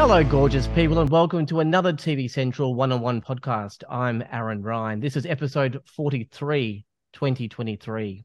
Hello, 0.00 0.24
gorgeous 0.24 0.66
people, 0.68 0.98
and 0.98 1.10
welcome 1.10 1.44
to 1.44 1.60
another 1.60 1.92
TV 1.92 2.28
Central 2.28 2.74
one 2.74 2.90
on 2.90 3.02
one 3.02 3.20
podcast. 3.20 3.84
I'm 3.90 4.24
Aaron 4.32 4.62
Ryan. 4.62 4.98
This 4.98 5.14
is 5.14 5.26
episode 5.26 5.82
43, 5.94 6.86
2023. 7.12 8.24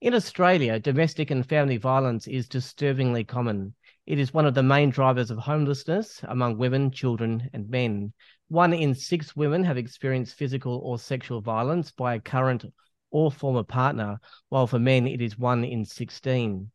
In 0.00 0.14
Australia, 0.14 0.78
domestic 0.78 1.32
and 1.32 1.44
family 1.44 1.76
violence 1.76 2.28
is 2.28 2.48
disturbingly 2.48 3.24
common. 3.24 3.74
It 4.06 4.20
is 4.20 4.32
one 4.32 4.46
of 4.46 4.54
the 4.54 4.62
main 4.62 4.90
drivers 4.90 5.32
of 5.32 5.38
homelessness 5.38 6.20
among 6.22 6.56
women, 6.56 6.92
children, 6.92 7.50
and 7.52 7.68
men. 7.68 8.12
One 8.46 8.72
in 8.72 8.94
six 8.94 9.34
women 9.34 9.64
have 9.64 9.76
experienced 9.76 10.36
physical 10.36 10.80
or 10.84 11.00
sexual 11.00 11.40
violence 11.40 11.90
by 11.90 12.14
a 12.14 12.20
current 12.20 12.64
or 13.10 13.32
former 13.32 13.64
partner, 13.64 14.20
while 14.50 14.68
for 14.68 14.78
men 14.78 15.08
it 15.08 15.20
is 15.20 15.36
one 15.36 15.64
in 15.64 15.84
16. 15.84 16.70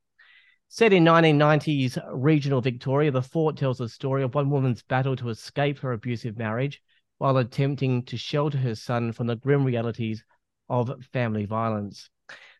Set 0.70 0.91
in 0.91 1.05
1990s 1.05 1.98
regional 2.12 2.59
Victoria, 2.59 3.09
The 3.09 3.21
Fort 3.21 3.55
tells 3.55 3.77
the 3.77 3.88
story 3.88 4.21
of 4.21 4.35
one 4.35 4.49
woman's 4.49 4.84
battle 4.84 5.16
to 5.16 5.30
escape 5.30 5.80
her 5.80 5.94
abusive 5.94 6.38
marriage 6.38 6.81
while 7.20 7.38
attempting 7.38 8.03
to 8.03 8.17
shelter 8.17 8.58
her 8.58 8.75
son 8.75 9.13
from 9.13 9.27
the 9.27 9.38
grim 9.38 9.63
realities 9.63 10.25
of 10.70 10.91
family 11.13 11.45
violence. 11.45 12.09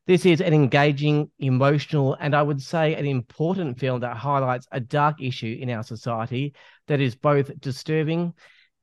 This 0.06 0.26
is 0.26 0.40
an 0.40 0.54
engaging, 0.54 1.30
emotional, 1.38 2.16
and 2.22 2.34
I 2.34 2.42
would 2.42 2.62
say 2.62 2.96
an 2.96 3.06
important 3.06 3.78
film 3.78 4.00
that 4.00 4.16
highlights 4.16 4.68
a 4.72 4.80
dark 4.80 5.22
issue 5.22 5.58
in 5.60 5.70
our 5.70 5.84
society 5.84 6.54
that 6.88 7.02
is 7.02 7.14
both 7.14 7.60
disturbing 7.60 8.34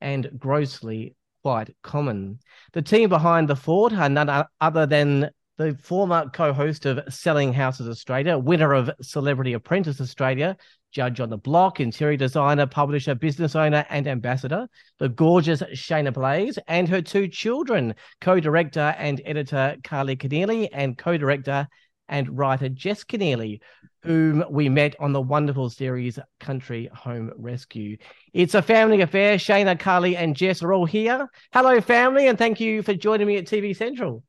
and 0.03 0.31
grossly 0.39 1.17
quite 1.43 1.75
common. 1.83 2.41
The 2.75 2.83
team 2.83 3.09
behind 3.09 3.49
The 3.49 3.57
Fort 3.57 3.95
are 3.95 4.11
none 4.11 4.45
other 4.61 4.85
than 4.85 5.31
the 5.57 5.77
former 5.83 6.29
co-host 6.31 6.85
of 6.85 7.01
Selling 7.13 7.53
Houses 7.53 7.89
Australia, 7.89 8.37
winner 8.37 8.73
of 8.73 8.91
Celebrity 9.01 9.53
Apprentice 9.53 10.01
Australia, 10.01 10.57
judge 10.91 11.21
on 11.21 11.31
the 11.31 11.39
block, 11.39 11.79
interior 11.81 12.17
designer, 12.17 12.67
publisher, 12.67 13.15
business 13.15 13.55
owner, 13.55 13.87
and 13.89 14.09
ambassador, 14.09 14.67
the 14.99 15.09
gorgeous 15.09 15.63
Shaynna 15.73 16.13
Blaze, 16.13 16.59
and 16.67 16.89
her 16.89 17.01
two 17.01 17.29
children, 17.29 17.95
co-director 18.21 18.95
and 18.99 19.21
editor 19.25 19.77
Carly 19.85 20.17
Kenneally, 20.17 20.69
and 20.73 20.99
co-director 20.99 21.69
and 22.09 22.37
writer 22.37 22.69
Jess 22.69 23.05
Kenneally, 23.05 23.61
whom 24.03 24.45
we 24.51 24.69
met 24.69 24.97
on 24.99 25.13
the 25.13 25.23
wonderful 25.23 25.71
series 25.71 26.19
Country 26.41 26.91
Home 26.93 27.31
Rescue. 27.37 27.97
It's 28.33 28.55
a 28.55 28.63
family 28.63 29.01
affair. 29.01 29.37
Shaynna, 29.37 29.79
Carly, 29.79 30.17
and 30.17 30.37
Jess 30.37 30.63
are 30.63 30.73
all 30.73 30.85
here. 30.85 31.29
Hello, 31.53 31.81
family, 31.81 32.27
and 32.27 32.37
thank 32.37 32.61
you 32.61 32.83
for 32.83 32.93
joining 32.93 33.29
me 33.29 33.37
at 33.37 33.47
TV 33.47 33.75
Central. 33.75 34.25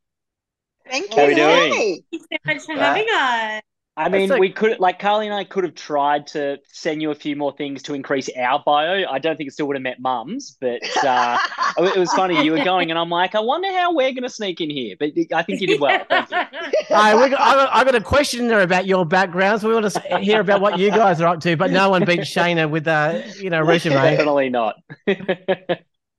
Thank 0.89 1.14
How 1.14 1.23
you. 1.23 1.28
we 1.30 1.36
doing? 1.36 1.73
Hey. 1.73 2.03
Thank 2.11 2.11
you 2.11 2.19
so 2.19 2.38
much 2.45 2.64
for 2.66 2.73
having 2.73 3.08
us. 3.14 3.61
I 3.97 4.09
mean, 4.09 4.28
So- 4.28 4.38
we 4.38 4.50
could, 4.52 4.78
like, 4.81 5.00
Carly 5.00 5.25
and 5.25 5.33
I 5.33 5.45
could 5.45 5.64
have 5.64 5.73
tried 5.73 6.28
to 6.28 6.58
send 6.66 7.02
you 7.02 7.11
a 7.11 7.16
few 7.16 7.38
more 7.38 7.55
things 7.55 7.81
to 7.83 7.94
increase 7.94 8.30
our 8.38 8.61
bio. 8.66 9.06
I 9.09 9.19
don't 9.19 9.38
think 9.38 9.47
it 9.47 9.53
still 9.53 9.67
would 9.67 9.78
have 9.78 9.83
met 9.83 10.02
mums, 10.02 10.58
but 10.59 10.81
uh, 11.06 11.38
it 11.78 11.97
was 11.97 12.11
funny. 12.11 12.44
You 12.44 12.52
were 12.52 12.63
going, 12.66 12.89
and 12.89 13.00
I'm 13.00 13.09
like, 13.09 13.36
I 13.36 13.39
wonder 13.39 13.69
how 13.72 13.94
we're 13.95 14.11
going 14.11 14.23
to 14.23 14.30
sneak 14.30 14.59
in 14.59 14.69
here. 14.69 14.97
But 15.00 15.11
I 15.33 15.44
think 15.44 15.61
you 15.61 15.67
did 15.67 15.80
well. 15.80 16.06
Thank 16.09 16.30
you. 16.31 16.38
Uh, 16.88 17.19
we 17.22 17.30
got, 17.30 17.41
I, 17.41 17.56
got, 17.56 17.69
I 17.73 17.83
got 17.83 17.95
a 17.95 18.02
question 18.02 18.47
there 18.47 18.61
about 18.61 18.86
your 18.86 19.06
background, 19.06 19.59
so 19.59 19.67
we 19.67 19.73
want 19.73 19.91
to 19.91 20.19
hear 20.19 20.39
about 20.39 20.61
what 20.61 20.78
you 20.78 20.91
guys 20.91 21.19
are 21.19 21.28
up 21.28 21.39
to. 21.41 21.58
But 21.58 21.72
no 21.72 21.89
one 21.89 22.06
beats 22.06 22.31
Shaynna 22.31 22.69
with 22.69 22.88
a 22.88 23.23
you 23.41 23.50
know 23.50 23.61
resume. 23.66 23.95
Definitely 23.95 24.50
not. 24.50 24.75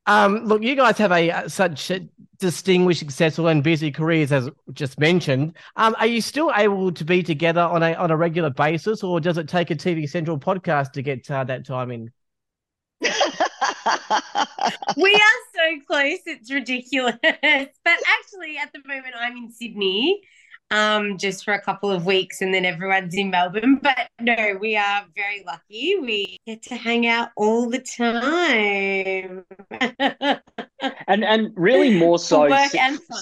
Um, 0.07 0.45
look, 0.45 0.63
you 0.63 0.77
guys 0.77 0.99
have 0.99 1.13
a 1.13 1.31
uh, 1.31 1.49
such 1.49 1.91
distinguished, 2.39 3.01
successful, 3.01 3.49
and 3.49 3.63
busy 3.63 3.91
careers, 3.91 4.31
as 4.33 4.49
just 4.73 5.01
mentioned. 5.01 5.57
Um, 5.77 5.97
are 5.99 6.07
you 6.07 6.21
still 6.21 6.53
able 6.55 6.93
to 6.93 7.05
be 7.05 7.23
together 7.23 7.63
on 7.63 7.83
a 7.83 7.95
on 7.95 8.11
a 8.11 8.17
regular 8.17 8.51
basis, 8.51 9.03
or 9.03 9.21
does 9.21 9.39
it 9.39 9.49
take 9.49 9.71
a 9.71 9.77
TV 9.77 10.09
Central 10.09 10.39
podcast 10.39 10.93
to 10.93 11.03
get 11.03 11.31
uh, 11.31 11.45
that 11.45 11.67
time 11.67 11.91
in? 11.91 12.11
we 13.01 13.09
are 15.15 15.39
so 15.55 15.81
close, 15.87 16.21
it's 16.27 16.53
ridiculous. 16.53 17.17
But 17.23 17.99
actually, 18.09 18.59
at 18.59 18.73
the 18.73 18.81
moment, 18.87 19.15
I'm 19.19 19.37
in 19.37 19.51
Sydney 19.53 20.21
um, 20.71 21.19
just 21.19 21.45
for 21.45 21.55
a 21.55 21.61
couple 21.61 21.91
of 21.91 22.07
weeks 22.07 22.41
and 22.41 22.53
then 22.53 22.65
everyone's 22.65 23.15
in 23.15 23.31
Melbourne. 23.31 23.81
But 23.83 24.09
no, 24.21 24.57
we 24.61 24.77
are 24.77 25.07
very 25.15 25.45
lucky. 25.47 25.97
We 26.01 26.39
get 26.47 26.63
to 26.65 26.77
hang 26.77 27.07
out 27.07 27.31
all 27.37 27.69
the 27.69 27.79
time. 27.79 29.45
and 31.07 31.25
and 31.25 31.53
really 31.57 31.97
more 31.99 32.19
so. 32.19 32.49
work 32.49 32.71
si- 32.71 32.79
and 32.79 33.01
fun. 33.01 33.21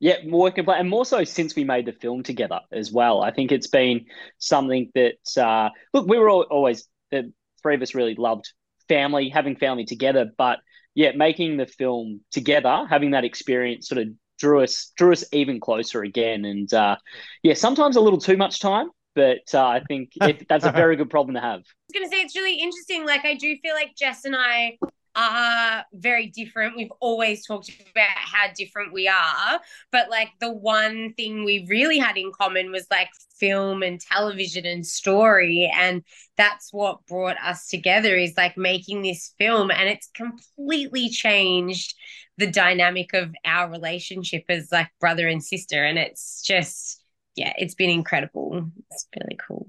Yeah, 0.00 0.18
more 0.24 0.42
work 0.42 0.58
and 0.58 0.66
play, 0.66 0.78
and 0.78 0.88
more 0.88 1.04
so 1.04 1.24
since 1.24 1.56
we 1.56 1.64
made 1.64 1.86
the 1.86 1.92
film 1.92 2.22
together 2.22 2.60
as 2.70 2.92
well. 2.92 3.20
I 3.20 3.32
think 3.32 3.50
it's 3.50 3.66
been 3.66 4.06
something 4.38 4.92
that 4.94 5.42
uh, 5.42 5.70
look, 5.92 6.06
we 6.06 6.18
were 6.18 6.30
all, 6.30 6.42
always 6.42 6.86
the 7.10 7.32
three 7.62 7.74
of 7.74 7.82
us 7.82 7.94
really 7.94 8.14
loved 8.14 8.52
family, 8.88 9.28
having 9.28 9.56
family 9.56 9.84
together, 9.84 10.30
but 10.38 10.60
yeah, 10.94 11.12
making 11.14 11.56
the 11.56 11.66
film 11.66 12.20
together, 12.30 12.86
having 12.88 13.12
that 13.12 13.24
experience, 13.24 13.88
sort 13.88 14.00
of 14.00 14.08
drew 14.38 14.62
us 14.62 14.92
drew 14.96 15.12
us 15.12 15.24
even 15.32 15.60
closer 15.60 16.02
again. 16.02 16.44
And 16.44 16.72
uh, 16.72 16.96
yeah, 17.42 17.54
sometimes 17.54 17.96
a 17.96 18.00
little 18.00 18.20
too 18.20 18.36
much 18.36 18.60
time, 18.60 18.90
but 19.14 19.42
uh, 19.52 19.66
I 19.66 19.82
think 19.88 20.12
it, 20.22 20.46
that's 20.48 20.64
a 20.64 20.72
very 20.72 20.96
good 20.96 21.10
problem 21.10 21.34
to 21.34 21.40
have. 21.40 21.60
I 21.60 21.88
was 21.88 21.94
going 21.94 22.08
to 22.08 22.10
say 22.10 22.22
it's 22.22 22.36
really 22.36 22.58
interesting. 22.60 23.04
Like 23.04 23.24
I 23.24 23.34
do 23.34 23.56
feel 23.62 23.74
like 23.74 23.94
Jess 23.96 24.24
and 24.24 24.36
I 24.36 24.78
are 25.16 25.84
very 25.92 26.28
different. 26.28 26.76
We've 26.76 26.92
always 27.00 27.44
talked 27.44 27.70
about 27.90 28.08
how 28.16 28.46
different 28.56 28.92
we 28.92 29.08
are, 29.08 29.60
but 29.90 30.08
like 30.10 30.30
the 30.40 30.52
one 30.52 31.12
thing 31.14 31.44
we 31.44 31.66
really 31.68 31.98
had 31.98 32.16
in 32.16 32.30
common 32.32 32.70
was 32.70 32.86
like 32.90 33.08
film 33.38 33.82
and 33.82 34.00
television 34.00 34.66
and 34.66 34.86
story 34.86 35.70
and 35.72 36.02
that's 36.36 36.72
what 36.72 37.06
brought 37.06 37.36
us 37.40 37.68
together 37.68 38.16
is 38.16 38.36
like 38.36 38.56
making 38.56 39.02
this 39.02 39.32
film 39.38 39.70
and 39.70 39.88
it's 39.88 40.08
completely 40.12 41.08
changed 41.08 41.94
the 42.38 42.50
dynamic 42.50 43.12
of 43.12 43.34
our 43.44 43.70
relationship 43.70 44.44
as 44.48 44.72
like 44.72 44.88
brother 45.00 45.28
and 45.28 45.42
sister 45.44 45.84
and 45.84 45.98
it's 45.98 46.42
just 46.42 47.02
yeah, 47.38 47.52
it's 47.56 47.74
been 47.74 47.90
incredible. 47.90 48.68
It's 48.90 49.06
really 49.16 49.38
cool. 49.46 49.66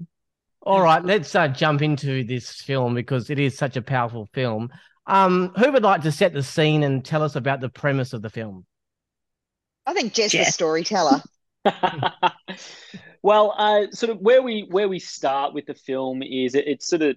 All 0.62 0.82
right, 0.82 1.02
let's 1.02 1.34
uh, 1.34 1.48
jump 1.48 1.82
into 1.82 2.24
this 2.24 2.60
film 2.60 2.94
because 2.94 3.30
it 3.30 3.38
is 3.38 3.56
such 3.56 3.76
a 3.76 3.82
powerful 3.82 4.28
film. 4.34 4.70
Um, 5.06 5.52
who 5.56 5.72
would 5.72 5.84
like 5.84 6.02
to 6.02 6.12
set 6.12 6.32
the 6.34 6.42
scene 6.42 6.82
and 6.82 7.04
tell 7.04 7.22
us 7.22 7.36
about 7.36 7.60
the 7.60 7.68
premise 7.68 8.12
of 8.12 8.22
the 8.22 8.28
film? 8.28 8.66
I 9.86 9.94
think 9.94 10.12
Jess, 10.12 10.32
the 10.32 10.44
storyteller. 10.44 11.22
well, 13.22 13.54
uh, 13.56 13.90
sort 13.92 14.10
of 14.10 14.18
where 14.18 14.42
we 14.42 14.66
where 14.68 14.88
we 14.88 14.98
start 14.98 15.54
with 15.54 15.66
the 15.66 15.74
film 15.74 16.22
is 16.22 16.54
it, 16.54 16.66
it 16.66 16.82
sort 16.82 17.02
of 17.02 17.16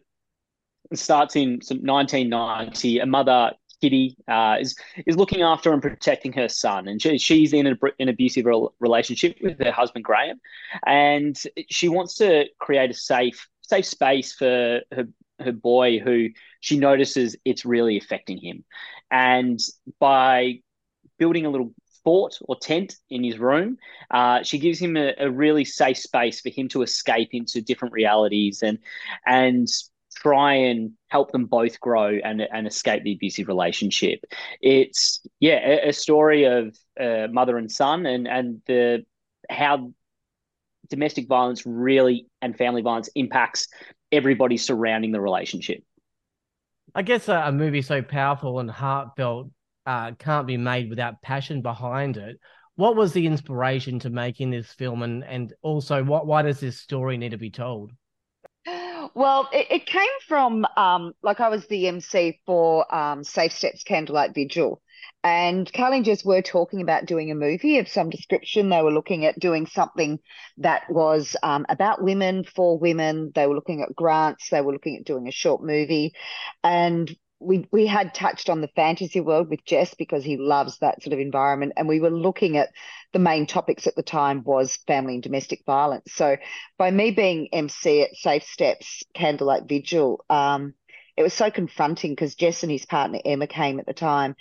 starts 0.93 1.35
in 1.35 1.61
sort 1.61 1.81
1990. 1.81 2.99
A 2.99 3.05
mother, 3.05 3.51
Kitty, 3.83 4.15
uh, 4.29 4.55
is 4.61 4.75
is 5.05 5.17
looking 5.17 5.41
after 5.41 5.73
and 5.73 5.81
protecting 5.81 6.31
her 6.33 6.47
son, 6.47 6.87
and 6.87 7.01
she, 7.01 7.17
she's 7.17 7.51
in 7.51 7.67
a, 7.67 7.75
an 7.99 8.07
abusive 8.07 8.45
rel- 8.45 8.73
relationship 8.79 9.35
with 9.41 9.59
her 9.59 9.73
husband 9.73 10.05
Graham, 10.05 10.39
and 10.87 11.35
she 11.69 11.89
wants 11.89 12.15
to 12.15 12.45
create 12.59 12.91
a 12.91 12.93
safe 12.93 13.49
safe 13.61 13.85
space 13.85 14.31
for 14.31 14.79
her 14.93 15.07
her 15.41 15.51
boy 15.51 15.99
who 15.99 16.29
she 16.61 16.77
notices 16.77 17.35
it's 17.43 17.65
really 17.65 17.97
affecting 17.97 18.37
him, 18.37 18.63
and 19.11 19.59
by 19.99 20.61
building 21.17 21.45
a 21.45 21.49
little 21.49 21.73
fort 22.03 22.37
or 22.41 22.55
tent 22.57 22.95
in 23.09 23.23
his 23.23 23.37
room. 23.39 23.77
Uh, 24.11 24.43
she 24.43 24.59
gives 24.59 24.79
him 24.79 24.97
a, 24.97 25.13
a 25.19 25.29
really 25.29 25.65
safe 25.65 25.97
space 25.97 26.41
for 26.41 26.49
him 26.49 26.67
to 26.69 26.81
escape 26.81 27.29
into 27.33 27.61
different 27.61 27.93
realities. 27.93 28.61
And 28.61 28.79
and 29.25 29.67
try 30.23 30.53
and 30.53 30.91
help 31.09 31.31
them 31.31 31.45
both 31.45 31.79
grow 31.79 32.17
and 32.23 32.41
and 32.41 32.65
escape 32.65 33.03
the 33.03 33.13
abusive 33.13 33.47
relationship. 33.47 34.23
It's 34.61 35.21
yeah, 35.39 35.59
a, 35.59 35.89
a 35.89 35.93
story 35.93 36.45
of 36.45 36.75
uh, 36.99 37.27
mother 37.31 37.57
and 37.57 37.71
son 37.71 38.05
and 38.05 38.27
and 38.27 38.61
the 38.65 39.05
how 39.49 39.91
domestic 40.89 41.27
violence 41.27 41.65
really 41.65 42.27
and 42.41 42.57
family 42.57 42.81
violence 42.81 43.09
impacts 43.15 43.67
everybody 44.11 44.57
surrounding 44.57 45.11
the 45.11 45.21
relationship. 45.21 45.83
I 46.95 47.01
guess 47.01 47.27
a, 47.27 47.35
a 47.45 47.51
movie 47.51 47.81
so 47.81 48.01
powerful 48.01 48.59
and 48.59 48.69
heartfelt 48.69 49.49
uh, 49.85 50.11
can't 50.13 50.47
be 50.47 50.57
made 50.57 50.89
without 50.89 51.21
passion 51.21 51.61
behind 51.61 52.17
it. 52.17 52.37
What 52.75 52.95
was 52.95 53.13
the 53.13 53.27
inspiration 53.27 53.99
to 53.99 54.09
making 54.09 54.51
this 54.51 54.71
film, 54.73 55.03
and 55.03 55.23
and 55.23 55.53
also 55.61 56.03
what 56.03 56.25
why 56.25 56.43
does 56.43 56.59
this 56.59 56.79
story 56.79 57.17
need 57.17 57.31
to 57.31 57.37
be 57.37 57.51
told? 57.51 57.91
Well, 58.65 59.49
it, 59.51 59.67
it 59.69 59.85
came 59.85 60.07
from 60.27 60.65
um, 60.77 61.13
like 61.21 61.39
I 61.39 61.49
was 61.49 61.67
the 61.67 61.87
MC 61.87 62.39
for 62.45 62.93
um, 62.93 63.23
Safe 63.23 63.51
Steps 63.51 63.83
Candlelight 63.83 64.33
Vigil, 64.33 64.81
and 65.23 65.69
Jess 66.03 66.23
were 66.23 66.41
talking 66.41 66.81
about 66.81 67.05
doing 67.05 67.29
a 67.29 67.35
movie 67.35 67.79
of 67.79 67.87
some 67.87 68.09
description. 68.09 68.69
They 68.69 68.81
were 68.81 68.91
looking 68.91 69.25
at 69.25 69.39
doing 69.39 69.65
something 69.67 70.19
that 70.57 70.83
was 70.89 71.35
um, 71.43 71.65
about 71.69 72.03
women 72.03 72.43
for 72.43 72.77
women. 72.77 73.31
They 73.35 73.47
were 73.47 73.55
looking 73.55 73.81
at 73.81 73.95
grants. 73.95 74.49
They 74.49 74.61
were 74.61 74.73
looking 74.73 74.97
at 74.97 75.05
doing 75.05 75.27
a 75.27 75.31
short 75.31 75.61
movie, 75.61 76.13
and 76.63 77.13
we 77.43 77.67
we 77.71 77.85
had 77.85 78.13
touched 78.13 78.49
on 78.49 78.61
the 78.61 78.69
fantasy 78.69 79.19
world 79.19 79.49
with 79.49 79.65
Jess 79.65 79.93
because 79.93 80.23
he 80.23 80.37
loves 80.37 80.77
that 80.79 81.03
sort 81.03 81.13
of 81.13 81.19
environment, 81.19 81.73
and 81.77 81.87
we 81.87 81.99
were 81.99 82.09
looking 82.09 82.57
at 82.57 82.69
the 83.11 83.19
main 83.19 83.45
topics 83.45 83.85
at 83.87 83.95
the 83.95 84.03
time 84.03 84.43
was 84.43 84.77
family 84.87 85.15
and 85.15 85.23
domestic 85.23 85.63
violence. 85.65 86.13
So 86.13 86.37
by 86.77 86.91
me 86.91 87.11
being 87.11 87.49
MC 87.53 88.01
at 88.03 88.15
Safe 88.15 88.43
Steps 88.43 89.03
Candlelight 89.13 89.63
Vigil, 89.67 90.23
um, 90.29 90.73
it 91.15 91.23
was 91.23 91.33
so 91.33 91.51
confronting 91.51 92.11
because 92.11 92.35
Jess 92.35 92.63
and 92.63 92.71
his 92.71 92.85
partner 92.85 93.19
Emma 93.23 93.47
came 93.47 93.79
at 93.79 93.85
the 93.85 93.93
time, 93.93 94.35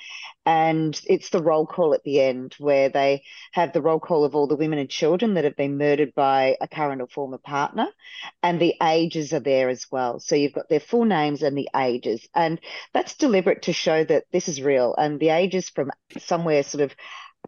and 0.46 0.98
it's 1.06 1.30
the 1.30 1.42
roll 1.42 1.66
call 1.66 1.94
at 1.94 2.02
the 2.04 2.20
end 2.20 2.54
where 2.58 2.88
they 2.88 3.22
have 3.52 3.72
the 3.72 3.82
roll 3.82 4.00
call 4.00 4.24
of 4.24 4.34
all 4.34 4.46
the 4.46 4.56
women 4.56 4.78
and 4.78 4.88
children 4.88 5.34
that 5.34 5.44
have 5.44 5.56
been 5.56 5.78
murdered 5.78 6.14
by 6.14 6.56
a 6.60 6.68
current 6.68 7.02
or 7.02 7.08
former 7.08 7.38
partner, 7.38 7.86
and 8.42 8.60
the 8.60 8.74
ages 8.82 9.32
are 9.32 9.40
there 9.40 9.68
as 9.68 9.86
well. 9.90 10.18
So 10.20 10.34
you've 10.34 10.54
got 10.54 10.68
their 10.68 10.80
full 10.80 11.04
names 11.04 11.42
and 11.42 11.56
the 11.56 11.68
ages, 11.76 12.26
and 12.34 12.60
that's 12.94 13.16
deliberate 13.16 13.62
to 13.62 13.72
show 13.72 14.04
that 14.04 14.24
this 14.32 14.48
is 14.48 14.62
real. 14.62 14.94
And 14.96 15.20
the 15.20 15.30
ages 15.30 15.68
from 15.68 15.90
somewhere 16.18 16.62
sort 16.62 16.82
of 16.82 16.94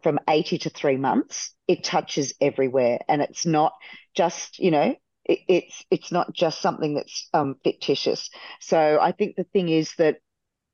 from 0.03 0.19
80 0.27 0.59
to 0.59 0.69
three 0.69 0.97
months, 0.97 1.53
it 1.67 1.83
touches 1.83 2.33
everywhere. 2.41 2.99
And 3.07 3.21
it's 3.21 3.45
not 3.45 3.73
just, 4.13 4.59
you 4.59 4.71
know, 4.71 4.95
it, 5.25 5.39
it's 5.47 5.85
it's 5.91 6.11
not 6.11 6.33
just 6.33 6.61
something 6.61 6.95
that's 6.95 7.27
um, 7.33 7.55
fictitious. 7.63 8.29
So 8.61 8.99
I 9.01 9.11
think 9.11 9.35
the 9.35 9.43
thing 9.43 9.69
is 9.69 9.93
that 9.97 10.17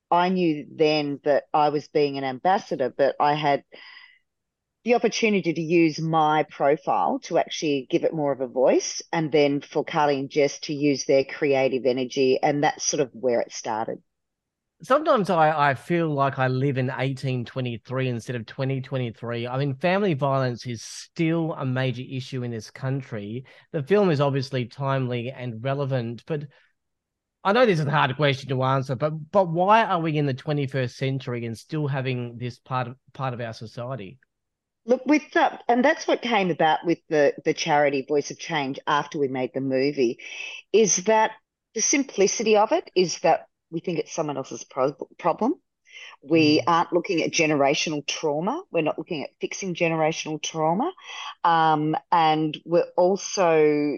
I 0.10 0.30
knew 0.30 0.68
then 0.76 1.20
that 1.24 1.46
I 1.54 1.70
was 1.70 1.88
being 1.88 2.18
an 2.18 2.24
ambassador, 2.24 2.94
but 2.96 3.16
I 3.20 3.34
had 3.34 3.64
the 4.84 4.96
opportunity 4.96 5.54
to 5.54 5.62
use 5.62 6.00
my 6.00 6.44
profile 6.44 7.20
to 7.20 7.38
actually 7.38 7.88
give 7.90 8.04
it 8.04 8.14
more 8.14 8.32
of 8.32 8.42
a 8.42 8.48
voice, 8.48 9.02
and 9.14 9.32
then 9.32 9.62
for 9.62 9.86
Carly 9.86 10.20
and 10.20 10.30
Jess 10.30 10.60
to 10.62 10.74
use 10.74 11.06
their 11.06 11.24
creative 11.24 11.86
energy, 11.86 12.40
and 12.42 12.64
that's 12.64 12.84
sort 12.86 13.02
of 13.02 13.12
where 13.14 13.42
it 13.42 13.54
started 13.54 14.02
sometimes 14.82 15.30
I, 15.30 15.72
I 15.72 15.74
feel 15.74 16.14
like 16.14 16.40
I 16.40 16.48
live 16.48 16.78
in 16.78 16.88
1823 16.88 18.10
instead 18.10 18.36
of 18.36 18.46
2023. 18.46 19.48
I 19.48 19.58
mean, 19.58 19.76
family 19.76 20.14
violence 20.14 20.66
is 20.66 20.82
still 20.82 21.54
a 21.54 21.66
major 21.66 22.04
issue 22.10 22.44
in 22.44 22.52
this 22.52 22.72
country. 22.72 23.46
The 23.72 23.84
film 23.84 24.10
is 24.10 24.22
obviously 24.22 24.66
timely 24.66 25.32
and 25.32 25.64
relevant, 25.64 26.24
but 26.26 26.44
I 27.44 27.54
know 27.54 27.66
this 27.66 27.80
is 27.80 27.86
a 27.86 27.92
hard 27.92 28.16
question 28.16 28.50
to 28.50 28.64
answer, 28.64 28.96
but 28.96 29.14
but 29.32 29.50
why 29.50 29.84
are 29.84 30.00
we 30.00 30.18
in 30.18 30.28
the 30.28 30.34
21st 30.34 30.92
century 30.92 31.46
and 31.46 31.58
still 31.58 31.88
having 31.88 32.38
this 32.38 32.60
part 32.60 32.88
of 32.88 32.96
part 33.14 33.34
of 33.34 33.42
our 33.42 33.54
society? 33.54 34.20
Look, 34.86 35.06
with 35.06 35.24
that, 35.34 35.64
and 35.68 35.86
that's 35.86 36.08
what 36.08 36.22
came 36.22 36.52
about 36.52 36.86
with 36.86 37.00
the 37.10 37.34
the 37.44 37.54
charity 37.54 38.06
Voice 38.08 38.30
of 38.30 38.38
Change 38.38 38.80
after 38.86 39.18
we 39.18 39.28
made 39.28 39.52
the 39.54 39.62
movie, 39.62 40.20
is 40.72 40.98
that 41.06 41.32
the 41.74 41.82
simplicity 41.82 42.58
of 42.58 42.72
it 42.72 42.92
is 42.96 43.20
that 43.20 43.48
we 43.72 43.80
think 43.80 44.00
it's 44.00 44.14
someone 44.14 44.38
else's 44.38 44.64
pro- 44.64 44.96
problem. 45.18 45.56
We 46.22 46.60
mm. 46.60 46.64
aren't 46.68 46.94
looking 46.94 47.22
at 47.24 47.32
generational 47.32 48.06
trauma. 48.06 48.62
We're 48.72 48.82
not 48.82 48.98
looking 48.98 49.24
at 49.24 49.32
fixing 49.40 49.74
generational 49.76 50.42
trauma. 50.42 50.92
Um, 51.44 51.96
and 52.12 52.58
we're 52.66 52.90
also, 52.96 53.98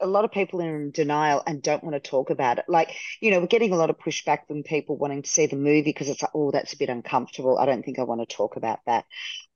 a 0.00 0.06
lot 0.06 0.24
of 0.24 0.30
people 0.30 0.60
are 0.62 0.76
in 0.76 0.90
denial 0.90 1.42
and 1.46 1.62
don't 1.62 1.82
want 1.82 1.94
to 1.94 2.10
talk 2.10 2.30
about 2.30 2.58
it. 2.58 2.66
Like, 2.68 2.94
you 3.20 3.30
know, 3.30 3.40
we're 3.40 3.46
getting 3.46 3.72
a 3.72 3.76
lot 3.76 3.90
of 3.90 3.98
pushback 3.98 4.46
from 4.46 4.62
people 4.62 4.96
wanting 4.96 5.22
to 5.22 5.30
see 5.30 5.46
the 5.46 5.56
movie 5.56 5.82
because 5.82 6.08
it's 6.08 6.22
like, 6.22 6.32
oh, 6.34 6.50
that's 6.50 6.74
a 6.74 6.78
bit 6.78 6.90
uncomfortable. 6.90 7.58
I 7.58 7.66
don't 7.66 7.84
think 7.84 7.98
I 7.98 8.02
want 8.02 8.26
to 8.26 8.36
talk 8.36 8.56
about 8.56 8.80
that. 8.86 9.04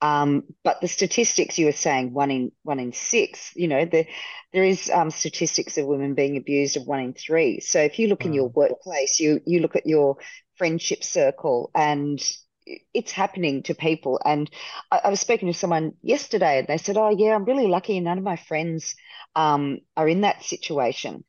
Um, 0.01 0.45
but 0.65 0.81
the 0.81 0.89
statistics 0.89 1.59
you 1.59 1.67
were 1.67 1.73
saying, 1.73 2.13
one 2.13 2.31
in 2.31 2.53
one 2.63 2.81
in 2.81 2.93
six, 2.93 3.53
you 3.55 3.69
know, 3.69 3.85
the, 3.85 4.07
there 4.53 4.65
is 4.65 4.91
um, 4.91 5.11
statistics 5.11 5.77
of 5.77 5.87
women 5.87 6.15
being 6.15 6.37
abused 6.37 6.77
of 6.77 6.87
one 6.87 7.01
in 7.01 7.13
three. 7.13 7.61
So 7.61 7.81
if 7.81 7.99
you 7.99 8.09
look 8.09 8.25
in 8.25 8.33
your 8.33 8.49
workplace, 8.49 9.21
you 9.21 9.41
you 9.45 9.61
look 9.61 9.77
at 9.77 9.87
your 9.87 10.17
friendship 10.57 11.05
circle, 11.05 11.71
and 11.75 12.21
it's 12.95 13.13
happening 13.13 13.63
to 13.65 13.75
people. 13.75 14.21
And 14.25 14.51
I, 14.91 15.01
I 15.05 15.11
was 15.11 15.21
speaking 15.21 15.49
to 15.53 15.59
someone 15.59 15.95
yesterday, 16.03 16.59
and 16.59 16.67
they 16.67 16.79
said, 16.79 16.97
"Oh 16.97 17.11
yeah, 17.11 17.35
I'm 17.35 17.45
really 17.45 17.67
lucky. 17.67 17.99
None 18.01 18.19
of 18.19 18.25
my 18.25 18.37
friends 18.37 18.95
um, 19.37 19.81
are 19.97 20.09
in 20.09 20.23
that 20.23 20.43
situation." 20.45 21.25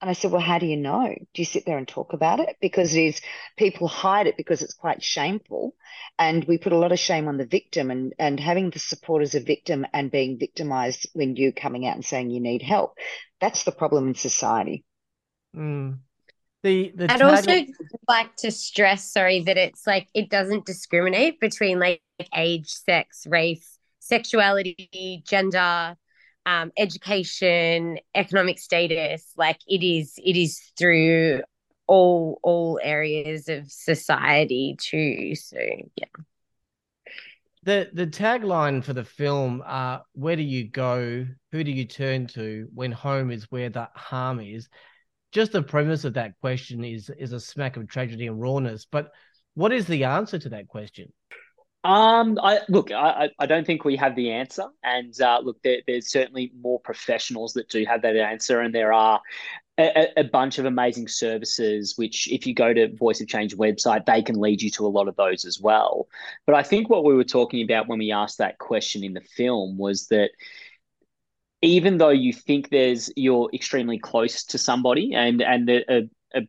And 0.00 0.08
I 0.08 0.14
said, 0.14 0.30
Well, 0.30 0.40
how 0.40 0.58
do 0.58 0.66
you 0.66 0.78
know? 0.78 1.14
Do 1.34 1.42
you 1.42 1.44
sit 1.44 1.66
there 1.66 1.76
and 1.76 1.86
talk 1.86 2.14
about 2.14 2.40
it? 2.40 2.56
Because 2.60 2.94
it 2.94 3.02
is 3.02 3.20
people 3.58 3.86
hide 3.86 4.26
it 4.26 4.36
because 4.36 4.62
it's 4.62 4.74
quite 4.74 5.02
shameful. 5.02 5.76
And 6.18 6.44
we 6.44 6.56
put 6.56 6.72
a 6.72 6.78
lot 6.78 6.92
of 6.92 6.98
shame 6.98 7.28
on 7.28 7.36
the 7.36 7.46
victim 7.46 7.90
and, 7.90 8.14
and 8.18 8.40
having 8.40 8.70
the 8.70 8.78
support 8.78 9.22
as 9.22 9.34
a 9.34 9.40
victim 9.40 9.86
and 9.92 10.10
being 10.10 10.38
victimized 10.38 11.08
when 11.12 11.36
you 11.36 11.52
coming 11.52 11.86
out 11.86 11.96
and 11.96 12.04
saying 12.04 12.30
you 12.30 12.40
need 12.40 12.62
help. 12.62 12.96
That's 13.40 13.64
the 13.64 13.72
problem 13.72 14.08
in 14.08 14.14
society. 14.14 14.84
Mm. 15.54 15.98
The, 16.62 16.92
the 16.94 17.10
I'd 17.10 17.22
also 17.22 17.64
like 18.06 18.36
to 18.36 18.50
stress, 18.50 19.10
sorry, 19.10 19.40
that 19.44 19.56
it's 19.56 19.86
like 19.86 20.08
it 20.14 20.28
doesn't 20.28 20.66
discriminate 20.66 21.40
between 21.40 21.78
like 21.78 22.02
age, 22.34 22.68
sex, 22.68 23.26
race, 23.26 23.78
sexuality, 23.98 25.22
gender, 25.26 25.96
um, 26.44 26.70
education, 26.76 27.98
economic 28.14 28.58
status. 28.58 29.32
Like 29.36 29.58
it 29.66 29.82
is, 29.82 30.14
it 30.18 30.36
is 30.36 30.60
through 30.78 31.42
all 31.86 32.38
all 32.42 32.78
areas 32.82 33.48
of 33.48 33.70
society 33.70 34.76
too. 34.80 35.34
So 35.34 35.58
yeah. 35.96 36.06
The 37.62 37.90
the 37.92 38.06
tagline 38.06 38.82
for 38.82 38.92
the 38.92 39.04
film, 39.04 39.62
uh, 39.66 39.98
where 40.12 40.36
do 40.36 40.42
you 40.42 40.68
go? 40.68 41.26
Who 41.52 41.64
do 41.64 41.70
you 41.70 41.84
turn 41.84 42.26
to 42.28 42.68
when 42.74 42.92
home 42.92 43.30
is 43.30 43.50
where 43.50 43.68
the 43.68 43.88
harm 43.94 44.40
is? 44.40 44.68
Just 45.32 45.52
the 45.52 45.62
premise 45.62 46.04
of 46.04 46.14
that 46.14 46.38
question 46.40 46.84
is 46.84 47.10
is 47.10 47.32
a 47.32 47.40
smack 47.40 47.76
of 47.76 47.88
tragedy 47.88 48.26
and 48.26 48.40
rawness. 48.40 48.86
But 48.90 49.12
what 49.54 49.72
is 49.72 49.86
the 49.86 50.04
answer 50.04 50.38
to 50.38 50.48
that 50.50 50.68
question? 50.68 51.12
Um, 51.82 52.38
I 52.42 52.60
look, 52.68 52.90
I, 52.90 53.30
I 53.38 53.46
don't 53.46 53.66
think 53.66 53.84
we 53.84 53.96
have 53.96 54.14
the 54.14 54.32
answer, 54.32 54.64
and 54.84 55.18
uh, 55.18 55.40
look, 55.42 55.62
there, 55.62 55.78
there's 55.86 56.10
certainly 56.10 56.52
more 56.60 56.78
professionals 56.78 57.54
that 57.54 57.70
do 57.70 57.86
have 57.86 58.02
that 58.02 58.16
answer, 58.16 58.60
and 58.60 58.74
there 58.74 58.92
are 58.92 59.22
a, 59.78 60.08
a, 60.18 60.24
bunch 60.24 60.58
of 60.58 60.66
amazing 60.66 61.08
services. 61.08 61.94
Which, 61.96 62.30
if 62.30 62.46
you 62.46 62.52
go 62.52 62.74
to 62.74 62.94
Voice 62.96 63.22
of 63.22 63.28
Change 63.28 63.56
website, 63.56 64.04
they 64.04 64.20
can 64.20 64.38
lead 64.38 64.60
you 64.60 64.70
to 64.72 64.86
a 64.86 64.88
lot 64.88 65.08
of 65.08 65.16
those 65.16 65.46
as 65.46 65.58
well. 65.58 66.06
But 66.44 66.54
I 66.54 66.62
think 66.62 66.90
what 66.90 67.04
we 67.04 67.14
were 67.14 67.24
talking 67.24 67.62
about 67.62 67.88
when 67.88 67.98
we 67.98 68.12
asked 68.12 68.36
that 68.38 68.58
question 68.58 69.02
in 69.02 69.14
the 69.14 69.22
film 69.22 69.78
was 69.78 70.06
that 70.08 70.32
even 71.62 71.98
though 71.98 72.10
you 72.10 72.32
think 72.32 72.70
there's 72.70 73.10
you're 73.16 73.50
extremely 73.52 73.98
close 73.98 74.44
to 74.44 74.58
somebody, 74.58 75.12
and 75.14 75.42
and 75.42 75.68
the, 75.68 75.84
a, 75.92 76.38
a 76.38 76.42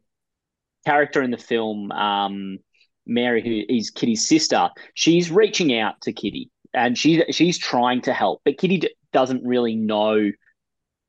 character 0.86 1.22
in 1.22 1.32
the 1.32 1.38
film, 1.38 1.92
um 1.92 2.58
Mary, 3.06 3.42
who 3.42 3.74
is 3.76 3.90
Kitty's 3.90 4.28
sister, 4.28 4.70
she's 4.94 5.32
reaching 5.32 5.78
out 5.78 6.00
to 6.02 6.14
Kitty 6.14 6.50
and 6.74 6.98
she's 6.98 7.24
she's 7.32 7.58
trying 7.58 8.02
to 8.04 8.14
help, 8.14 8.42
but 8.46 8.58
Kitty 8.58 8.78
d- 8.78 8.96
doesn't 9.12 9.44
really 9.44 9.76
know 9.76 10.32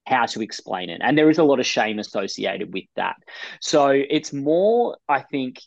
how 0.06 0.26
to 0.26 0.42
explain 0.42 0.90
it, 0.90 1.00
and 1.02 1.16
there 1.16 1.30
is 1.30 1.38
a 1.38 1.44
lot 1.44 1.60
of 1.60 1.66
shame 1.66 1.98
associated 1.98 2.72
with 2.72 2.84
that. 2.96 3.16
So 3.60 3.88
it's 3.90 4.32
more, 4.32 4.96
I 5.08 5.20
think, 5.20 5.60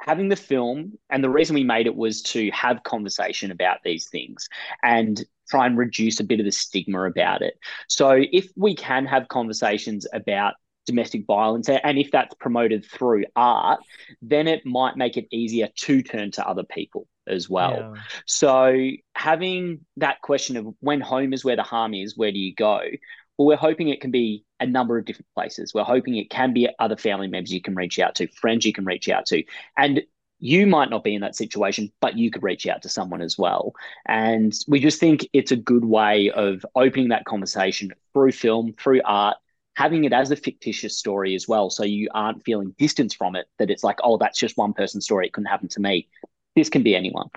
having 0.00 0.28
the 0.28 0.36
film, 0.36 0.92
and 1.10 1.22
the 1.22 1.30
reason 1.30 1.54
we 1.54 1.64
made 1.64 1.86
it 1.86 1.96
was 1.96 2.22
to 2.22 2.50
have 2.52 2.82
conversation 2.84 3.50
about 3.50 3.78
these 3.84 4.08
things 4.08 4.48
and 4.82 5.22
try 5.52 5.66
and 5.66 5.76
reduce 5.76 6.18
a 6.18 6.24
bit 6.24 6.40
of 6.40 6.46
the 6.46 6.52
stigma 6.52 7.04
about 7.04 7.42
it. 7.42 7.58
So 7.86 8.18
if 8.32 8.50
we 8.56 8.74
can 8.74 9.04
have 9.04 9.28
conversations 9.28 10.06
about 10.14 10.54
domestic 10.86 11.26
violence 11.26 11.68
and 11.68 11.96
if 11.96 12.10
that's 12.10 12.34
promoted 12.40 12.84
through 12.84 13.24
art 13.36 13.78
then 14.20 14.48
it 14.48 14.66
might 14.66 14.96
make 14.96 15.16
it 15.16 15.28
easier 15.30 15.68
to 15.76 16.02
turn 16.02 16.28
to 16.32 16.44
other 16.44 16.64
people 16.64 17.06
as 17.28 17.48
well 17.48 17.92
yeah. 17.94 18.02
so 18.26 18.90
having 19.14 19.78
that 19.96 20.20
question 20.22 20.56
of 20.56 20.66
when 20.80 21.00
home 21.00 21.32
is 21.32 21.44
where 21.44 21.54
the 21.54 21.62
harm 21.62 21.94
is 21.94 22.16
where 22.16 22.32
do 22.32 22.38
you 22.40 22.52
go 22.52 22.80
well 23.38 23.46
we're 23.46 23.56
hoping 23.56 23.90
it 23.90 24.00
can 24.00 24.10
be 24.10 24.44
a 24.58 24.66
number 24.66 24.98
of 24.98 25.04
different 25.04 25.28
places 25.36 25.72
we're 25.72 25.84
hoping 25.84 26.16
it 26.16 26.30
can 26.30 26.52
be 26.52 26.68
other 26.80 26.96
family 26.96 27.28
members 27.28 27.52
you 27.52 27.60
can 27.60 27.76
reach 27.76 28.00
out 28.00 28.16
to 28.16 28.26
friends 28.26 28.66
you 28.66 28.72
can 28.72 28.84
reach 28.84 29.08
out 29.08 29.24
to 29.24 29.44
and 29.78 30.02
you 30.42 30.66
might 30.66 30.90
not 30.90 31.04
be 31.04 31.14
in 31.14 31.20
that 31.20 31.36
situation, 31.36 31.92
but 32.00 32.18
you 32.18 32.28
could 32.28 32.42
reach 32.42 32.66
out 32.66 32.82
to 32.82 32.88
someone 32.88 33.22
as 33.22 33.38
well. 33.38 33.74
And 34.06 34.52
we 34.66 34.80
just 34.80 34.98
think 34.98 35.28
it's 35.32 35.52
a 35.52 35.56
good 35.56 35.84
way 35.84 36.32
of 36.32 36.66
opening 36.74 37.10
that 37.10 37.24
conversation 37.24 37.92
through 38.12 38.32
film, 38.32 38.74
through 38.76 39.02
art, 39.04 39.36
having 39.76 40.02
it 40.02 40.12
as 40.12 40.32
a 40.32 40.36
fictitious 40.36 40.98
story 40.98 41.36
as 41.36 41.46
well. 41.46 41.70
So 41.70 41.84
you 41.84 42.08
aren't 42.12 42.44
feeling 42.44 42.74
distance 42.76 43.14
from 43.14 43.36
it, 43.36 43.46
that 43.60 43.70
it's 43.70 43.84
like, 43.84 44.00
oh, 44.02 44.18
that's 44.18 44.36
just 44.36 44.56
one 44.56 44.72
person's 44.72 45.04
story. 45.04 45.28
It 45.28 45.32
couldn't 45.32 45.46
happen 45.46 45.68
to 45.68 45.80
me. 45.80 46.08
This 46.56 46.68
can 46.68 46.82
be 46.82 46.96
anyone. 46.96 47.28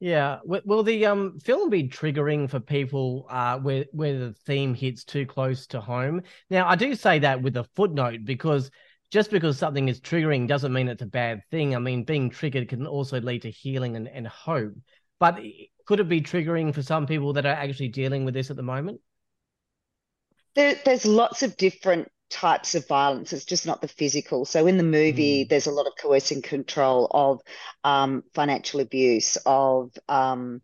Yeah. 0.00 0.40
Will 0.44 0.82
the 0.82 1.06
um 1.06 1.38
film 1.38 1.70
be 1.70 1.88
triggering 1.88 2.50
for 2.50 2.58
people 2.58 3.26
uh 3.30 3.58
where 3.60 3.86
where 3.92 4.18
the 4.18 4.32
theme 4.44 4.74
hits 4.74 5.04
too 5.04 5.26
close 5.26 5.68
to 5.68 5.80
home? 5.80 6.22
Now 6.50 6.66
I 6.68 6.74
do 6.74 6.96
say 6.96 7.20
that 7.20 7.40
with 7.40 7.56
a 7.56 7.64
footnote 7.76 8.24
because 8.24 8.72
just 9.14 9.30
because 9.30 9.56
something 9.56 9.88
is 9.88 10.00
triggering 10.00 10.48
doesn't 10.48 10.72
mean 10.72 10.88
it's 10.88 11.00
a 11.00 11.06
bad 11.06 11.42
thing. 11.52 11.76
I 11.76 11.78
mean, 11.78 12.02
being 12.02 12.30
triggered 12.30 12.68
can 12.68 12.84
also 12.84 13.20
lead 13.20 13.42
to 13.42 13.50
healing 13.50 13.94
and, 13.94 14.08
and 14.08 14.26
hope. 14.26 14.74
But 15.20 15.40
could 15.86 16.00
it 16.00 16.08
be 16.08 16.20
triggering 16.20 16.74
for 16.74 16.82
some 16.82 17.06
people 17.06 17.32
that 17.34 17.46
are 17.46 17.52
actually 17.52 17.88
dealing 17.88 18.24
with 18.24 18.34
this 18.34 18.50
at 18.50 18.56
the 18.56 18.64
moment? 18.64 19.00
there, 20.56 20.76
there's 20.84 21.06
lots 21.06 21.44
of 21.44 21.56
different 21.56 22.10
types 22.28 22.74
of 22.74 22.88
violence. 22.88 23.32
It's 23.32 23.44
just 23.44 23.66
not 23.66 23.80
the 23.80 23.88
physical. 23.88 24.44
So 24.44 24.66
in 24.66 24.78
the 24.78 24.82
movie, 24.82 25.44
mm. 25.44 25.48
there's 25.48 25.68
a 25.68 25.72
lot 25.72 25.86
of 25.86 25.92
coercing 26.00 26.42
control 26.42 27.08
of 27.12 27.40
um, 27.84 28.24
financial 28.34 28.80
abuse, 28.80 29.36
of 29.46 29.92
um, 30.08 30.60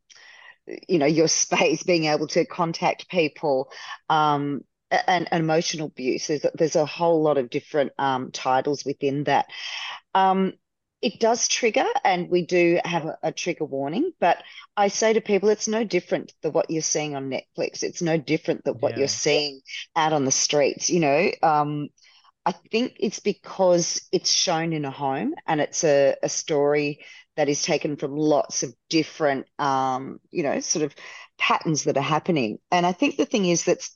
you 0.89 0.99
know 0.99 1.07
your 1.07 1.29
space, 1.45 1.85
being 1.85 2.07
able 2.07 2.27
to 2.29 2.45
contact 2.45 3.09
people. 3.09 3.71
Um, 4.09 4.63
and, 4.91 5.29
and 5.31 5.43
emotional 5.43 5.87
abuse. 5.89 6.27
There's 6.27 6.47
there's 6.55 6.77
a 6.77 6.87
whole 6.87 7.23
lot 7.23 7.39
of 7.39 7.51
different 7.51 7.93
um, 7.99 8.31
titles 8.33 8.85
within 8.85 9.25
that. 9.25 9.47
Um, 10.15 10.55
it 11.03 11.19
does 11.19 11.49
trigger, 11.49 11.87
and 12.05 12.29
we 12.29 12.45
do 12.45 12.79
have 12.85 13.07
a, 13.07 13.19
a, 13.23 13.33
trigger 13.33 13.65
warning. 13.65 14.13
But 14.21 14.43
I 14.77 14.89
say 14.89 15.15
to 15.15 15.21
people, 15.23 15.49
it's 15.49 15.69
no 15.69 15.83
different 15.83 16.35
than 16.43 16.53
what 16.53 16.71
you're 16.71 16.83
seeing 16.83 17.17
on 17.17 17.31
Netflix. 17.31 17.83
It's 17.83 18.03
no 18.03 18.19
different 18.19 18.65
than 18.65 18.75
what 18.75 18.93
yeah. 18.93 18.99
you're 18.99 19.09
seeing 19.09 19.61
out 19.97 20.13
on 20.13 20.27
the 20.27 20.31
streets. 20.31 20.91
You 20.91 21.01
know, 21.01 21.31
um, 21.43 21.89
I 22.45 22.53
think 22.53 22.97
it's 23.01 23.21
because 23.21 24.07
it's 24.13 24.31
shown 24.31 24.73
in 24.75 24.85
a 24.85 24.91
home, 24.91 25.35
and 25.47 25.61
it's 25.61 25.85
a, 25.85 26.17
a 26.23 26.29
story 26.29 27.01
that 27.37 27.49
is 27.49 27.63
taken 27.63 27.97
from 27.97 28.17
lots 28.17 28.63
of 28.63 28.75
different, 28.91 29.47
um, 29.59 30.21
you 30.31 30.43
know, 30.43 30.61
sort 30.61 30.85
of 30.85 30.95
patterns 31.39 31.85
that 31.85 31.97
are 31.97 32.03
happening. 32.03 32.59
And 32.71 32.85
I 32.85 32.93
think 32.93 33.17
the 33.17 33.25
thing 33.25 33.47
is 33.47 33.65
that 33.65 33.89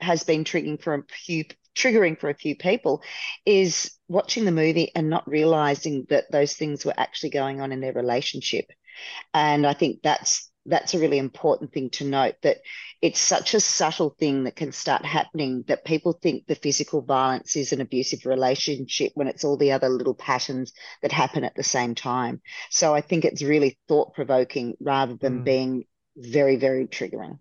has 0.00 0.24
been 0.24 0.44
triggering 0.44 0.80
for 0.80 0.94
a 0.94 1.02
few 1.08 1.44
triggering 1.76 2.18
for 2.18 2.28
a 2.28 2.34
few 2.34 2.56
people 2.56 3.02
is 3.46 3.92
watching 4.08 4.44
the 4.44 4.52
movie 4.52 4.90
and 4.94 5.08
not 5.08 5.28
realizing 5.28 6.06
that 6.10 6.30
those 6.30 6.54
things 6.54 6.84
were 6.84 6.94
actually 6.96 7.30
going 7.30 7.60
on 7.60 7.72
in 7.72 7.80
their 7.80 7.92
relationship. 7.92 8.66
And 9.32 9.66
I 9.66 9.72
think 9.72 10.02
that's 10.02 10.50
that's 10.66 10.92
a 10.92 10.98
really 10.98 11.16
important 11.16 11.72
thing 11.72 11.88
to 11.88 12.04
note 12.04 12.34
that 12.42 12.58
it's 13.00 13.18
such 13.18 13.54
a 13.54 13.60
subtle 13.60 14.14
thing 14.18 14.44
that 14.44 14.56
can 14.56 14.72
start 14.72 15.06
happening 15.06 15.64
that 15.68 15.86
people 15.86 16.12
think 16.12 16.46
the 16.46 16.54
physical 16.54 17.00
violence 17.00 17.56
is 17.56 17.72
an 17.72 17.80
abusive 17.80 18.26
relationship 18.26 19.12
when 19.14 19.26
it's 19.26 19.42
all 19.42 19.56
the 19.56 19.72
other 19.72 19.88
little 19.88 20.14
patterns 20.14 20.72
that 21.00 21.12
happen 21.12 21.44
at 21.44 21.54
the 21.54 21.62
same 21.62 21.94
time. 21.94 22.42
So 22.68 22.94
I 22.94 23.00
think 23.00 23.24
it's 23.24 23.42
really 23.42 23.78
thought 23.88 24.12
provoking 24.12 24.74
rather 24.80 25.14
than 25.14 25.40
mm. 25.40 25.44
being 25.44 25.84
very, 26.14 26.56
very 26.56 26.86
triggering 26.86 27.38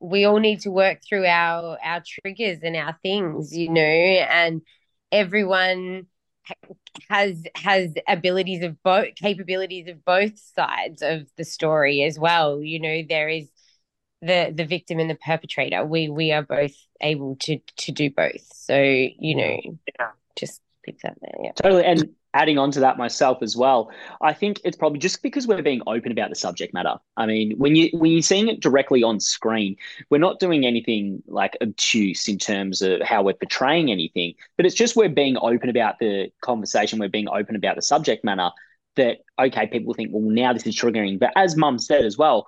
we 0.00 0.24
all 0.24 0.38
need 0.38 0.60
to 0.60 0.70
work 0.70 0.98
through 1.06 1.24
our 1.26 1.78
our 1.82 2.02
triggers 2.06 2.58
and 2.62 2.76
our 2.76 2.96
things 3.02 3.56
you 3.56 3.70
know 3.70 3.80
and 3.80 4.62
everyone 5.12 6.06
has 7.08 7.44
has 7.54 7.94
abilities 8.08 8.62
of 8.62 8.82
both 8.82 9.14
capabilities 9.16 9.88
of 9.88 10.04
both 10.04 10.38
sides 10.38 11.02
of 11.02 11.26
the 11.36 11.44
story 11.44 12.02
as 12.02 12.18
well. 12.18 12.62
You 12.62 12.80
know 12.80 13.02
there 13.08 13.28
is 13.28 13.48
the 14.22 14.52
the 14.54 14.64
victim 14.64 14.98
and 14.98 15.10
the 15.10 15.16
perpetrator. 15.16 15.84
We 15.84 16.08
we 16.08 16.32
are 16.32 16.42
both 16.42 16.74
able 17.00 17.36
to 17.40 17.58
to 17.78 17.92
do 17.92 18.10
both. 18.10 18.46
So 18.54 18.80
you 18.80 19.34
know 19.34 19.58
yeah. 19.98 20.10
just 20.36 20.60
pick 20.84 21.00
that 21.00 21.16
there 21.20 21.34
yeah. 21.42 21.52
Totally 21.52 21.84
and 21.84 22.10
adding 22.36 22.58
on 22.58 22.70
to 22.70 22.80
that 22.80 22.98
myself 22.98 23.38
as 23.42 23.56
well, 23.56 23.90
I 24.20 24.34
think 24.34 24.60
it's 24.62 24.76
probably 24.76 24.98
just 24.98 25.22
because 25.22 25.46
we're 25.46 25.62
being 25.62 25.80
open 25.86 26.12
about 26.12 26.28
the 26.28 26.36
subject 26.36 26.74
matter. 26.74 26.96
I 27.16 27.24
mean, 27.24 27.56
when 27.56 27.74
you 27.74 27.88
when 27.94 28.12
you're 28.12 28.22
seeing 28.22 28.48
it 28.48 28.60
directly 28.60 29.02
on 29.02 29.18
screen, 29.20 29.76
we're 30.10 30.18
not 30.18 30.38
doing 30.38 30.66
anything 30.66 31.22
like 31.26 31.56
obtuse 31.62 32.28
in 32.28 32.38
terms 32.38 32.82
of 32.82 33.00
how 33.00 33.22
we're 33.22 33.34
portraying 33.34 33.90
anything, 33.90 34.34
but 34.56 34.66
it's 34.66 34.74
just 34.74 34.96
we're 34.96 35.08
being 35.08 35.38
open 35.40 35.70
about 35.70 35.98
the 35.98 36.30
conversation, 36.42 36.98
we're 36.98 37.08
being 37.08 37.28
open 37.28 37.56
about 37.56 37.76
the 37.76 37.82
subject 37.82 38.22
matter 38.22 38.50
that 38.96 39.18
okay, 39.38 39.66
people 39.66 39.94
think, 39.94 40.10
well, 40.12 40.22
now 40.22 40.52
this 40.52 40.66
is 40.66 40.76
triggering. 40.76 41.18
But 41.18 41.32
as 41.36 41.56
mum 41.56 41.78
said 41.78 42.04
as 42.04 42.18
well, 42.18 42.46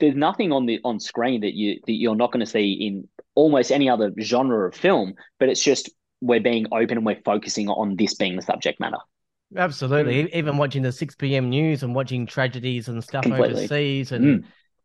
there's 0.00 0.16
nothing 0.16 0.50
on 0.50 0.66
the 0.66 0.80
on 0.84 0.98
screen 0.98 1.40
that 1.42 1.54
you 1.54 1.80
that 1.86 1.92
you're 1.92 2.16
not 2.16 2.32
going 2.32 2.44
to 2.44 2.50
see 2.50 2.72
in 2.72 3.08
almost 3.36 3.70
any 3.70 3.88
other 3.88 4.12
genre 4.20 4.68
of 4.68 4.74
film, 4.74 5.14
but 5.38 5.48
it's 5.48 5.62
just 5.62 5.88
we're 6.20 6.40
being 6.40 6.66
open 6.72 6.96
and 6.98 7.06
we're 7.06 7.22
focusing 7.24 7.68
on 7.68 7.96
this 7.96 8.14
being 8.14 8.34
the 8.36 8.42
subject 8.42 8.80
matter. 8.80 8.98
Absolutely. 9.56 10.24
Mm. 10.24 10.34
Even 10.34 10.56
watching 10.56 10.82
the 10.82 10.92
6 10.92 11.14
p.m. 11.16 11.50
news 11.50 11.82
and 11.82 11.94
watching 11.94 12.26
tragedies 12.26 12.88
and 12.88 13.02
stuff 13.02 13.22
Completely. 13.22 13.64
overseas. 13.64 14.12
And 14.12 14.44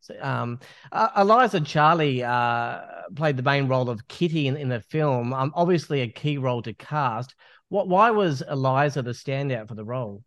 mm. 0.10 0.26
um, 0.26 0.60
uh, 0.92 1.10
Eliza 1.18 1.62
Charley 1.62 2.24
uh, 2.24 2.82
played 3.16 3.38
the 3.38 3.44
main 3.44 3.68
role 3.68 3.90
of 3.90 4.08
Kitty 4.08 4.48
in, 4.48 4.58
in 4.58 4.70
the 4.70 4.82
film. 4.82 5.34
Um, 5.34 5.52
obviously, 5.56 6.02
a 6.02 6.08
key 6.08 6.38
role 6.38 6.62
to 6.64 6.74
cast. 6.74 7.36
What? 7.70 7.88
Why 7.88 8.12
was 8.12 8.42
Eliza 8.50 9.02
the 9.02 9.12
standout 9.12 9.68
for 9.68 9.76
the 9.76 9.86
role? 9.86 10.24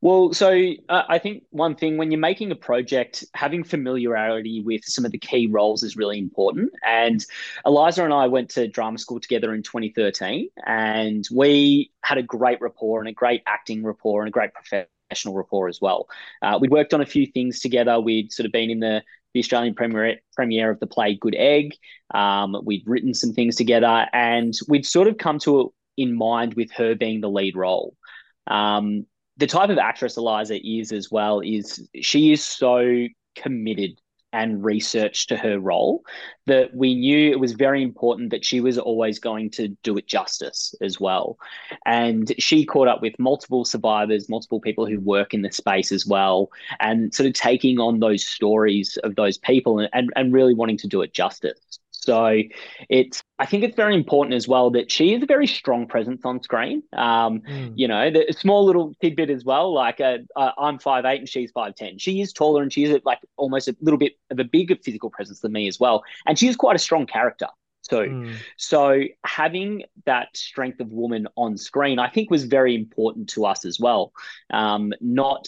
Well, 0.00 0.32
so 0.32 0.52
uh, 0.88 1.02
I 1.08 1.18
think 1.18 1.42
one 1.50 1.74
thing 1.74 1.96
when 1.96 2.12
you're 2.12 2.20
making 2.20 2.52
a 2.52 2.56
project, 2.56 3.24
having 3.34 3.64
familiarity 3.64 4.62
with 4.62 4.84
some 4.84 5.04
of 5.04 5.10
the 5.10 5.18
key 5.18 5.48
roles 5.48 5.82
is 5.82 5.96
really 5.96 6.18
important. 6.18 6.70
And 6.86 7.24
Eliza 7.66 8.04
and 8.04 8.14
I 8.14 8.28
went 8.28 8.50
to 8.50 8.68
drama 8.68 8.98
school 8.98 9.18
together 9.18 9.52
in 9.54 9.62
2013, 9.64 10.50
and 10.64 11.26
we 11.32 11.90
had 12.04 12.16
a 12.16 12.22
great 12.22 12.60
rapport 12.60 13.00
and 13.00 13.08
a 13.08 13.12
great 13.12 13.42
acting 13.46 13.82
rapport 13.82 14.22
and 14.22 14.28
a 14.28 14.30
great 14.30 14.50
professional 14.54 15.34
rapport 15.34 15.68
as 15.68 15.80
well. 15.80 16.08
Uh, 16.42 16.58
we'd 16.60 16.70
worked 16.70 16.94
on 16.94 17.00
a 17.00 17.06
few 17.06 17.26
things 17.26 17.58
together. 17.58 17.98
We'd 17.98 18.32
sort 18.32 18.46
of 18.46 18.52
been 18.52 18.70
in 18.70 18.80
the 18.80 19.02
the 19.34 19.40
Australian 19.40 19.74
premiere, 19.74 20.20
premiere 20.34 20.70
of 20.70 20.80
the 20.80 20.86
play 20.86 21.14
Good 21.14 21.34
Egg. 21.34 21.74
Um, 22.14 22.56
we'd 22.64 22.84
written 22.86 23.14
some 23.14 23.32
things 23.32 23.56
together, 23.56 24.06
and 24.12 24.54
we'd 24.68 24.86
sort 24.86 25.08
of 25.08 25.18
come 25.18 25.40
to 25.40 25.60
it 25.60 25.66
in 25.96 26.14
mind 26.14 26.54
with 26.54 26.70
her 26.72 26.94
being 26.94 27.20
the 27.20 27.28
lead 27.28 27.56
role. 27.56 27.94
Um, 28.46 29.04
the 29.38 29.46
type 29.46 29.70
of 29.70 29.78
actress 29.78 30.16
Eliza 30.16 30.58
is 30.62 30.92
as 30.92 31.10
well 31.10 31.40
is 31.40 31.88
she 32.00 32.32
is 32.32 32.44
so 32.44 33.06
committed 33.34 34.00
and 34.32 34.62
researched 34.62 35.30
to 35.30 35.36
her 35.36 35.58
role 35.58 36.02
that 36.46 36.74
we 36.74 36.94
knew 36.94 37.30
it 37.30 37.40
was 37.40 37.52
very 37.52 37.82
important 37.82 38.30
that 38.30 38.44
she 38.44 38.60
was 38.60 38.78
always 38.78 39.18
going 39.18 39.50
to 39.50 39.68
do 39.82 39.96
it 39.96 40.06
justice 40.06 40.74
as 40.82 41.00
well. 41.00 41.38
And 41.86 42.30
she 42.38 42.66
caught 42.66 42.88
up 42.88 43.00
with 43.00 43.18
multiple 43.18 43.64
survivors, 43.64 44.28
multiple 44.28 44.60
people 44.60 44.86
who 44.86 45.00
work 45.00 45.32
in 45.32 45.42
the 45.42 45.50
space 45.50 45.92
as 45.92 46.06
well, 46.06 46.50
and 46.78 47.14
sort 47.14 47.26
of 47.26 47.32
taking 47.32 47.78
on 47.78 48.00
those 48.00 48.26
stories 48.26 48.98
of 49.02 49.16
those 49.16 49.38
people 49.38 49.78
and, 49.78 49.88
and, 49.94 50.10
and 50.14 50.32
really 50.32 50.54
wanting 50.54 50.78
to 50.78 50.88
do 50.88 51.00
it 51.00 51.14
justice. 51.14 51.78
So 52.08 52.40
it's 52.88 53.22
I 53.38 53.44
think 53.44 53.64
it's 53.64 53.76
very 53.76 53.94
important 53.94 54.34
as 54.34 54.48
well 54.48 54.70
that 54.70 54.90
she 54.90 55.12
is 55.12 55.22
a 55.22 55.26
very 55.26 55.46
strong 55.46 55.86
presence 55.86 56.22
on 56.24 56.42
screen. 56.42 56.82
Um, 56.94 57.42
mm. 57.42 57.74
You 57.76 57.86
know, 57.86 58.10
the 58.10 58.32
small 58.32 58.64
little 58.64 58.94
tidbit 59.02 59.28
as 59.28 59.44
well. 59.44 59.74
Like 59.74 60.00
uh, 60.00 60.18
uh, 60.34 60.52
I'm 60.56 60.78
five 60.78 61.04
eight 61.04 61.18
and 61.18 61.28
she's 61.28 61.50
five 61.50 61.74
ten. 61.74 61.98
She 61.98 62.22
is 62.22 62.32
taller 62.32 62.62
and 62.62 62.72
she 62.72 62.84
is 62.84 62.98
like 63.04 63.18
almost 63.36 63.68
a 63.68 63.76
little 63.82 63.98
bit 63.98 64.14
of 64.30 64.38
a 64.38 64.44
bigger 64.44 64.76
physical 64.82 65.10
presence 65.10 65.40
than 65.40 65.52
me 65.52 65.68
as 65.68 65.78
well. 65.78 66.02
And 66.26 66.38
she 66.38 66.48
is 66.48 66.56
quite 66.56 66.76
a 66.76 66.78
strong 66.78 67.04
character 67.04 67.48
too. 67.86 67.96
Mm. 67.96 68.36
So 68.56 69.02
having 69.26 69.84
that 70.06 70.28
strength 70.34 70.80
of 70.80 70.88
woman 70.90 71.28
on 71.36 71.58
screen, 71.58 71.98
I 71.98 72.08
think, 72.08 72.30
was 72.30 72.44
very 72.44 72.74
important 72.74 73.28
to 73.30 73.44
us 73.44 73.66
as 73.66 73.78
well. 73.78 74.12
Um, 74.48 74.94
not 75.02 75.46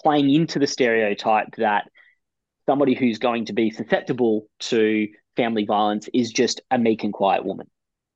playing 0.00 0.30
into 0.32 0.60
the 0.60 0.68
stereotype 0.68 1.56
that 1.56 1.90
somebody 2.64 2.94
who's 2.94 3.18
going 3.18 3.46
to 3.46 3.52
be 3.52 3.70
susceptible 3.70 4.46
to 4.58 5.08
family 5.36 5.64
violence 5.64 6.08
is 6.12 6.30
just 6.30 6.60
a 6.70 6.78
meek 6.78 7.04
and 7.04 7.12
quiet 7.12 7.44
woman, 7.44 7.68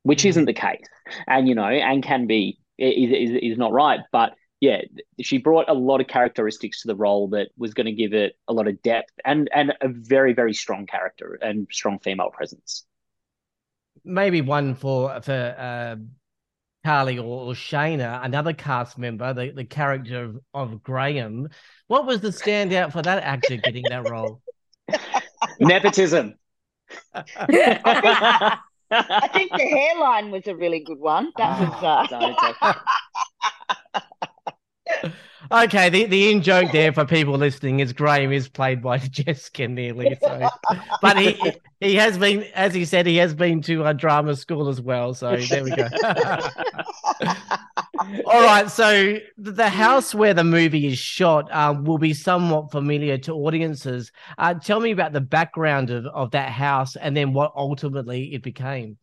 which 0.02 0.24
isn't 0.24 0.46
the 0.46 0.52
case. 0.52 0.84
And, 1.26 1.48
you 1.48 1.54
know, 1.54 1.64
and 1.64 2.02
can 2.02 2.26
be, 2.26 2.58
is, 2.78 3.30
is, 3.30 3.38
is 3.52 3.58
not 3.58 3.72
right. 3.72 4.00
But 4.12 4.32
yeah, 4.60 4.82
she 5.20 5.38
brought 5.38 5.68
a 5.68 5.74
lot 5.74 6.00
of 6.00 6.06
characteristics 6.06 6.82
to 6.82 6.88
the 6.88 6.96
role 6.96 7.28
that 7.28 7.48
was 7.56 7.74
going 7.74 7.86
to 7.86 7.92
give 7.92 8.12
it 8.12 8.36
a 8.48 8.52
lot 8.52 8.68
of 8.68 8.82
depth 8.82 9.12
and, 9.24 9.48
and 9.54 9.72
a 9.80 9.88
very, 9.88 10.32
very 10.32 10.54
strong 10.54 10.86
character 10.86 11.38
and 11.40 11.66
strong 11.70 11.98
female 11.98 12.30
presence. 12.30 12.84
Maybe 14.04 14.40
one 14.40 14.74
for, 14.74 15.20
for, 15.22 15.54
uh... 15.58 15.96
Carly 16.84 17.18
or, 17.18 17.24
or 17.24 17.52
Shaynna, 17.52 18.24
another 18.24 18.54
cast 18.54 18.96
member, 18.96 19.34
the, 19.34 19.50
the 19.50 19.64
character 19.64 20.24
of, 20.24 20.38
of 20.54 20.82
Graham. 20.82 21.48
What 21.88 22.06
was 22.06 22.22
the 22.22 22.28
standout 22.28 22.92
for 22.92 23.02
that 23.02 23.22
actor 23.22 23.56
getting 23.56 23.84
that 23.90 24.08
role? 24.08 24.40
Nepotism. 25.60 26.34
I, 28.90 29.28
think, 29.32 29.52
the 29.52 29.58
hairline 29.58 30.30
was 30.30 30.46
a 30.46 30.54
really 30.54 30.80
good 30.80 30.98
one. 30.98 31.32
That 31.36 31.60
was. 31.82 32.56
Uh... 32.60 32.74
okay, 35.50 35.88
the, 35.88 36.04
the 36.04 36.30
in 36.30 36.42
joke 36.42 36.72
there 36.72 36.92
for 36.92 37.04
people 37.04 37.34
listening 37.34 37.80
is 37.80 37.92
Graham 37.92 38.32
is 38.32 38.48
played 38.48 38.82
by 38.82 38.98
Jess 38.98 39.50
Kenneally. 39.50 40.18
So, 40.20 40.48
but 41.02 41.18
he 41.18 41.38
he 41.80 41.94
has 41.96 42.18
been, 42.18 42.44
as 42.54 42.74
he 42.74 42.84
said, 42.84 43.06
he 43.06 43.16
has 43.16 43.34
been 43.34 43.62
to 43.62 43.84
a 43.86 43.94
drama 43.94 44.36
school 44.36 44.68
as 44.68 44.80
well. 44.80 45.14
So 45.14 45.36
there 45.36 45.64
we 45.64 45.70
go. 45.70 45.88
All 48.26 48.42
right, 48.42 48.70
so 48.70 49.18
the 49.36 49.68
house 49.68 50.14
where 50.14 50.32
the 50.32 50.44
movie 50.44 50.86
is 50.86 50.98
shot 50.98 51.48
uh, 51.52 51.74
will 51.78 51.98
be 51.98 52.14
somewhat 52.14 52.70
familiar 52.70 53.18
to 53.18 53.32
audiences. 53.32 54.10
Uh, 54.38 54.54
tell 54.54 54.80
me 54.80 54.90
about 54.90 55.12
the 55.12 55.20
background 55.20 55.90
of, 55.90 56.06
of 56.06 56.30
that 56.30 56.50
house 56.50 56.96
and 56.96 57.16
then 57.16 57.32
what 57.34 57.52
ultimately 57.54 58.32
it 58.34 58.42
became. 58.42 58.96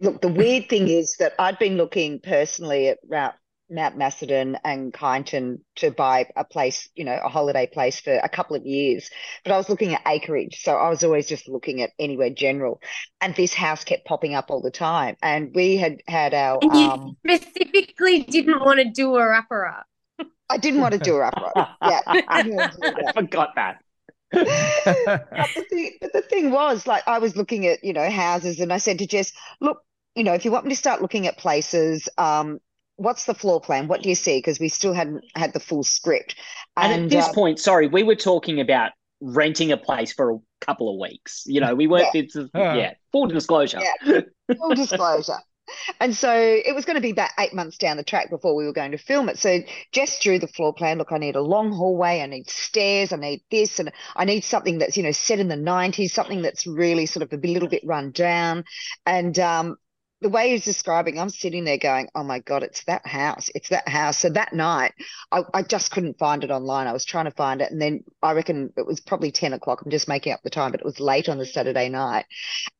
Look, 0.00 0.20
the 0.20 0.28
weird 0.28 0.68
thing 0.68 0.88
is 0.88 1.16
that 1.18 1.34
I'd 1.38 1.58
been 1.58 1.76
looking 1.76 2.20
personally 2.20 2.88
at 2.88 2.98
route 3.08 3.34
Mount 3.72 3.96
Macedon 3.96 4.58
and 4.64 4.92
Kyneton 4.92 5.60
to 5.76 5.90
buy 5.90 6.26
a 6.36 6.44
place, 6.44 6.88
you 6.94 7.04
know, 7.04 7.18
a 7.24 7.28
holiday 7.28 7.66
place 7.66 7.98
for 8.00 8.12
a 8.12 8.28
couple 8.28 8.54
of 8.54 8.66
years. 8.66 9.10
But 9.44 9.52
I 9.52 9.56
was 9.56 9.68
looking 9.68 9.94
at 9.94 10.02
acreage. 10.06 10.62
So 10.62 10.76
I 10.76 10.88
was 10.90 11.02
always 11.02 11.26
just 11.26 11.48
looking 11.48 11.80
at 11.82 11.90
anywhere 11.98 12.30
general. 12.30 12.80
And 13.20 13.34
this 13.34 13.54
house 13.54 13.84
kept 13.84 14.04
popping 14.04 14.34
up 14.34 14.50
all 14.50 14.60
the 14.60 14.70
time. 14.70 15.16
And 15.22 15.52
we 15.54 15.76
had 15.76 16.02
had 16.06 16.34
our. 16.34 16.58
And 16.62 16.74
you 16.74 16.90
um, 16.90 17.16
specifically 17.26 18.20
didn't 18.22 18.60
want 18.60 18.80
to 18.80 18.90
do 18.90 19.16
a 19.16 19.28
wrapper 19.28 19.84
I 20.50 20.58
didn't 20.58 20.80
want 20.80 20.92
to 20.92 21.00
do 21.00 21.16
a 21.16 21.20
wrapper 21.20 21.52
Yeah. 21.56 22.00
I, 22.06 22.24
I 22.28 23.12
forgot 23.12 23.54
that. 23.56 23.82
but, 24.32 24.46
the 25.54 25.64
thing, 25.68 25.92
but 26.00 26.12
the 26.12 26.22
thing 26.22 26.50
was, 26.50 26.86
like, 26.86 27.06
I 27.06 27.18
was 27.18 27.36
looking 27.36 27.66
at, 27.66 27.84
you 27.84 27.92
know, 27.92 28.08
houses 28.10 28.60
and 28.60 28.72
I 28.72 28.78
said 28.78 28.98
to 29.00 29.06
Jess, 29.06 29.32
look, 29.60 29.82
you 30.14 30.24
know, 30.24 30.32
if 30.32 30.44
you 30.44 30.50
want 30.50 30.64
me 30.64 30.70
to 30.70 30.76
start 30.76 31.02
looking 31.02 31.26
at 31.26 31.36
places, 31.36 32.08
um, 32.16 32.60
what's 33.02 33.24
the 33.24 33.34
floor 33.34 33.60
plan? 33.60 33.88
What 33.88 34.02
do 34.02 34.08
you 34.08 34.14
see? 34.14 34.38
Because 34.38 34.58
we 34.60 34.68
still 34.68 34.92
hadn't 34.92 35.24
had 35.34 35.52
the 35.52 35.60
full 35.60 35.82
script. 35.82 36.36
And, 36.76 36.92
And, 36.92 37.04
at 37.04 37.10
this 37.10 37.28
uh, 37.28 37.32
point, 37.32 37.58
sorry, 37.58 37.88
we 37.88 38.02
were 38.02 38.14
talking 38.14 38.60
about 38.60 38.92
renting 39.20 39.72
a 39.72 39.76
place 39.76 40.12
for 40.12 40.32
a 40.32 40.38
couple 40.60 40.92
of 40.92 40.98
weeks. 40.98 41.44
You 41.46 41.60
know, 41.60 41.74
we 41.74 41.86
weren't. 41.86 42.14
It's 42.14 42.36
yeah, 42.54 42.94
full 43.12 43.26
disclosure. 43.26 43.80
Yeah. 43.80 44.20
full 44.56 44.74
disclosure. 44.74 45.38
And 46.00 46.14
so 46.14 46.34
it 46.34 46.74
was 46.74 46.84
going 46.84 46.96
to 46.96 47.00
be 47.00 47.10
about 47.10 47.30
eight 47.38 47.54
months 47.54 47.78
down 47.78 47.96
the 47.96 48.04
track 48.04 48.30
before 48.30 48.54
we 48.54 48.64
were 48.64 48.72
going 48.72 48.92
to 48.92 48.98
film 48.98 49.28
it. 49.28 49.38
So 49.38 49.60
Jess 49.92 50.18
drew 50.18 50.38
the 50.38 50.48
floor 50.48 50.74
plan. 50.74 50.98
Look, 50.98 51.12
I 51.12 51.18
need 51.18 51.36
a 51.36 51.40
long 51.40 51.72
hallway. 51.72 52.20
I 52.20 52.26
need 52.26 52.50
stairs. 52.50 53.12
I 53.12 53.16
need 53.16 53.42
this. 53.50 53.78
And 53.78 53.92
I 54.16 54.24
need 54.24 54.44
something 54.44 54.78
that's, 54.78 54.96
you 54.96 55.02
know, 55.02 55.12
set 55.12 55.38
in 55.38 55.48
the 55.48 55.56
90s, 55.56 56.10
something 56.10 56.42
that's 56.42 56.66
really 56.66 57.06
sort 57.06 57.22
of 57.22 57.32
a 57.32 57.46
little 57.46 57.68
bit 57.68 57.82
run 57.84 58.10
down. 58.10 58.64
And 59.06 59.38
um, 59.38 59.76
the 60.22 60.28
way 60.28 60.50
he's 60.50 60.64
describing, 60.64 61.18
I'm 61.18 61.30
sitting 61.30 61.64
there 61.64 61.78
going, 61.78 62.08
oh 62.14 62.22
my 62.22 62.38
God, 62.38 62.62
it's 62.62 62.84
that 62.84 63.04
house. 63.06 63.50
It's 63.56 63.70
that 63.70 63.88
house. 63.88 64.18
So 64.18 64.30
that 64.30 64.52
night, 64.52 64.92
I, 65.32 65.42
I 65.52 65.62
just 65.62 65.90
couldn't 65.90 66.18
find 66.18 66.44
it 66.44 66.50
online. 66.50 66.86
I 66.86 66.92
was 66.92 67.04
trying 67.04 67.24
to 67.24 67.32
find 67.32 67.60
it. 67.60 67.72
And 67.72 67.82
then 67.82 68.04
I 68.22 68.32
reckon 68.32 68.72
it 68.76 68.86
was 68.86 69.00
probably 69.00 69.32
10 69.32 69.52
o'clock. 69.52 69.82
I'm 69.82 69.90
just 69.90 70.08
making 70.08 70.32
up 70.32 70.40
the 70.44 70.50
time, 70.50 70.70
but 70.70 70.80
it 70.80 70.86
was 70.86 71.00
late 71.00 71.28
on 71.28 71.38
the 71.38 71.46
Saturday 71.46 71.88
night. 71.88 72.26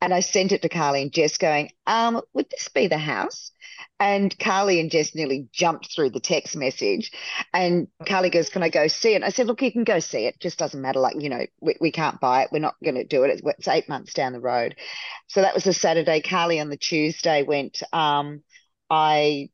And 0.01 0.13
I 0.13 0.21
sent 0.21 0.53
it 0.53 0.61
to 0.61 0.69
Carly 0.69 1.01
and 1.01 1.11
Jess 1.11 1.37
going, 1.37 1.71
um, 1.85 2.21
would 2.33 2.49
this 2.49 2.69
be 2.69 2.87
the 2.87 2.97
house? 2.97 3.51
And 3.99 4.37
Carly 4.37 4.79
and 4.79 4.91
Jess 4.91 5.15
nearly 5.15 5.47
jumped 5.53 5.93
through 5.93 6.09
the 6.09 6.19
text 6.19 6.57
message. 6.57 7.11
And 7.53 7.87
Carly 8.05 8.29
goes, 8.29 8.49
Can 8.49 8.61
I 8.61 8.69
go 8.69 8.87
see 8.87 9.13
it? 9.13 9.15
And 9.15 9.25
I 9.25 9.29
said, 9.29 9.47
Look, 9.47 9.61
you 9.61 9.71
can 9.71 9.83
go 9.83 9.99
see 9.99 10.25
it. 10.25 10.39
Just 10.39 10.59
doesn't 10.59 10.81
matter. 10.81 10.99
Like, 10.99 11.15
you 11.19 11.29
know, 11.29 11.45
we, 11.61 11.75
we 11.79 11.91
can't 11.91 12.19
buy 12.19 12.43
it. 12.43 12.49
We're 12.51 12.59
not 12.59 12.75
going 12.83 12.95
to 12.95 13.05
do 13.05 13.23
it. 13.23 13.29
It's, 13.29 13.41
it's 13.45 13.67
eight 13.67 13.87
months 13.87 14.13
down 14.13 14.33
the 14.33 14.39
road. 14.39 14.75
So 15.27 15.41
that 15.41 15.53
was 15.53 15.63
the 15.63 15.73
Saturday. 15.73 16.21
Carly 16.21 16.59
on 16.59 16.69
the 16.69 16.77
Tuesday 16.77 17.32
went, 17.41 17.81
um, 17.91 18.43
I 18.89 19.49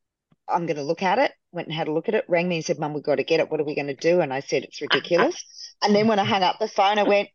I'm 0.48 0.66
going 0.66 0.78
to 0.78 0.84
look 0.84 1.04
at 1.04 1.20
it. 1.20 1.32
Went 1.52 1.68
and 1.68 1.76
had 1.76 1.88
a 1.88 1.94
look 1.94 2.10
at 2.10 2.16
it. 2.16 2.26
Rang 2.28 2.50
me 2.50 2.58
and 2.58 2.66
said, 2.66 2.80
Mum, 2.80 2.94
we've 2.94 3.04
got 3.04 3.16
to 3.16 3.24
get 3.24 3.40
it. 3.40 3.50
What 3.50 3.60
are 3.60 3.66
we 3.66 3.76
going 3.76 3.88
to 3.88 3.96
do? 3.96 4.20
And 4.20 4.34
I 4.34 4.42
said, 4.42 4.64
It's 4.64 4.82
ridiculous. 4.82 5.44
And 5.82 5.96
then 5.96 6.10
when 6.10 6.20
I 6.20 6.26
hung 6.26 6.44
up 6.44 6.60
the 6.60 6.68
phone, 6.68 7.00
I 7.00 7.04
went, 7.04 7.30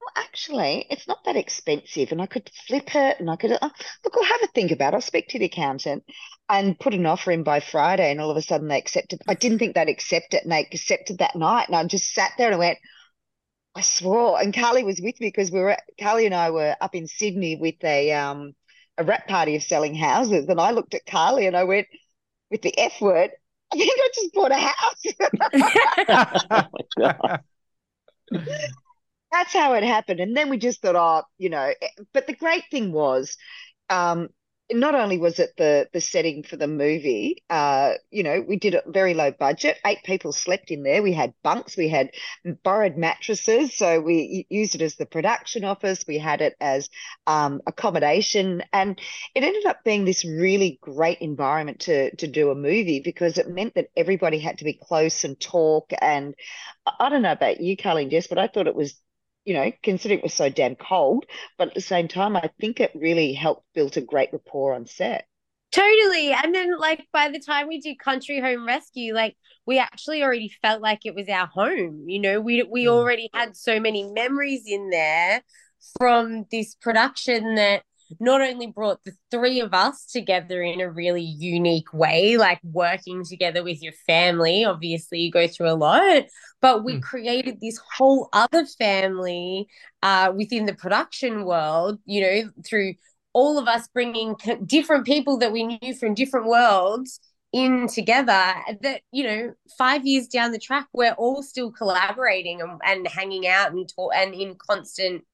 well, 0.00 0.24
actually, 0.24 0.86
it's 0.88 1.06
not 1.06 1.24
that 1.24 1.36
expensive, 1.36 2.10
and 2.10 2.22
I 2.22 2.26
could 2.26 2.50
flip 2.66 2.94
it, 2.94 3.20
and 3.20 3.28
I 3.28 3.36
could 3.36 3.52
uh, 3.52 3.58
look. 4.04 4.14
I'll 4.16 4.24
have 4.24 4.42
a 4.44 4.46
think 4.46 4.70
about. 4.70 4.94
it. 4.94 4.96
I'll 4.96 5.02
speak 5.02 5.28
to 5.28 5.38
the 5.38 5.46
accountant, 5.46 6.04
and 6.48 6.78
put 6.78 6.94
an 6.94 7.06
offer 7.06 7.32
in 7.32 7.42
by 7.42 7.60
Friday. 7.60 8.10
And 8.10 8.20
all 8.20 8.30
of 8.30 8.36
a 8.36 8.42
sudden, 8.42 8.68
they 8.68 8.78
accepted. 8.78 9.20
I 9.28 9.34
didn't 9.34 9.58
think 9.58 9.74
they'd 9.74 9.88
accept 9.88 10.34
it, 10.34 10.44
and 10.44 10.52
they 10.52 10.60
accepted 10.60 11.18
that 11.18 11.36
night. 11.36 11.68
And 11.68 11.76
I 11.76 11.84
just 11.84 12.12
sat 12.12 12.32
there 12.38 12.46
and 12.46 12.54
I 12.54 12.58
went, 12.58 12.78
I 13.74 13.80
swore. 13.82 14.40
And 14.40 14.54
Carly 14.54 14.84
was 14.84 15.00
with 15.02 15.20
me 15.20 15.28
because 15.28 15.50
we 15.50 15.60
were 15.60 15.76
Carly 16.00 16.26
and 16.26 16.34
I 16.34 16.50
were 16.50 16.76
up 16.80 16.94
in 16.94 17.06
Sydney 17.06 17.56
with 17.56 17.82
a 17.84 18.12
um 18.12 18.54
a 18.98 19.04
rap 19.04 19.28
party 19.28 19.56
of 19.56 19.62
selling 19.62 19.94
houses, 19.94 20.48
and 20.48 20.60
I 20.60 20.70
looked 20.70 20.94
at 20.94 21.06
Carly 21.06 21.46
and 21.46 21.56
I 21.56 21.64
went, 21.64 21.86
with 22.50 22.62
the 22.62 22.76
F 22.78 23.00
word. 23.00 23.30
I 23.72 23.76
think 23.76 23.92
I 23.92 24.08
just 24.14 24.32
bought 24.32 24.52
a 24.52 24.54
house. 24.54 25.02
that's 29.32 29.52
how 29.52 29.74
it 29.74 29.82
happened. 29.82 30.20
And 30.20 30.36
then 30.36 30.48
we 30.50 30.56
just 30.56 30.80
thought, 30.80 30.94
oh, 30.94 31.24
you 31.36 31.48
know, 31.48 31.72
but 32.14 32.28
the 32.28 32.34
great 32.34 32.62
thing 32.70 32.92
was, 32.92 33.36
um, 33.90 34.28
not 34.72 34.94
only 34.94 35.18
was 35.18 35.38
it 35.38 35.50
the 35.56 35.88
the 35.92 36.00
setting 36.00 36.42
for 36.42 36.56
the 36.56 36.66
movie, 36.66 37.42
uh, 37.50 37.92
you 38.10 38.22
know, 38.22 38.40
we 38.40 38.56
did 38.56 38.74
it 38.74 38.84
very 38.86 39.14
low 39.14 39.30
budget. 39.30 39.78
Eight 39.86 40.02
people 40.04 40.32
slept 40.32 40.70
in 40.70 40.82
there. 40.82 41.02
We 41.02 41.12
had 41.12 41.34
bunks, 41.44 41.76
we 41.76 41.88
had 41.88 42.10
borrowed 42.64 42.96
mattresses, 42.96 43.76
so 43.76 44.00
we 44.00 44.46
used 44.50 44.74
it 44.74 44.82
as 44.82 44.96
the 44.96 45.06
production 45.06 45.64
office. 45.64 46.04
We 46.08 46.18
had 46.18 46.40
it 46.40 46.56
as 46.60 46.88
um, 47.26 47.60
accommodation, 47.66 48.62
and 48.72 49.00
it 49.34 49.44
ended 49.44 49.66
up 49.66 49.84
being 49.84 50.04
this 50.04 50.24
really 50.24 50.78
great 50.82 51.18
environment 51.20 51.80
to 51.80 52.14
to 52.16 52.26
do 52.26 52.50
a 52.50 52.54
movie 52.54 53.00
because 53.00 53.38
it 53.38 53.48
meant 53.48 53.74
that 53.74 53.88
everybody 53.96 54.38
had 54.38 54.58
to 54.58 54.64
be 54.64 54.78
close 54.82 55.24
and 55.24 55.38
talk. 55.40 55.92
And 56.00 56.34
I 56.86 56.92
I 57.06 57.08
don't 57.08 57.22
know 57.22 57.32
about 57.32 57.60
you, 57.60 57.76
Carly 57.76 58.02
and 58.02 58.10
Jess, 58.10 58.26
but 58.26 58.38
I 58.38 58.48
thought 58.48 58.66
it 58.66 58.74
was 58.74 59.00
you 59.46 59.54
know, 59.54 59.72
considering 59.82 60.20
it 60.20 60.24
was 60.24 60.34
so 60.34 60.50
damn 60.50 60.76
cold, 60.76 61.24
but 61.56 61.68
at 61.68 61.74
the 61.74 61.80
same 61.80 62.08
time, 62.08 62.36
I 62.36 62.50
think 62.60 62.80
it 62.80 62.92
really 62.94 63.32
helped 63.32 63.64
build 63.74 63.96
a 63.96 64.02
great 64.02 64.30
rapport 64.32 64.74
on 64.74 64.86
set. 64.86 65.26
Totally. 65.72 66.32
And 66.32 66.54
then 66.54 66.78
like 66.78 67.04
by 67.12 67.28
the 67.30 67.40
time 67.40 67.68
we 67.68 67.80
did 67.80 67.98
Country 67.98 68.40
Home 68.40 68.66
Rescue, 68.66 69.14
like 69.14 69.36
we 69.66 69.78
actually 69.78 70.22
already 70.22 70.50
felt 70.62 70.80
like 70.80 71.00
it 71.04 71.14
was 71.14 71.28
our 71.28 71.46
home. 71.46 72.04
You 72.08 72.20
know, 72.20 72.40
we 72.40 72.62
we 72.62 72.84
Mm. 72.84 72.88
already 72.88 73.28
had 73.34 73.56
so 73.56 73.78
many 73.80 74.04
memories 74.10 74.62
in 74.66 74.90
there 74.90 75.42
from 75.98 76.46
this 76.50 76.74
production 76.76 77.56
that 77.56 77.82
not 78.20 78.40
only 78.40 78.66
brought 78.66 79.02
the 79.04 79.12
three 79.30 79.60
of 79.60 79.74
us 79.74 80.06
together 80.06 80.62
in 80.62 80.80
a 80.80 80.90
really 80.90 81.22
unique 81.22 81.92
way, 81.92 82.36
like 82.36 82.60
working 82.62 83.24
together 83.24 83.62
with 83.64 83.82
your 83.82 83.92
family, 84.06 84.64
obviously 84.64 85.20
you 85.20 85.30
go 85.30 85.46
through 85.48 85.70
a 85.70 85.74
lot, 85.74 86.24
but 86.60 86.84
we 86.84 86.96
Mm. 86.96 87.02
created 87.02 87.60
this 87.60 87.78
whole 87.96 88.28
other 88.32 88.64
family 88.66 89.66
uh, 90.02 90.32
within 90.36 90.66
the 90.66 90.74
production 90.74 91.44
world, 91.44 91.98
you 92.04 92.20
know, 92.20 92.50
through 92.64 92.94
all 93.32 93.58
of 93.58 93.68
us 93.68 93.86
bringing 93.88 94.34
different 94.66 95.04
people 95.06 95.38
that 95.38 95.52
we 95.52 95.78
knew 95.80 95.94
from 95.94 96.14
different 96.14 96.46
worlds 96.46 97.20
in 97.52 97.86
together 97.86 98.54
that 98.82 99.02
you 99.12 99.22
know 99.22 99.54
five 99.78 100.04
years 100.04 100.26
down 100.26 100.50
the 100.50 100.58
track 100.58 100.86
we're 100.92 101.12
all 101.12 101.42
still 101.42 101.70
collaborating 101.70 102.60
and, 102.60 102.80
and 102.84 103.06
hanging 103.06 103.46
out 103.46 103.72
and 103.72 103.88
talk 103.94 104.10
and 104.16 104.34
in 104.34 104.56
constant 104.56 105.24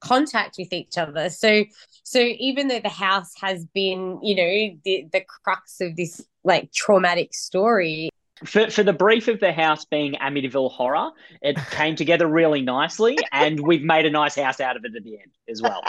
contact 0.00 0.56
with 0.58 0.72
each 0.72 0.96
other 0.98 1.28
so 1.30 1.64
so 2.02 2.18
even 2.20 2.68
though 2.68 2.80
the 2.80 2.88
house 2.88 3.32
has 3.40 3.66
been 3.66 4.18
you 4.22 4.34
know 4.34 4.78
the 4.84 5.06
the 5.12 5.22
crux 5.44 5.80
of 5.80 5.96
this 5.96 6.20
like 6.44 6.72
traumatic 6.72 7.34
story 7.34 8.08
For, 8.44 8.70
for 8.70 8.82
the 8.82 8.94
brief 8.94 9.28
of 9.28 9.38
the 9.40 9.52
house 9.52 9.84
being 9.84 10.14
Amityville 10.14 10.70
horror, 10.70 11.10
it 11.42 11.56
came 11.72 11.94
together 11.94 12.26
really 12.26 12.62
nicely, 12.62 13.18
and 13.32 13.60
we've 13.60 13.82
made 13.82 14.06
a 14.06 14.10
nice 14.10 14.34
house 14.36 14.60
out 14.60 14.76
of 14.78 14.84
it 14.86 14.96
at 14.96 15.04
the 15.04 15.18
end 15.18 15.30
as 15.46 15.60
well. 15.60 15.82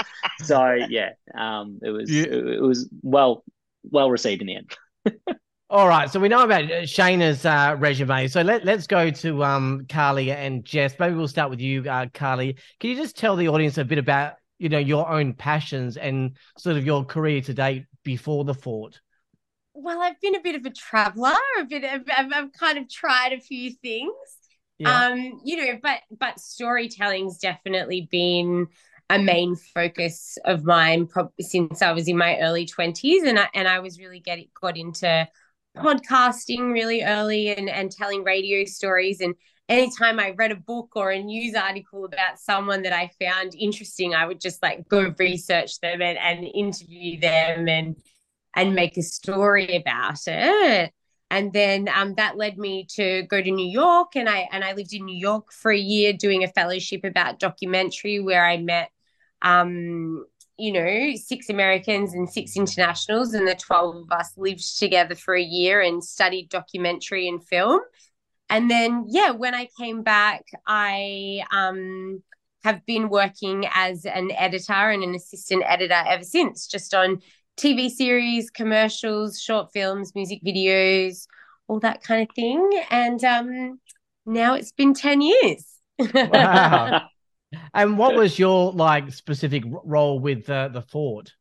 So 0.44 0.74
yeah, 0.90 1.12
um, 1.34 1.80
it 1.82 1.92
was 1.92 2.12
Yeah. 2.12 2.24
it, 2.24 2.48
it 2.58 2.62
was 2.62 2.90
well 3.02 3.46
well 3.90 4.12
received 4.12 4.42
in 4.42 4.48
the 4.48 4.56
end. 4.58 4.76
All 5.72 5.88
right, 5.88 6.12
so 6.12 6.20
we 6.20 6.28
know 6.28 6.44
about 6.44 6.66
uh, 6.66 6.82
Shaynna's 6.82 7.46
uh, 7.46 7.78
resume. 7.80 8.28
So 8.28 8.42
let, 8.42 8.66
let's 8.66 8.88
go 8.88 9.10
to 9.10 9.42
um, 9.46 9.86
Carly 9.88 10.30
and 10.30 10.66
Jess. 10.66 10.94
Maybe 11.00 11.16
we'll 11.16 11.30
start 11.30 11.50
with 11.50 11.62
you, 11.62 11.90
uh, 11.90 12.08
Carly. 12.14 12.58
Can 12.82 12.90
you 12.90 12.98
just 12.98 13.18
tell 13.18 13.38
the 13.38 13.48
audience 13.48 13.78
a 13.78 13.86
bit 13.86 13.98
about 13.98 14.34
you 14.60 14.68
know 14.68 14.80
your 14.80 15.10
own 15.10 15.34
passions 15.34 15.96
and 15.96 16.36
sort 16.58 16.76
of 16.76 16.86
your 16.86 17.06
career 17.06 17.40
to 17.44 17.54
date 17.54 17.86
before 18.04 18.44
the 18.44 18.54
fort? 18.54 19.00
well 19.74 20.02
i've 20.02 20.20
been 20.20 20.36
a 20.36 20.42
bit 20.42 20.56
of 20.56 20.66
a 20.66 20.70
traveler 20.70 21.34
a 21.60 21.64
bit 21.64 21.84
of, 21.84 22.02
I've, 22.16 22.32
I've 22.34 22.52
kind 22.54 22.78
of 22.78 22.90
tried 22.90 23.34
a 23.34 23.40
few 23.40 23.72
things 23.72 24.12
Yeah. 24.78 25.06
um 25.08 25.42
you 25.46 25.58
know 25.58 25.80
but 25.82 26.00
but 26.20 26.40
storytelling's 26.40 27.38
definitely 27.38 28.08
been 28.12 28.68
a 29.10 29.18
main 29.20 29.56
focus 29.56 30.38
of 30.46 30.64
mine 30.64 31.08
since 31.40 31.82
i 31.82 31.92
was 31.92 32.08
in 32.08 32.18
my 32.18 32.38
early 32.40 32.66
20s 32.66 33.26
and 33.26 33.40
i 33.40 33.48
and 33.54 33.68
i 33.68 33.80
was 33.80 34.00
really 34.00 34.20
getting 34.20 34.48
got 34.60 34.78
into 34.78 35.28
podcasting 35.78 36.72
really 36.72 37.04
early 37.04 37.56
and 37.56 37.70
and 37.70 37.92
telling 37.92 38.24
radio 38.24 38.66
stories. 38.66 39.22
And 39.22 39.36
anytime 39.70 40.20
i 40.20 40.32
read 40.32 40.52
a 40.52 40.56
book 40.56 40.90
or 40.96 41.12
a 41.12 41.24
news 41.24 41.56
article 41.56 42.04
about 42.04 42.38
someone 42.38 42.82
that 42.82 42.92
i 42.92 43.10
found 43.24 43.56
interesting 43.56 44.14
i 44.14 44.26
would 44.26 44.42
just 44.42 44.62
like 44.62 44.86
go 44.90 45.14
research 45.18 45.80
them 45.80 46.02
and, 46.02 46.18
and 46.18 46.44
interview 46.44 47.18
them 47.18 47.70
and 47.70 47.96
and 48.56 48.76
make 48.76 48.98
a 48.98 49.02
story 49.02 49.76
about 49.76 50.20
it. 50.28 50.92
And 51.30 51.54
then 51.54 51.88
um, 51.88 52.16
that 52.16 52.36
led 52.36 52.58
me 52.58 52.86
to 52.96 53.24
go 53.24 53.42
to 53.42 53.52
New 53.52 53.68
York, 53.68 54.16
and 54.16 54.28
I 54.28 54.50
and 54.52 54.64
I 54.64 54.74
lived 54.74 54.94
in 54.94 55.06
New 55.06 55.18
York 55.18 55.54
for 55.54 55.72
a 55.72 55.78
year 55.78 56.12
doing 56.12 56.44
a 56.44 56.50
fellowship 56.50 57.06
about 57.06 57.40
documentary, 57.40 58.20
where 58.20 58.46
I 58.46 58.58
met, 58.58 58.90
um, 59.42 60.26
you 60.62 60.72
know, 60.72 61.16
six 61.16 61.50
Americans 61.50 62.14
and 62.14 62.30
six 62.30 62.56
internationals, 62.56 63.34
and 63.34 63.48
the 63.48 63.56
twelve 63.56 63.96
of 63.96 64.12
us 64.12 64.32
lived 64.38 64.78
together 64.78 65.16
for 65.16 65.34
a 65.34 65.42
year 65.42 65.82
and 65.82 66.04
studied 66.04 66.50
documentary 66.50 67.28
and 67.28 67.44
film. 67.44 67.82
And 68.50 68.70
then, 68.70 69.06
yeah, 69.08 69.32
when 69.32 69.56
I 69.56 69.70
came 69.80 70.04
back, 70.04 70.44
I 70.68 71.44
um, 71.52 72.22
have 72.64 72.86
been 72.86 73.10
working 73.10 73.66
as 73.74 74.06
an 74.06 74.32
editor 74.32 74.74
and 74.74 75.04
an 75.04 75.16
assistant 75.16 75.64
editor 75.66 76.04
ever 76.06 76.24
since, 76.24 76.68
just 76.68 76.94
on 76.94 77.22
TV 77.58 77.90
series, 77.90 78.50
commercials, 78.50 79.42
short 79.42 79.72
films, 79.72 80.14
music 80.16 80.42
videos, 80.46 81.28
all 81.68 81.80
that 81.80 82.04
kind 82.04 82.28
of 82.28 82.36
thing. 82.36 82.84
And 82.90 83.24
um, 83.24 83.80
now 84.26 84.54
it's 84.54 84.74
been 84.74 84.94
10 84.94 85.22
years. 85.22 85.66
Wow. 86.14 87.08
And 87.74 87.98
what 87.98 88.16
was 88.16 88.40
your 88.40 88.72
like 88.72 89.12
specific 89.14 89.64
role 89.66 90.20
with 90.20 90.50
uh, 90.50 90.70
the 90.70 90.82
fort? 90.82 91.34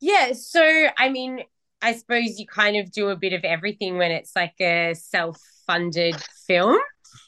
yeah. 0.00 0.32
So, 0.32 0.88
I 0.96 1.08
mean, 1.08 1.42
I 1.82 1.94
suppose 1.94 2.38
you 2.38 2.46
kind 2.46 2.76
of 2.76 2.90
do 2.90 3.08
a 3.08 3.16
bit 3.16 3.32
of 3.32 3.44
everything 3.44 3.98
when 3.98 4.10
it's 4.10 4.34
like 4.34 4.54
a 4.60 4.94
self 4.94 5.40
funded 5.66 6.22
film. 6.46 6.78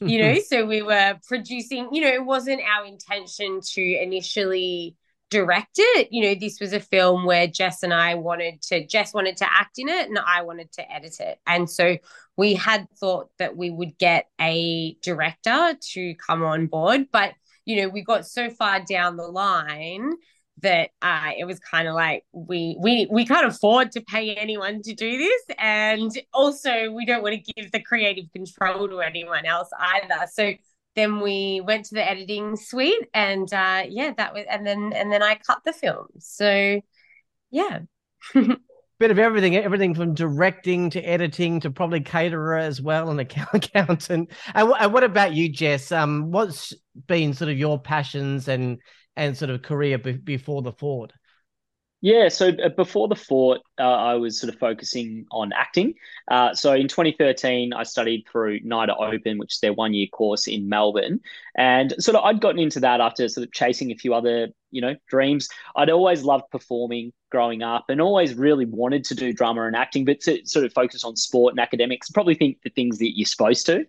you 0.00 0.22
know, 0.22 0.38
so 0.46 0.66
we 0.66 0.82
were 0.82 1.18
producing, 1.26 1.88
you 1.92 2.02
know, 2.02 2.08
it 2.08 2.24
wasn't 2.24 2.60
our 2.62 2.84
intention 2.84 3.60
to 3.74 3.82
initially 3.82 4.96
direct 5.30 5.78
it. 5.78 6.08
You 6.10 6.24
know, 6.24 6.34
this 6.38 6.60
was 6.60 6.72
a 6.72 6.80
film 6.80 7.24
where 7.24 7.46
Jess 7.46 7.82
and 7.82 7.94
I 7.94 8.16
wanted 8.16 8.60
to, 8.62 8.86
Jess 8.86 9.14
wanted 9.14 9.36
to 9.38 9.46
act 9.50 9.78
in 9.78 9.88
it 9.88 10.08
and 10.08 10.18
I 10.18 10.42
wanted 10.42 10.72
to 10.72 10.92
edit 10.92 11.20
it. 11.20 11.38
And 11.46 11.70
so 11.70 11.96
we 12.36 12.54
had 12.54 12.86
thought 12.98 13.30
that 13.38 13.56
we 13.56 13.70
would 13.70 13.96
get 13.98 14.26
a 14.40 14.96
director 15.02 15.74
to 15.92 16.14
come 16.16 16.42
on 16.42 16.66
board. 16.66 17.06
But, 17.12 17.34
you 17.64 17.80
know, 17.80 17.88
we 17.88 18.02
got 18.02 18.26
so 18.26 18.50
far 18.50 18.80
down 18.80 19.16
the 19.16 19.28
line 19.28 20.12
that 20.62 20.90
uh, 21.00 21.30
it 21.38 21.44
was 21.44 21.58
kind 21.58 21.88
of 21.88 21.94
like 21.94 22.24
we 22.32 22.76
we 22.78 23.08
we 23.10 23.24
can't 23.24 23.46
afford 23.46 23.92
to 23.92 24.00
pay 24.02 24.34
anyone 24.34 24.82
to 24.82 24.94
do 24.94 25.16
this, 25.16 25.42
and 25.58 26.10
also 26.34 26.90
we 26.90 27.06
don't 27.06 27.22
want 27.22 27.34
to 27.34 27.52
give 27.54 27.72
the 27.72 27.80
creative 27.80 28.30
control 28.32 28.86
to 28.88 29.00
anyone 29.00 29.46
else 29.46 29.70
either. 29.78 30.26
So 30.30 30.52
then 30.96 31.20
we 31.20 31.60
went 31.64 31.86
to 31.86 31.94
the 31.94 32.08
editing 32.08 32.56
suite, 32.56 33.08
and 33.14 33.52
uh, 33.52 33.84
yeah, 33.88 34.12
that 34.16 34.34
was, 34.34 34.44
and 34.50 34.66
then 34.66 34.92
and 34.92 35.12
then 35.12 35.22
I 35.22 35.36
cut 35.36 35.60
the 35.64 35.72
film. 35.72 36.06
So 36.18 36.80
yeah. 37.50 37.80
Bit 38.34 39.10
of 39.10 39.18
everything, 39.18 39.56
everything 39.56 39.94
from 39.94 40.12
directing 40.12 40.90
to 40.90 41.00
editing 41.00 41.58
to 41.60 41.70
probably 41.70 42.00
caterer 42.00 42.58
as 42.58 42.82
well, 42.82 43.08
and 43.08 43.18
accountant. 43.54 44.10
And, 44.10 44.28
and 44.54 44.92
what 44.92 45.04
about 45.04 45.32
you, 45.32 45.50
Jess? 45.50 45.90
Um, 45.90 46.30
what's 46.30 46.74
been 47.06 47.32
sort 47.32 47.50
of 47.50 47.56
your 47.56 47.80
passions 47.80 48.46
and 48.48 48.78
and 49.16 49.36
sort 49.36 49.50
of 49.50 49.62
career 49.62 49.96
be- 49.98 50.12
before 50.12 50.60
the 50.60 50.72
Fort? 50.72 51.12
Yeah, 52.02 52.28
so 52.28 52.48
uh, 52.48 52.70
before 52.70 53.08
the 53.08 53.16
Fort, 53.16 53.60
uh, 53.78 53.82
I 53.82 54.14
was 54.14 54.40
sort 54.40 54.52
of 54.52 54.58
focusing 54.58 55.26
on 55.30 55.52
acting. 55.52 55.94
Uh, 56.28 56.54
so 56.54 56.72
in 56.72 56.88
2013, 56.88 57.74
I 57.74 57.82
studied 57.82 58.24
through 58.30 58.60
NIDA 58.60 58.94
Open, 58.98 59.36
which 59.36 59.54
is 59.54 59.60
their 59.60 59.74
one 59.74 59.92
year 59.92 60.06
course 60.06 60.46
in 60.46 60.68
Melbourne. 60.68 61.20
And 61.56 61.94
sort 61.98 62.16
of 62.16 62.24
I'd 62.24 62.40
gotten 62.40 62.58
into 62.58 62.80
that 62.80 63.02
after 63.02 63.28
sort 63.28 63.46
of 63.46 63.52
chasing 63.52 63.90
a 63.90 63.96
few 63.96 64.14
other, 64.14 64.48
you 64.70 64.80
know, 64.80 64.96
dreams. 65.08 65.48
I'd 65.76 65.90
always 65.90 66.24
loved 66.24 66.44
performing 66.50 67.12
growing 67.30 67.62
up 67.62 67.84
and 67.90 68.00
always 68.00 68.34
really 68.34 68.64
wanted 68.64 69.04
to 69.04 69.14
do 69.14 69.32
drama 69.32 69.66
and 69.66 69.76
acting, 69.76 70.06
but 70.06 70.20
to 70.20 70.44
sort 70.46 70.64
of 70.64 70.72
focus 70.72 71.04
on 71.04 71.16
sport 71.16 71.52
and 71.52 71.60
academics, 71.60 72.10
probably 72.10 72.34
think 72.34 72.62
the 72.62 72.70
things 72.70 72.98
that 72.98 73.16
you're 73.16 73.26
supposed 73.26 73.66
to. 73.66 73.84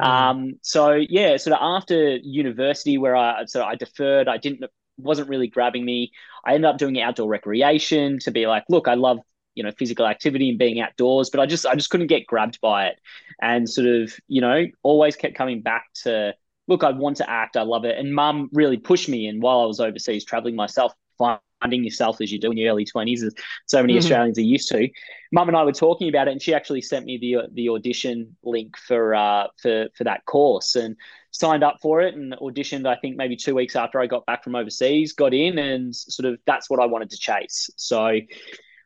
Mm. 0.00 0.04
Um, 0.04 0.58
so 0.62 0.92
yeah, 0.94 1.36
sort 1.36 1.54
of 1.54 1.60
after 1.62 2.16
university 2.16 2.98
where 2.98 3.14
I 3.14 3.44
so 3.44 3.62
I 3.62 3.76
deferred, 3.76 4.26
I 4.26 4.36
didn't 4.36 4.64
wasn't 4.98 5.28
really 5.28 5.48
grabbing 5.48 5.84
me. 5.84 6.12
I 6.44 6.54
ended 6.54 6.68
up 6.68 6.78
doing 6.78 7.00
outdoor 7.00 7.28
recreation 7.28 8.18
to 8.20 8.30
be 8.30 8.46
like, 8.46 8.64
look, 8.68 8.88
I 8.88 8.94
love 8.94 9.18
you 9.54 9.62
know 9.62 9.70
physical 9.78 10.06
activity 10.06 10.50
and 10.50 10.58
being 10.58 10.80
outdoors, 10.80 11.30
but 11.30 11.40
I 11.40 11.46
just 11.46 11.66
I 11.66 11.74
just 11.74 11.90
couldn't 11.90 12.06
get 12.06 12.26
grabbed 12.26 12.60
by 12.60 12.86
it, 12.86 13.00
and 13.40 13.68
sort 13.68 13.86
of 13.86 14.14
you 14.28 14.40
know 14.40 14.66
always 14.82 15.16
kept 15.16 15.34
coming 15.34 15.62
back 15.62 15.86
to 16.02 16.34
look, 16.68 16.84
I 16.84 16.90
want 16.90 17.16
to 17.18 17.28
act, 17.28 17.56
I 17.56 17.62
love 17.62 17.84
it, 17.84 17.98
and 17.98 18.14
Mum 18.14 18.48
really 18.52 18.76
pushed 18.76 19.08
me. 19.08 19.26
And 19.26 19.42
while 19.42 19.60
I 19.60 19.66
was 19.66 19.80
overseas 19.80 20.24
traveling 20.24 20.56
myself, 20.56 20.92
finding 21.18 21.84
yourself 21.84 22.20
as 22.20 22.32
you 22.32 22.38
do 22.38 22.50
in 22.50 22.56
your 22.56 22.72
early 22.72 22.84
twenties, 22.84 23.22
as 23.22 23.34
so 23.66 23.80
many 23.80 23.94
mm-hmm. 23.94 23.98
Australians 23.98 24.38
are 24.38 24.42
used 24.42 24.68
to. 24.68 24.88
Mum 25.32 25.48
and 25.48 25.56
I 25.56 25.64
were 25.64 25.72
talking 25.72 26.08
about 26.08 26.28
it, 26.28 26.32
and 26.32 26.42
she 26.42 26.54
actually 26.54 26.82
sent 26.82 27.04
me 27.04 27.18
the 27.18 27.48
the 27.52 27.68
audition 27.68 28.36
link 28.42 28.76
for 28.76 29.14
uh 29.14 29.46
for 29.60 29.88
for 29.96 30.04
that 30.04 30.24
course, 30.24 30.74
and 30.74 30.96
signed 31.32 31.64
up 31.64 31.78
for 31.80 32.02
it 32.02 32.14
and 32.14 32.34
auditioned, 32.34 32.86
I 32.86 32.96
think 32.96 33.16
maybe 33.16 33.36
two 33.36 33.54
weeks 33.54 33.74
after 33.74 34.00
I 34.00 34.06
got 34.06 34.24
back 34.26 34.44
from 34.44 34.54
overseas, 34.54 35.14
got 35.14 35.34
in 35.34 35.58
and 35.58 35.94
sort 35.96 36.32
of 36.32 36.38
that's 36.46 36.70
what 36.70 36.78
I 36.78 36.86
wanted 36.86 37.10
to 37.10 37.16
chase. 37.16 37.70
So, 37.76 38.20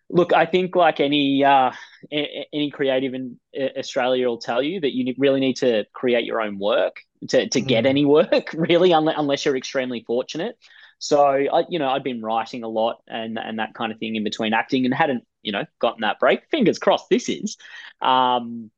look, 0.09 0.33
I 0.33 0.47
think 0.47 0.75
like 0.77 1.01
any 1.01 1.45
uh, 1.45 1.73
any 2.11 2.71
creative 2.71 3.15
in 3.15 3.39
Australia 3.77 4.29
will 4.29 4.39
tell 4.39 4.63
you 4.63 4.81
that 4.81 4.95
you 4.95 5.13
really 5.19 5.41
need 5.41 5.57
to 5.59 5.85
create 5.93 6.25
your 6.25 6.41
own 6.41 6.59
work 6.59 7.01
to, 7.29 7.49
to 7.49 7.61
get 7.61 7.85
mm. 7.85 7.89
any 7.89 8.05
work, 8.05 8.53
really, 8.55 8.93
unless 8.93 9.45
you're 9.45 9.57
extremely 9.57 10.05
fortunate. 10.07 10.57
So, 10.99 11.21
I, 11.21 11.65
you 11.69 11.79
know, 11.79 11.89
I'd 11.89 12.05
been 12.05 12.23
writing 12.23 12.63
a 12.63 12.69
lot 12.69 13.03
and 13.09 13.39
and 13.39 13.59
that 13.59 13.75
kind 13.75 13.93
of 13.93 13.99
thing 13.99 14.15
in 14.15 14.25
between 14.25 14.55
acting 14.55 14.85
and 14.85 14.95
hadn't, 14.95 15.25
you 15.43 15.53
know, 15.53 15.65
gotten 15.81 16.03
that 16.03 16.21
break. 16.21 16.49
Fingers 16.51 16.79
crossed, 16.79 17.11
this 17.11 17.29
is. 17.29 17.57
Um, 18.01 18.71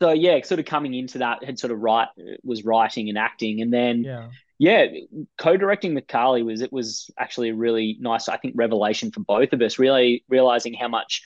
so 0.00 0.12
yeah, 0.12 0.40
sort 0.42 0.60
of 0.60 0.66
coming 0.66 0.94
into 0.94 1.18
that 1.18 1.44
had 1.44 1.58
sort 1.58 1.72
of 1.72 1.80
write 1.80 2.08
was 2.42 2.64
writing 2.64 3.08
and 3.08 3.18
acting, 3.18 3.60
and 3.60 3.72
then 3.72 4.02
yeah, 4.02 4.28
yeah 4.58 4.86
co-directing 5.36 5.94
with 5.94 6.06
Carly 6.06 6.42
was 6.42 6.62
it 6.62 6.72
was 6.72 7.10
actually 7.18 7.50
a 7.50 7.54
really 7.54 7.98
nice, 8.00 8.28
I 8.28 8.38
think, 8.38 8.54
revelation 8.56 9.12
for 9.12 9.20
both 9.20 9.52
of 9.52 9.60
us. 9.60 9.78
Really 9.78 10.24
realizing 10.28 10.74
how 10.74 10.88
much 10.88 11.22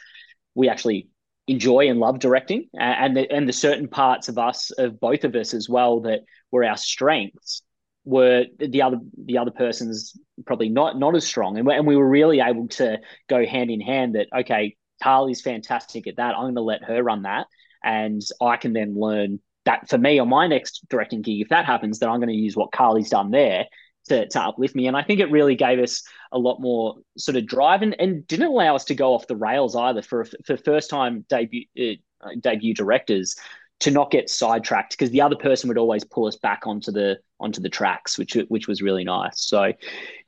we 0.55 0.69
actually 0.69 1.09
enjoy 1.47 1.89
and 1.89 2.01
love 2.01 2.19
directing, 2.19 2.69
and 2.75 3.17
the, 3.17 3.31
and 3.31 3.49
the 3.49 3.53
certain 3.53 3.87
parts 3.87 4.29
of 4.29 4.39
us 4.39 4.73
of 4.73 4.99
both 4.99 5.23
of 5.23 5.37
us 5.37 5.55
as 5.55 5.69
well 5.69 6.01
that 6.01 6.21
were 6.51 6.65
our 6.65 6.77
strengths 6.77 7.63
were 8.05 8.45
the 8.59 8.83
other 8.83 8.99
the 9.25 9.39
other 9.39 9.53
person's 9.53 10.19
probably 10.47 10.69
not 10.69 10.99
not 10.99 11.15
as 11.15 11.25
strong, 11.25 11.59
and, 11.59 11.69
and 11.69 11.87
we 11.87 11.97
were 11.97 12.09
really 12.09 12.41
able 12.41 12.67
to 12.67 12.99
go 13.29 13.47
hand 13.47 13.71
in 13.71 13.81
hand. 13.81 14.17
That 14.17 14.27
okay, 14.37 14.77
Carly's 15.01 15.43
fantastic 15.43 16.09
at 16.09 16.17
that. 16.17 16.35
I'm 16.35 16.43
going 16.43 16.55
to 16.57 16.61
let 16.63 16.83
her 16.83 17.01
run 17.01 17.23
that 17.23 17.47
and 17.85 18.23
I 18.41 18.57
can 18.57 18.73
then 18.73 18.99
learn 18.99 19.41
that 19.65 19.89
for 19.89 19.99
me 19.99 20.19
on 20.19 20.29
my 20.29 20.47
next 20.47 20.87
directing 20.89 21.23
gig, 21.23 21.41
if 21.41 21.49
that 21.51 21.65
happens, 21.65 21.99
then 21.99 22.09
I'm 22.09 22.19
going 22.19 22.29
to 22.29 22.35
use 22.35 22.57
what 22.57 22.73
Carly's 22.73 23.11
done 23.11 23.31
there 23.31 23.67
to, 24.09 24.29
to 24.29 24.41
uplift 24.41 24.75
me. 24.75 24.87
And 24.87 24.97
I 24.97 25.03
think 25.03 25.21
it 25.21 25.31
really 25.31 25.55
gave 25.55 25.79
us 25.79 26.03
a 26.33 26.39
lot 26.39 26.61
more 26.61 26.97
sort 27.17 27.37
of 27.37 27.47
drive 27.47 27.83
and, 27.83 27.99
and 27.99 28.27
didn't 28.27 28.47
allow 28.47 28.75
us 28.75 28.85
to 28.87 28.95
go 28.95 29.15
off 29.15 29.27
the 29.27 29.37
rails 29.37 29.77
either 29.77 30.03
for 30.03 30.27
for 30.45 30.57
first 30.57 30.91
time 30.91 31.25
debut 31.29 31.65
uh, 31.77 32.31
debut 32.41 32.75
directors 32.75 33.37
to 33.81 33.91
not 33.91 34.11
get 34.11 34.31
sidetracked 34.31 34.93
because 34.93 35.11
the 35.11 35.21
other 35.21 35.37
person 35.37 35.69
would 35.69 35.79
always 35.79 36.05
pull 36.05 36.27
us 36.27 36.37
back 36.37 36.67
onto 36.67 36.93
the 36.93 37.19
onto 37.41 37.61
the 37.61 37.69
tracks, 37.69 38.19
which 38.19 38.37
which 38.49 38.69
was 38.69 38.83
really 38.83 39.05
nice. 39.05 39.43
So 39.43 39.73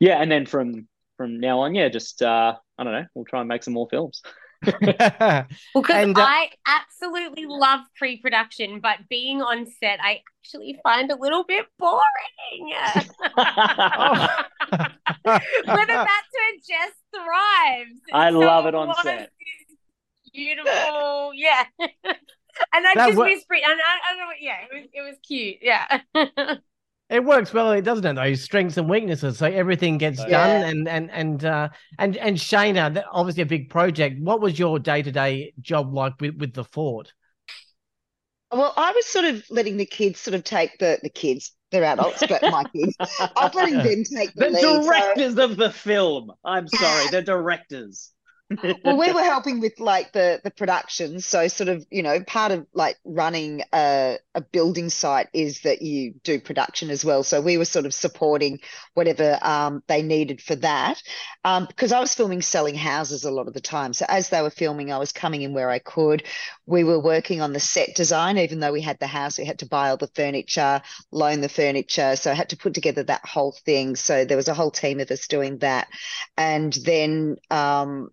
yeah, 0.00 0.20
and 0.20 0.30
then 0.30 0.46
from 0.46 0.88
from 1.16 1.40
now 1.40 1.60
on, 1.60 1.74
yeah, 1.74 1.88
just 1.88 2.22
uh, 2.22 2.54
I 2.78 2.84
don't 2.84 2.92
know, 2.92 3.06
we'll 3.14 3.24
try 3.24 3.40
and 3.40 3.48
make 3.48 3.62
some 3.62 3.74
more 3.74 3.88
films. 3.90 4.22
well, 4.82 5.46
because 5.74 6.08
uh, 6.08 6.20
I 6.20 6.50
absolutely 6.66 7.46
love 7.46 7.80
pre-production, 7.96 8.80
but 8.80 9.08
being 9.08 9.42
on 9.42 9.66
set, 9.66 9.98
I 10.02 10.22
actually 10.40 10.78
find 10.82 11.10
a 11.10 11.16
little 11.16 11.44
bit 11.44 11.66
boring. 11.78 12.02
Whether 15.24 15.92
that's 15.92 16.30
where 16.32 16.54
Jess 16.66 16.92
thrives. 17.14 18.00
I 18.12 18.30
so 18.30 18.38
love 18.38 18.66
it 18.66 18.74
on 18.74 18.94
set. 19.02 19.30
Beautiful, 20.32 21.32
yeah. 21.34 21.64
and 21.78 22.86
I 22.86 22.94
that 22.94 23.08
just 23.08 23.18
miss 23.18 23.44
pre. 23.44 23.62
And 23.62 23.72
I, 23.72 24.10
I 24.10 24.16
don't 24.16 24.18
know. 24.18 24.32
Yeah, 24.40 24.56
it 24.70 24.74
was 24.74 24.88
it 24.92 25.00
was 25.02 25.16
cute. 25.26 25.58
Yeah. 25.62 26.00
It 27.08 27.24
works 27.24 27.52
well, 27.52 27.70
it 27.70 27.82
doesn't 27.82 28.04
it? 28.04 28.14
Those 28.14 28.42
strengths 28.42 28.76
and 28.76 28.90
weaknesses, 28.90 29.38
so 29.38 29.46
everything 29.46 29.96
gets 29.96 30.18
yeah. 30.20 30.28
done. 30.28 30.62
And 30.64 30.88
and 30.88 31.10
and 31.12 31.44
uh, 31.44 31.68
and 31.98 32.16
and 32.16 32.36
Shaynna, 32.36 33.04
obviously 33.12 33.42
a 33.42 33.46
big 33.46 33.70
project. 33.70 34.20
What 34.20 34.40
was 34.40 34.58
your 34.58 34.80
day 34.80 35.02
to 35.02 35.12
day 35.12 35.52
job 35.60 35.94
like 35.94 36.20
with 36.20 36.36
with 36.36 36.52
the 36.52 36.64
fort? 36.64 37.12
Well, 38.50 38.72
I 38.76 38.90
was 38.92 39.06
sort 39.06 39.24
of 39.24 39.44
letting 39.50 39.76
the 39.76 39.86
kids 39.86 40.18
sort 40.18 40.34
of 40.34 40.42
take 40.42 40.78
the 40.78 40.98
the 41.02 41.10
kids. 41.10 41.52
They're 41.70 41.84
adults, 41.84 42.24
but 42.28 42.42
my 42.42 42.64
kids. 42.74 42.96
I 43.00 43.30
was 43.36 43.54
letting 43.54 43.78
them 43.78 44.02
take 44.04 44.32
the, 44.34 44.46
the 44.46 44.50
lead, 44.50 44.84
directors 44.84 45.34
so... 45.36 45.44
of 45.44 45.56
the 45.56 45.70
film. 45.70 46.32
I'm 46.44 46.66
sorry, 46.66 47.08
the 47.10 47.22
directors 47.22 48.12
well, 48.84 48.96
we 48.96 49.12
were 49.12 49.22
helping 49.24 49.60
with 49.60 49.80
like 49.80 50.12
the 50.12 50.40
the 50.44 50.50
production, 50.50 51.20
so 51.20 51.48
sort 51.48 51.68
of 51.68 51.84
you 51.90 52.02
know 52.02 52.22
part 52.22 52.52
of 52.52 52.66
like 52.72 52.96
running 53.04 53.62
a 53.72 54.18
a 54.34 54.40
building 54.40 54.88
site 54.88 55.28
is 55.32 55.62
that 55.62 55.82
you 55.82 56.14
do 56.22 56.40
production 56.40 56.90
as 56.90 57.04
well. 57.04 57.24
So 57.24 57.40
we 57.40 57.58
were 57.58 57.64
sort 57.64 57.86
of 57.86 57.94
supporting 57.94 58.60
whatever 58.94 59.38
um, 59.42 59.82
they 59.88 60.02
needed 60.02 60.40
for 60.40 60.54
that, 60.56 61.02
um, 61.44 61.66
because 61.66 61.90
I 61.90 61.98
was 61.98 62.14
filming 62.14 62.40
selling 62.40 62.76
houses 62.76 63.24
a 63.24 63.30
lot 63.30 63.48
of 63.48 63.54
the 63.54 63.60
time. 63.60 63.92
So 63.92 64.06
as 64.08 64.28
they 64.28 64.42
were 64.42 64.50
filming, 64.50 64.92
I 64.92 64.98
was 64.98 65.12
coming 65.12 65.42
in 65.42 65.52
where 65.52 65.70
I 65.70 65.80
could. 65.80 66.22
We 66.66 66.84
were 66.84 67.00
working 67.00 67.40
on 67.40 67.52
the 67.52 67.60
set 67.60 67.96
design, 67.96 68.38
even 68.38 68.60
though 68.60 68.72
we 68.72 68.80
had 68.82 68.98
the 69.00 69.06
house, 69.06 69.38
we 69.38 69.44
had 69.44 69.60
to 69.60 69.66
buy 69.66 69.90
all 69.90 69.96
the 69.96 70.10
furniture, 70.14 70.82
loan 71.10 71.40
the 71.40 71.48
furniture, 71.48 72.14
so 72.14 72.30
I 72.30 72.34
had 72.34 72.50
to 72.50 72.56
put 72.56 72.74
together 72.74 73.02
that 73.04 73.26
whole 73.26 73.52
thing. 73.64 73.96
So 73.96 74.24
there 74.24 74.36
was 74.36 74.48
a 74.48 74.54
whole 74.54 74.70
team 74.70 75.00
of 75.00 75.10
us 75.10 75.26
doing 75.26 75.58
that, 75.58 75.88
and 76.36 76.72
then 76.72 77.36
um, 77.50 78.10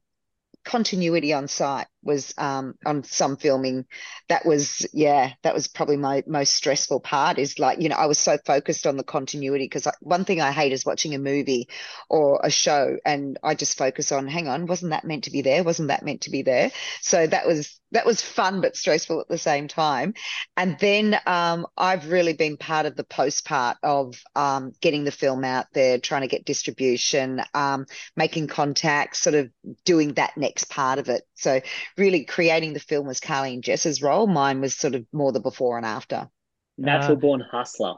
continuity 0.63 1.33
on 1.33 1.47
site 1.47 1.87
was 2.03 2.33
um, 2.37 2.75
on 2.85 3.03
some 3.03 3.37
filming 3.37 3.85
that 4.29 4.45
was 4.45 4.85
yeah 4.93 5.33
that 5.43 5.53
was 5.53 5.67
probably 5.67 5.97
my 5.97 6.23
most 6.27 6.53
stressful 6.53 6.99
part 6.99 7.37
is 7.37 7.59
like 7.59 7.79
you 7.79 7.89
know 7.89 7.95
i 7.95 8.05
was 8.05 8.19
so 8.19 8.37
focused 8.45 8.85
on 8.85 8.97
the 8.97 9.03
continuity 9.03 9.65
because 9.65 9.87
one 10.01 10.25
thing 10.25 10.41
i 10.41 10.51
hate 10.51 10.71
is 10.71 10.85
watching 10.85 11.15
a 11.15 11.19
movie 11.19 11.67
or 12.09 12.39
a 12.43 12.49
show 12.49 12.97
and 13.05 13.37
i 13.43 13.55
just 13.55 13.77
focus 13.77 14.11
on 14.11 14.27
hang 14.27 14.47
on 14.47 14.65
wasn't 14.65 14.91
that 14.91 15.05
meant 15.05 15.25
to 15.25 15.31
be 15.31 15.41
there? 15.41 15.63
Wasn't 15.63 15.89
that 15.89 16.03
meant 16.03 16.21
to 16.21 16.31
be 16.31 16.41
there? 16.41 16.71
So 17.01 17.27
that 17.27 17.45
was 17.45 17.79
that 17.91 18.07
was 18.07 18.21
fun 18.21 18.61
but 18.61 18.75
stressful 18.75 19.19
at 19.19 19.27
the 19.27 19.37
same 19.37 19.67
time. 19.67 20.15
And 20.57 20.77
then 20.79 21.19
um, 21.27 21.67
i've 21.77 22.11
really 22.11 22.33
been 22.33 22.57
part 22.57 22.85
of 22.87 22.95
the 22.95 23.03
post 23.03 23.45
part 23.45 23.77
of 23.83 24.15
um, 24.35 24.71
getting 24.81 25.03
the 25.03 25.11
film 25.11 25.43
out 25.43 25.67
there 25.73 25.99
trying 25.99 26.21
to 26.21 26.27
get 26.27 26.45
distribution 26.45 27.41
um, 27.53 27.85
making 28.15 28.47
contacts 28.47 29.19
sort 29.19 29.35
of 29.35 29.51
doing 29.85 30.13
that 30.13 30.35
next 30.37 30.69
part 30.69 30.99
of 30.99 31.09
it. 31.09 31.23
So 31.35 31.61
really 31.97 32.25
creating 32.25 32.73
the 32.73 32.79
film 32.79 33.07
was 33.07 33.19
Carly 33.19 33.53
and 33.53 33.63
Jess's 33.63 34.01
role. 34.01 34.27
Mine 34.27 34.61
was 34.61 34.75
sort 34.75 34.95
of 34.95 35.05
more 35.11 35.31
the 35.31 35.39
before 35.39 35.77
and 35.77 35.85
after. 35.85 36.29
Natural 36.77 37.17
born 37.17 37.43
hustler. 37.51 37.95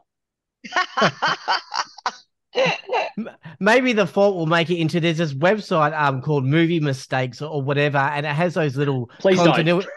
Maybe 3.60 3.94
the 3.94 4.08
Fort 4.08 4.36
will 4.36 4.46
make 4.46 4.70
it 4.70 4.78
into 4.78 5.00
there's 5.00 5.18
this 5.18 5.34
website 5.34 5.98
um 5.98 6.22
called 6.22 6.46
Movie 6.46 6.80
Mistakes 6.80 7.42
or, 7.42 7.62
whatever, 7.62 7.98
and 7.98 8.26
it 8.26 8.34
has 8.34 8.54
those 8.54 8.76
little 8.76 9.10
Please 9.20 9.38
continuity. 9.38 9.88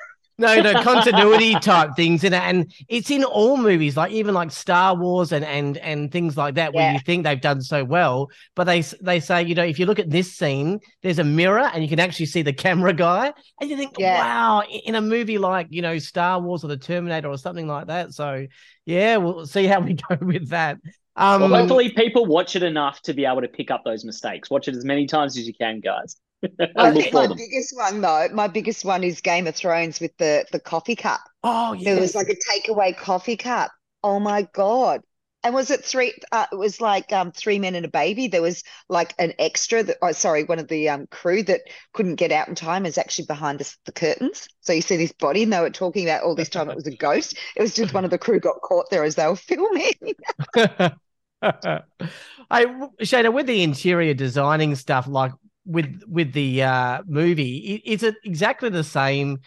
No, 0.41 0.61
no 0.61 0.81
continuity 0.83 1.55
type 1.61 1.91
things 1.97 2.23
in 2.23 2.33
it, 2.33 2.41
and 2.43 2.73
it's 2.89 3.11
in 3.11 3.25
all 3.25 3.57
movies, 3.57 3.97
like 3.97 4.13
even 4.13 4.35
like 4.35 4.53
Star 4.53 4.95
Wars 4.95 5.33
and 5.33 5.45
and 5.45 5.77
and 5.79 6.13
things 6.13 6.37
like 6.37 6.55
that, 6.55 6.73
where 6.73 6.85
Yeah. 6.87 6.93
you 6.93 7.01
think 7.01 7.25
they've 7.25 7.41
done 7.41 7.61
so 7.61 7.85
well, 7.85 8.31
but 8.55 8.65
they 8.65 8.83
they 9.03 9.19
say 9.19 9.43
you 9.43 9.55
know 9.57 9.65
if 9.65 9.79
you 9.81 9.87
look 9.87 9.99
at 9.99 10.11
this 10.11 10.33
scene, 10.33 10.79
there's 11.03 11.19
a 11.19 11.25
mirror 11.25 11.69
and 11.75 11.83
you 11.83 11.89
can 11.89 11.99
actually 11.99 12.27
see 12.27 12.43
the 12.43 12.53
camera 12.53 12.93
guy, 12.93 13.33
and 13.61 13.69
you 13.69 13.77
think, 13.77 13.99
Yeah. 13.99 14.19
wow, 14.21 14.63
in 14.85 14.95
a 14.95 15.01
movie 15.01 15.39
like 15.39 15.67
you 15.71 15.83
know 15.83 15.99
Star 15.99 16.41
Wars 16.41 16.63
or 16.65 16.69
the 16.69 16.77
Terminator 16.77 17.29
or 17.29 17.37
something 17.37 17.67
like 17.67 17.89
that. 17.89 18.15
So 18.15 18.47
yeah, 18.87 19.17
we'll 19.17 19.47
see 19.47 19.67
how 19.67 19.81
we 19.81 19.95
go 20.09 20.17
with 20.21 20.51
that. 20.51 20.79
Um, 21.17 21.41
Well, 21.43 21.61
hopefully 21.61 21.91
people 21.91 22.27
watch 22.27 22.55
it 22.55 22.63
enough 22.63 23.03
to 23.03 23.13
be 23.13 23.25
able 23.25 23.41
to 23.41 23.49
pick 23.49 23.73
up 23.73 23.83
those 23.85 24.05
mistakes. 24.05 24.51
Watch 24.51 24.69
it 24.69 24.77
as 24.77 24.85
many 24.85 25.07
times 25.07 25.37
as 25.37 25.49
you 25.49 25.53
can, 25.53 25.81
guys. 25.81 26.17
I 26.77 26.93
think 26.93 27.13
my 27.13 27.27
them. 27.27 27.37
biggest 27.37 27.77
one 27.77 28.01
though, 28.01 28.29
my 28.33 28.49
biggest 28.49 28.85
one 28.85 29.05
is 29.05 29.21
Game 29.21 29.47
of 29.47 29.57
Thrones 29.57 30.01
with 30.01 30.17
the 30.19 30.47
the 30.53 30.61
coffee 30.61 30.97
cup. 30.97 31.21
oh 31.43 31.73
yeah, 31.73 31.95
There 31.95 32.01
was 32.01 32.15
like 32.15 32.29
a 32.29 32.37
takeaway 32.37 32.97
coffee 32.97 33.37
cup. 33.37 33.73
Oh 34.03 34.21
my 34.21 34.43
God. 34.53 35.03
And 35.45 35.55
was 35.55 35.71
it 35.71 35.85
three? 35.85 36.15
Uh, 36.33 36.47
it 36.51 36.57
was 36.57 36.81
like 36.81 37.13
um, 37.13 37.31
three 37.31 37.59
men 37.61 37.77
and 37.77 37.87
a 37.87 37.89
baby. 37.89 38.27
There 38.27 38.43
was 38.43 38.63
like 38.89 39.15
an 39.21 39.35
extra 39.39 39.85
that, 39.85 39.97
oh, 40.03 40.11
sorry, 40.13 40.43
one 40.45 40.59
of 40.59 40.67
the 40.69 40.89
um, 40.89 41.07
crew 41.07 41.45
that 41.45 41.61
couldn't 41.95 42.17
get 42.17 42.33
out 42.33 42.49
in 42.49 42.57
time 42.57 42.85
is 42.85 42.99
actually 42.99 43.27
behind 43.27 43.61
the, 43.61 43.75
the 43.87 43.93
curtains. 43.93 44.49
So 44.63 44.73
you 44.73 44.83
see 44.83 44.97
this 44.97 45.13
body, 45.13 45.45
and 45.45 45.53
they 45.53 45.61
were 45.61 45.71
talking 45.71 46.05
about 46.05 46.25
all 46.25 46.35
this 46.35 46.49
time 46.49 46.69
it 46.69 46.75
was 46.77 46.89
a 46.89 46.97
ghost. 46.97 47.39
It 47.57 47.63
was 47.63 47.75
just 47.75 47.95
one 47.95 48.05
of 48.05 48.11
the 48.11 48.19
crew 48.19 48.41
got 48.41 48.61
caught 48.63 48.91
there 48.91 49.05
as 49.05 49.15
they 49.15 49.27
were 49.29 49.37
filming. 49.37 49.93
I 51.43 52.65
Shaynna, 53.01 53.33
with 53.33 53.47
the 53.47 53.63
interior 53.63 54.15
designing 54.15 54.75
stuff, 54.75 55.07
like 55.07 55.33
with 55.69 56.03
with 56.09 56.33
the 56.33 56.63
uh, 56.63 57.03
movie, 57.07 57.83
is 57.85 58.03
it 58.03 58.17
exactly 58.25 58.71
the 58.71 58.83
same 58.83 59.39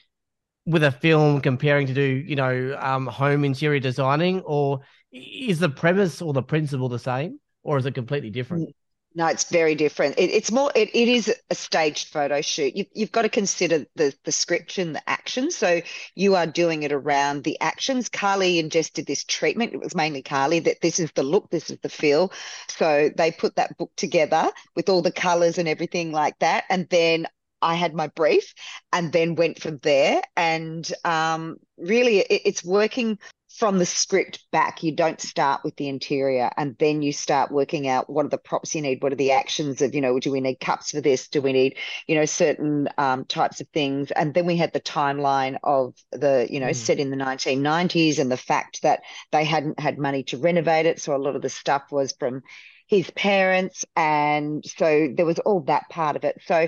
with 0.67 0.83
a 0.83 0.91
film 0.91 1.41
comparing 1.41 1.87
to 1.87 1.93
do 1.93 2.01
you 2.01 2.35
know 2.35 2.77
um, 2.79 3.07
home 3.07 3.43
interior 3.43 3.79
designing, 3.79 4.41
or 4.41 4.81
is 5.11 5.59
the 5.59 5.69
premise 5.69 6.21
or 6.21 6.31
the 6.31 6.43
principle 6.43 6.87
the 6.87 6.99
same, 6.99 7.39
or 7.63 7.77
is 7.77 7.85
it 7.85 7.95
completely 7.95 8.29
different? 8.29 8.69
No, 9.13 9.27
it's 9.27 9.49
very 9.49 9.75
different. 9.75 10.17
It, 10.17 10.29
it's 10.29 10.51
more. 10.51 10.71
It, 10.73 10.89
it 10.95 11.09
is 11.09 11.33
a 11.49 11.55
staged 11.55 12.07
photo 12.07 12.41
shoot. 12.41 12.75
You, 12.75 12.85
you've 12.93 13.11
got 13.11 13.23
to 13.23 13.29
consider 13.29 13.85
the 13.95 14.13
the 14.23 14.31
script 14.31 14.77
and 14.77 14.95
the 14.95 15.09
action. 15.09 15.51
So 15.51 15.81
you 16.15 16.35
are 16.35 16.47
doing 16.47 16.83
it 16.83 16.93
around 16.93 17.43
the 17.43 17.59
actions. 17.59 18.07
Carly 18.07 18.57
ingested 18.57 19.05
this 19.05 19.25
treatment. 19.25 19.73
It 19.73 19.81
was 19.81 19.95
mainly 19.95 20.21
Carly 20.21 20.59
that 20.61 20.79
this 20.81 20.99
is 20.99 21.11
the 21.11 21.23
look, 21.23 21.49
this 21.49 21.69
is 21.69 21.77
the 21.81 21.89
feel. 21.89 22.31
So 22.69 23.09
they 23.15 23.31
put 23.31 23.57
that 23.57 23.77
book 23.77 23.91
together 23.97 24.49
with 24.75 24.87
all 24.87 25.01
the 25.01 25.11
colors 25.11 25.57
and 25.57 25.67
everything 25.67 26.11
like 26.11 26.39
that, 26.39 26.63
and 26.69 26.87
then. 26.89 27.27
I 27.63 27.75
had 27.75 27.93
my 27.93 28.07
brief 28.07 28.55
and 28.91 29.13
then 29.13 29.35
went 29.35 29.61
from 29.61 29.77
there. 29.83 30.19
And 30.35 30.91
um, 31.05 31.57
really, 31.77 32.17
it, 32.17 32.41
it's 32.43 32.65
working 32.65 33.19
from 33.57 33.77
the 33.79 33.85
script 33.85 34.45
back. 34.51 34.83
You 34.83 34.91
don't 34.93 35.19
start 35.19 35.61
with 35.63 35.75
the 35.75 35.87
interior 35.87 36.49
and 36.57 36.75
then 36.79 37.01
you 37.01 37.11
start 37.11 37.51
working 37.51 37.87
out 37.87 38.09
what 38.09 38.25
are 38.25 38.29
the 38.29 38.37
props 38.37 38.73
you 38.75 38.81
need, 38.81 39.03
what 39.03 39.11
are 39.11 39.17
the 39.17 39.33
actions 39.33 39.81
of, 39.81 39.93
you 39.93 40.01
know, 40.01 40.19
do 40.19 40.31
we 40.31 40.41
need 40.41 40.59
cups 40.59 40.91
for 40.91 41.01
this? 41.01 41.27
Do 41.27 41.41
we 41.41 41.53
need, 41.53 41.77
you 42.07 42.15
know, 42.15 42.25
certain 42.25 42.89
um, 42.97 43.25
types 43.25 43.61
of 43.61 43.67
things? 43.69 44.11
And 44.11 44.33
then 44.33 44.45
we 44.45 44.57
had 44.57 44.73
the 44.73 44.79
timeline 44.79 45.57
of 45.63 45.93
the, 46.11 46.47
you 46.49 46.59
know, 46.59 46.71
Mm. 46.71 46.75
set 46.75 46.99
in 46.99 47.09
the 47.09 47.17
1990s 47.17 48.19
and 48.19 48.31
the 48.31 48.37
fact 48.37 48.81
that 48.83 49.01
they 49.31 49.43
hadn't 49.43 49.79
had 49.79 49.97
money 49.97 50.23
to 50.23 50.37
renovate 50.37 50.85
it. 50.85 51.01
So 51.01 51.15
a 51.15 51.17
lot 51.17 51.35
of 51.35 51.41
the 51.41 51.49
stuff 51.49 51.83
was 51.91 52.13
from 52.13 52.43
his 52.91 53.09
parents. 53.11 53.85
And 53.95 54.65
so 54.65 55.07
there 55.15 55.25
was 55.25 55.39
all 55.39 55.61
that 55.61 55.89
part 55.89 56.17
of 56.17 56.25
it. 56.25 56.41
So 56.45 56.67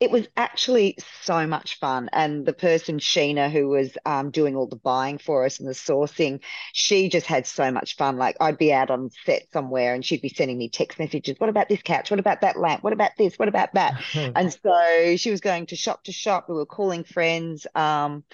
it 0.00 0.10
was 0.10 0.28
actually 0.36 0.98
so 1.22 1.46
much 1.46 1.78
fun. 1.78 2.10
And 2.12 2.44
the 2.44 2.52
person, 2.52 2.98
Sheena, 2.98 3.50
who 3.50 3.68
was 3.68 3.96
um, 4.04 4.30
doing 4.30 4.54
all 4.54 4.66
the 4.66 4.76
buying 4.76 5.16
for 5.16 5.46
us 5.46 5.60
and 5.60 5.66
the 5.66 5.72
sourcing, 5.72 6.40
she 6.74 7.08
just 7.08 7.26
had 7.26 7.46
so 7.46 7.72
much 7.72 7.96
fun. 7.96 8.18
Like 8.18 8.36
I'd 8.38 8.58
be 8.58 8.70
out 8.70 8.90
on 8.90 9.08
set 9.24 9.44
somewhere 9.50 9.94
and 9.94 10.04
she'd 10.04 10.20
be 10.20 10.28
sending 10.28 10.58
me 10.58 10.68
text 10.68 10.98
messages. 10.98 11.36
What 11.38 11.48
about 11.48 11.70
this 11.70 11.80
couch? 11.80 12.10
What 12.10 12.20
about 12.20 12.42
that 12.42 12.58
lamp? 12.58 12.84
What 12.84 12.92
about 12.92 13.12
this? 13.16 13.38
What 13.38 13.48
about 13.48 13.72
that? 13.74 13.94
And 14.34 14.52
so 14.52 15.16
she 15.16 15.30
was 15.30 15.40
going 15.40 15.66
to 15.66 15.76
shop 15.76 16.04
to 16.04 16.12
shop. 16.12 16.50
We 16.50 16.54
were 16.54 16.66
calling 16.66 17.04
friends. 17.04 17.66
Um, 17.74 18.24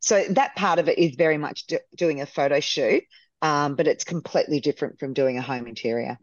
so 0.00 0.24
that 0.30 0.56
part 0.56 0.78
of 0.78 0.88
it 0.88 0.98
is 0.98 1.14
very 1.14 1.36
much 1.36 1.66
do- 1.66 1.78
doing 1.94 2.22
a 2.22 2.26
photo 2.26 2.60
shoot, 2.60 3.04
um, 3.42 3.74
but 3.74 3.86
it's 3.86 4.04
completely 4.04 4.60
different 4.60 4.98
from 4.98 5.12
doing 5.12 5.36
a 5.36 5.42
home 5.42 5.66
interior. 5.66 6.18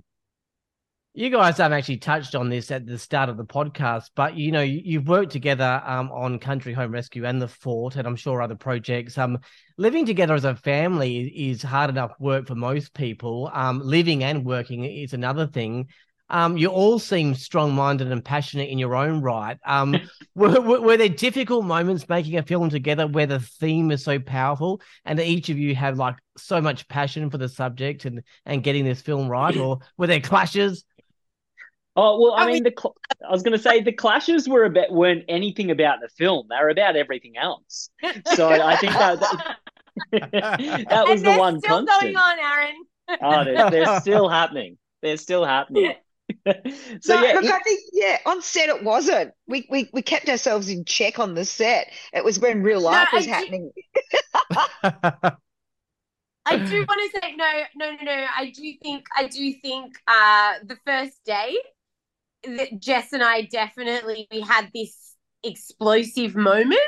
You 1.16 1.30
guys 1.30 1.58
haven't 1.58 1.78
actually 1.78 1.98
touched 1.98 2.34
on 2.34 2.50
this 2.50 2.72
at 2.72 2.88
the 2.88 2.98
start 2.98 3.30
of 3.30 3.38
the 3.38 3.46
podcast, 3.46 4.10
but 4.16 4.36
you 4.36 4.52
know 4.52 4.62
you- 4.62 4.82
you've 4.84 5.08
worked 5.08 5.32
together 5.32 5.80
um, 5.86 6.12
on 6.12 6.40
Country 6.40 6.74
Home 6.74 6.92
Rescue 6.92 7.24
and 7.26 7.40
the 7.40 7.48
Fort, 7.48 7.96
and 7.98 8.08
I'm 8.08 8.16
sure 8.16 8.42
other 8.42 8.56
projects. 8.56 9.16
Um, 9.16 9.38
living 9.78 10.08
together 10.08 10.34
as 10.34 10.44
a 10.44 10.56
family 10.56 11.28
is 11.28 11.62
hard 11.62 11.92
enough 11.92 12.14
work 12.20 12.48
for 12.48 12.56
most 12.56 12.96
people. 12.96 13.52
Um, 13.54 13.80
living 13.84 14.24
and 14.24 14.44
working 14.44 14.86
is 14.86 15.14
another 15.14 15.46
thing. 15.46 15.90
Um, 16.32 16.58
you 16.58 16.70
all 16.70 16.98
seem 16.98 17.36
strong-minded 17.36 18.12
and 18.12 18.26
passionate 18.26 18.70
in 18.70 18.80
your 18.80 18.96
own 18.96 19.22
right. 19.22 19.60
Um, 19.68 19.96
were, 20.36 20.60
were, 20.62 20.82
were 20.82 20.98
there 20.98 21.10
difficult 21.10 21.64
moments 21.64 22.10
making 22.10 22.38
a 22.40 22.44
film 22.44 22.72
together 22.72 23.06
where 23.06 23.28
the 23.28 23.40
theme 23.40 23.92
is 23.92 24.04
so 24.04 24.18
powerful 24.18 24.82
and 25.06 25.20
each 25.20 25.50
of 25.50 25.60
you 25.60 25.76
have 25.76 26.00
like 26.00 26.16
so 26.38 26.60
much 26.60 26.88
passion 26.88 27.30
for 27.30 27.38
the 27.38 27.50
subject 27.50 28.06
and 28.06 28.24
and 28.48 28.64
getting 28.64 28.84
this 28.84 29.02
film 29.04 29.28
right, 29.28 29.56
or 29.56 29.78
were 29.96 30.08
there 30.08 30.20
clashes? 30.20 30.84
Oh 31.96 32.20
well, 32.20 32.34
I 32.34 32.44
Are 32.44 32.46
we- 32.48 32.54
mean, 32.54 32.64
the 32.64 32.74
cl- 32.78 32.96
I 33.28 33.32
was 33.32 33.44
going 33.44 33.56
to 33.56 33.62
say 33.64 33.82
the 33.82 33.92
clashes 33.92 34.50
were 34.50 34.64
about 34.66 34.92
weren't 34.92 35.26
anything 35.28 35.70
about 35.72 36.00
the 36.02 36.10
film; 36.10 36.48
they 36.50 36.56
were 36.56 36.70
about 36.70 36.96
everything 36.96 37.38
else. 37.38 37.90
So 38.34 38.50
I 38.50 38.76
think 38.78 38.94
that 38.94 39.20
that, 39.20 39.58
that 40.90 41.08
was 41.08 41.22
and 41.22 41.26
the 41.26 41.38
one 41.38 41.60
still 41.60 41.86
constant. 41.86 42.02
going 42.02 42.18
on, 42.18 42.40
Aaron. 42.40 42.76
Oh, 43.22 43.44
they're, 43.44 43.70
they're 43.70 44.00
still 44.00 44.28
happening. 44.28 44.78
They're 45.04 45.18
still 45.18 45.46
happening. 45.46 45.94
so 46.48 46.52
no, 46.54 47.22
yeah, 47.22 47.34
look, 47.34 47.46
I 47.46 47.60
think 47.60 47.82
yeah, 47.92 48.18
on 48.26 48.42
set 48.42 48.70
it 48.70 48.84
wasn't. 48.84 49.34
We 49.48 49.68
we 49.70 49.90
we 49.94 50.02
kept 50.02 50.30
ourselves 50.30 50.70
in 50.70 50.86
check 50.86 51.20
on 51.20 51.36
the 51.36 51.46
set. 51.46 51.92
It 52.12 52.24
was 52.24 52.40
when 52.40 52.64
real 52.64 52.82
life 52.82 53.10
I 53.12 53.16
was 53.18 53.26
do- 53.26 53.32
happening. 53.32 53.72
I 56.46 56.58
do 56.58 56.86
want 56.88 57.12
to 57.14 57.20
say 57.22 57.36
no, 57.36 57.64
no, 57.76 57.92
no, 57.92 58.04
no. 58.04 58.26
I 58.38 58.50
do 58.50 58.74
think 58.82 59.06
I 59.16 59.28
do 59.28 59.54
think 59.62 59.96
uh 60.08 60.54
the 60.66 60.78
first 60.86 61.24
day 61.26 61.56
that 61.56 61.73
Jess 62.80 63.14
and 63.14 63.24
I 63.24 63.44
definitely 63.44 64.28
we 64.32 64.42
had 64.42 64.70
this 64.74 65.16
explosive 65.44 66.36
moment 66.36 66.80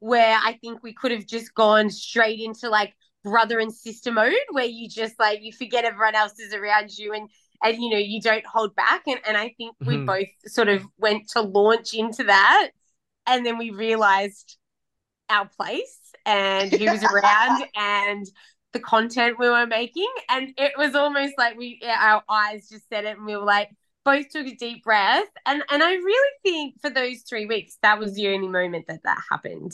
where 0.00 0.38
I 0.42 0.58
think 0.60 0.82
we 0.82 0.92
could 0.92 1.12
have 1.12 1.26
just 1.26 1.54
gone 1.54 1.90
straight 1.90 2.40
into 2.40 2.68
like 2.68 2.94
brother 3.22 3.58
and 3.58 3.72
sister 3.72 4.12
mode 4.12 4.34
where 4.50 4.64
you 4.64 4.88
just 4.88 5.18
like 5.18 5.40
you 5.42 5.52
forget 5.52 5.84
everyone 5.84 6.14
else 6.14 6.38
is 6.38 6.52
around 6.52 6.96
you 6.98 7.12
and 7.14 7.30
and 7.62 7.82
you 7.82 7.90
know 7.90 7.96
you 7.98 8.20
don't 8.20 8.44
hold 8.46 8.74
back. 8.76 9.02
And, 9.06 9.20
and 9.26 9.36
I 9.36 9.54
think 9.56 9.76
we 9.84 9.96
Mhm. 9.96 10.06
both 10.06 10.28
sort 10.46 10.68
of 10.68 10.84
went 10.98 11.28
to 11.30 11.40
launch 11.40 11.94
into 11.94 12.24
that. 12.24 12.70
And 13.26 13.44
then 13.46 13.58
we 13.58 13.70
realized 13.70 14.58
our 15.30 15.48
place 15.48 16.00
and 16.26 16.72
who 16.72 16.90
was 16.90 17.02
around 17.04 17.64
and 17.76 18.26
the 18.72 18.80
content 18.80 19.38
we 19.38 19.48
were 19.48 19.66
making. 19.66 20.12
And 20.28 20.52
it 20.58 20.72
was 20.76 20.94
almost 20.94 21.34
like 21.38 21.56
we 21.56 21.80
our 21.86 22.22
eyes 22.28 22.68
just 22.68 22.88
said 22.88 23.04
it 23.04 23.16
and 23.16 23.26
we 23.26 23.36
were 23.36 23.44
like 23.44 23.70
both 24.04 24.28
took 24.30 24.46
a 24.46 24.54
deep 24.54 24.84
breath 24.84 25.26
and 25.46 25.62
and 25.70 25.82
I 25.82 25.92
really 25.94 26.30
think 26.42 26.80
for 26.80 26.90
those 26.90 27.22
3 27.22 27.46
weeks 27.46 27.76
that 27.82 27.98
was 27.98 28.14
the 28.14 28.28
only 28.28 28.48
moment 28.48 28.86
that 28.88 29.02
that 29.04 29.18
happened 29.30 29.72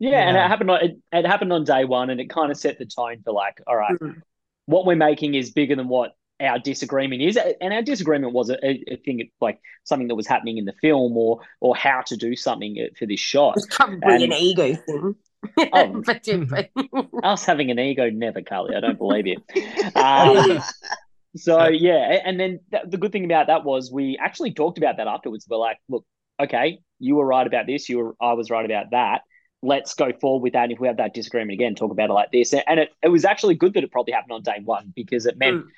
yeah, 0.00 0.28
and 0.28 0.36
it 0.36 0.40
happened 0.40 0.70
on 0.70 0.84
it, 0.84 0.98
it 1.12 1.24
happened 1.24 1.52
on 1.52 1.62
day 1.64 1.84
one, 1.84 2.10
and 2.10 2.20
it 2.20 2.28
kind 2.28 2.50
of 2.50 2.58
set 2.58 2.78
the 2.78 2.84
tone 2.84 3.22
for 3.24 3.32
like, 3.32 3.60
all 3.66 3.76
right, 3.76 3.94
Mm. 4.00 4.20
what 4.66 4.86
we're 4.86 4.96
making 4.96 5.34
is 5.36 5.52
bigger 5.52 5.76
than 5.76 5.88
what 5.88 6.16
our 6.40 6.58
disagreement 6.58 7.22
is, 7.22 7.38
and 7.60 7.72
our 7.72 7.80
disagreement 7.80 8.32
was 8.32 8.50
a, 8.50 8.58
a 8.92 8.96
thing 8.96 9.30
like 9.40 9.60
something 9.84 10.08
that 10.08 10.16
was 10.16 10.26
happening 10.26 10.58
in 10.58 10.64
the 10.64 10.74
film, 10.82 11.16
or 11.16 11.40
or 11.60 11.76
how 11.76 12.02
to 12.08 12.16
do 12.16 12.34
something 12.34 12.88
for 12.98 13.06
this 13.06 13.20
shot. 13.20 13.54
it's 13.56 13.74
probably 13.74 14.00
And- 14.02 14.22
an 14.24 14.32
ego 14.32 14.74
thing 14.74 15.14
Oh. 15.72 16.02
but 16.06 16.22
different 16.24 16.70
Us 17.22 17.44
having 17.44 17.70
an 17.70 17.78
ego, 17.78 18.10
never, 18.10 18.42
Carly. 18.42 18.74
I 18.74 18.80
don't 18.80 18.98
believe 18.98 19.26
you. 19.28 19.36
Um, 19.94 20.60
so 21.36 21.68
yeah, 21.68 22.20
and 22.24 22.38
then 22.38 22.60
th- 22.70 22.84
the 22.88 22.98
good 22.98 23.12
thing 23.12 23.24
about 23.24 23.48
that 23.48 23.64
was 23.64 23.90
we 23.92 24.18
actually 24.20 24.52
talked 24.52 24.78
about 24.78 24.96
that 24.98 25.06
afterwards. 25.08 25.46
We're 25.48 25.56
like, 25.56 25.78
look, 25.88 26.04
okay, 26.40 26.78
you 26.98 27.16
were 27.16 27.26
right 27.26 27.46
about 27.46 27.66
this. 27.66 27.88
You 27.88 27.98
were, 27.98 28.16
I 28.20 28.32
was 28.34 28.50
right 28.50 28.64
about 28.64 28.90
that. 28.92 29.22
Let's 29.62 29.94
go 29.94 30.12
forward 30.20 30.42
with 30.42 30.52
that. 30.52 30.64
And 30.64 30.72
if 30.72 30.78
we 30.80 30.88
have 30.88 30.98
that 30.98 31.14
disagreement 31.14 31.52
again, 31.52 31.74
talk 31.74 31.90
about 31.90 32.10
it 32.10 32.12
like 32.12 32.30
this. 32.32 32.52
And 32.52 32.80
it, 32.80 32.90
it 33.02 33.08
was 33.08 33.24
actually 33.24 33.54
good 33.54 33.74
that 33.74 33.84
it 33.84 33.90
probably 33.90 34.12
happened 34.12 34.32
on 34.32 34.42
day 34.42 34.60
one 34.64 34.92
because 34.94 35.26
it 35.26 35.38
meant 35.38 35.64
Mm. 35.64 35.68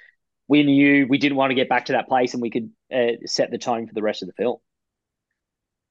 we 0.48 0.62
knew 0.62 1.06
we 1.08 1.18
didn't 1.18 1.36
want 1.36 1.50
to 1.50 1.54
get 1.54 1.68
back 1.68 1.86
to 1.86 1.92
that 1.92 2.08
place 2.08 2.34
and 2.34 2.42
we 2.42 2.50
could 2.50 2.70
uh, 2.92 3.12
set 3.26 3.50
the 3.50 3.58
tone 3.58 3.86
for 3.86 3.94
the 3.94 4.02
rest 4.02 4.22
of 4.22 4.26
the 4.28 4.32
film. 4.34 4.58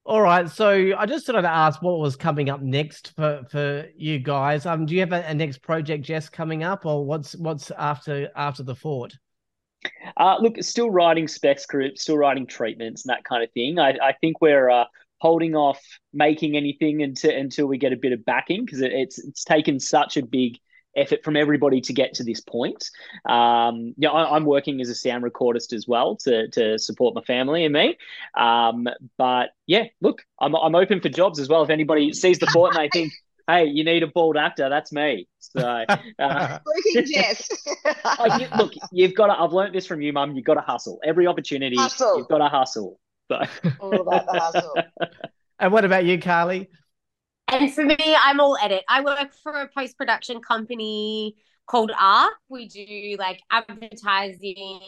All 0.04 0.22
right, 0.22 0.48
so 0.48 0.92
I 0.96 1.04
just 1.04 1.26
wanted 1.26 1.42
to 1.42 1.50
ask 1.50 1.82
what 1.82 1.98
was 1.98 2.14
coming 2.14 2.48
up 2.48 2.62
next 2.62 3.12
for 3.16 3.42
for 3.50 3.86
you 3.96 4.20
guys. 4.20 4.64
Um, 4.64 4.86
do 4.86 4.94
you 4.94 5.00
have 5.00 5.12
a, 5.12 5.24
a 5.26 5.34
next 5.34 5.62
project, 5.62 6.04
Jess, 6.04 6.28
coming 6.28 6.62
up, 6.62 6.86
or 6.86 7.04
what's 7.04 7.34
what's 7.34 7.72
after 7.72 8.30
after 8.36 8.62
the 8.62 8.76
fort? 8.76 9.16
Uh, 10.16 10.36
look, 10.40 10.56
still 10.62 10.90
writing 10.90 11.28
spec 11.28 11.58
scripts, 11.58 12.02
still 12.02 12.16
writing 12.16 12.46
treatments 12.46 13.04
and 13.04 13.14
that 13.14 13.24
kind 13.24 13.42
of 13.42 13.50
thing. 13.52 13.78
I, 13.78 13.96
I 14.02 14.12
think 14.20 14.40
we're 14.40 14.70
uh, 14.70 14.84
holding 15.18 15.54
off 15.54 15.80
making 16.12 16.56
anything 16.56 17.02
until 17.02 17.36
until 17.36 17.66
we 17.66 17.78
get 17.78 17.92
a 17.92 17.96
bit 17.96 18.12
of 18.12 18.24
backing 18.24 18.64
because 18.64 18.80
it, 18.80 18.92
it's 18.92 19.18
it's 19.18 19.44
taken 19.44 19.78
such 19.80 20.16
a 20.16 20.24
big 20.24 20.58
effort 20.96 21.22
from 21.22 21.36
everybody 21.36 21.80
to 21.82 21.92
get 21.92 22.14
to 22.14 22.24
this 22.24 22.40
point. 22.40 22.90
Um, 23.28 23.94
yeah, 23.98 24.10
I, 24.10 24.36
am 24.36 24.44
working 24.44 24.80
as 24.80 24.88
a 24.88 24.94
sound 24.94 25.24
recordist 25.24 25.72
as 25.72 25.86
well 25.86 26.16
to 26.24 26.48
to 26.50 26.78
support 26.78 27.14
my 27.14 27.22
family 27.22 27.64
and 27.64 27.72
me. 27.72 27.96
Um, 28.36 28.88
but 29.18 29.50
yeah, 29.66 29.84
look, 30.00 30.22
I'm 30.40 30.54
I'm 30.56 30.74
open 30.74 31.00
for 31.00 31.08
jobs 31.08 31.38
as 31.38 31.48
well. 31.48 31.62
If 31.62 31.70
anybody 31.70 32.12
sees 32.12 32.38
the 32.38 32.46
fort 32.52 32.74
and 32.74 32.82
they 32.82 32.88
think, 32.88 33.12
hey, 33.46 33.66
you 33.66 33.84
need 33.84 34.02
a 34.02 34.06
bald 34.06 34.36
actor, 34.36 34.68
that's 34.68 34.92
me. 34.92 35.28
So, 35.38 35.60
uh, 35.60 35.96
yes. 36.94 37.48
oh, 38.04 38.36
you, 38.40 38.48
look, 38.56 38.72
you've 38.92 39.14
got 39.14 39.28
to. 39.28 39.40
I've 39.40 39.52
learned 39.52 39.74
this 39.74 39.86
from 39.86 40.02
you, 40.02 40.12
Mum. 40.12 40.34
You've 40.34 40.44
got 40.44 40.54
to 40.54 40.60
hustle 40.60 40.98
every 41.04 41.26
opportunity. 41.26 41.76
Hustle. 41.76 42.18
You've 42.18 42.28
got 42.28 42.38
to 42.38 42.48
hustle. 42.48 42.98
So. 43.30 43.40
All 43.80 44.00
about 44.00 44.26
the 44.26 44.38
hustle. 44.38 44.74
And 45.58 45.72
what 45.72 45.84
about 45.84 46.04
you, 46.04 46.20
Carly? 46.20 46.68
And 47.48 47.72
for 47.72 47.84
me, 47.84 47.96
I'm 47.98 48.40
all 48.40 48.58
edit. 48.60 48.82
I 48.88 49.02
work 49.02 49.32
for 49.42 49.52
a 49.52 49.68
post 49.68 49.96
production 49.96 50.40
company 50.40 51.36
called 51.66 51.92
ARC. 51.98 52.32
We 52.48 52.66
do 52.68 53.16
like 53.18 53.40
advertising, 53.50 54.80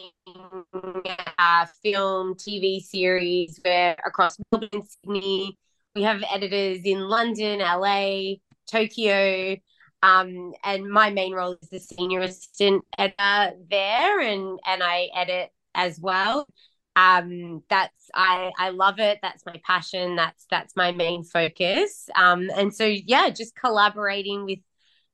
uh, 1.37 1.65
film, 1.81 2.35
TV 2.35 2.81
series. 2.81 3.59
We're 3.63 3.95
across 4.05 4.37
Melbourne 4.51 4.69
and 4.73 4.83
Sydney. 4.85 5.57
We 5.95 6.03
have 6.03 6.21
editors 6.31 6.81
in 6.83 6.99
London, 6.99 7.59
LA, 7.59 8.35
Tokyo. 8.71 9.57
Um, 10.01 10.53
and 10.63 10.89
my 10.89 11.09
main 11.09 11.33
role 11.33 11.57
is 11.61 11.69
the 11.69 11.79
senior 11.79 12.21
assistant 12.21 12.85
editor 12.97 13.57
there, 13.69 14.19
and 14.21 14.59
and 14.65 14.81
I 14.83 15.09
edit 15.15 15.49
as 15.75 15.99
well. 15.99 16.47
Um 16.95 17.63
that's 17.69 18.09
i 18.13 18.51
i 18.57 18.69
love 18.69 18.99
it. 18.99 19.19
That's 19.21 19.45
my 19.45 19.61
passion. 19.65 20.15
That's 20.15 20.45
that's 20.49 20.75
my 20.75 20.91
main 20.91 21.23
focus. 21.23 22.09
Um 22.15 22.49
and 22.55 22.73
so 22.73 22.85
yeah 22.85 23.29
just 23.29 23.55
collaborating 23.55 24.45
with 24.45 24.59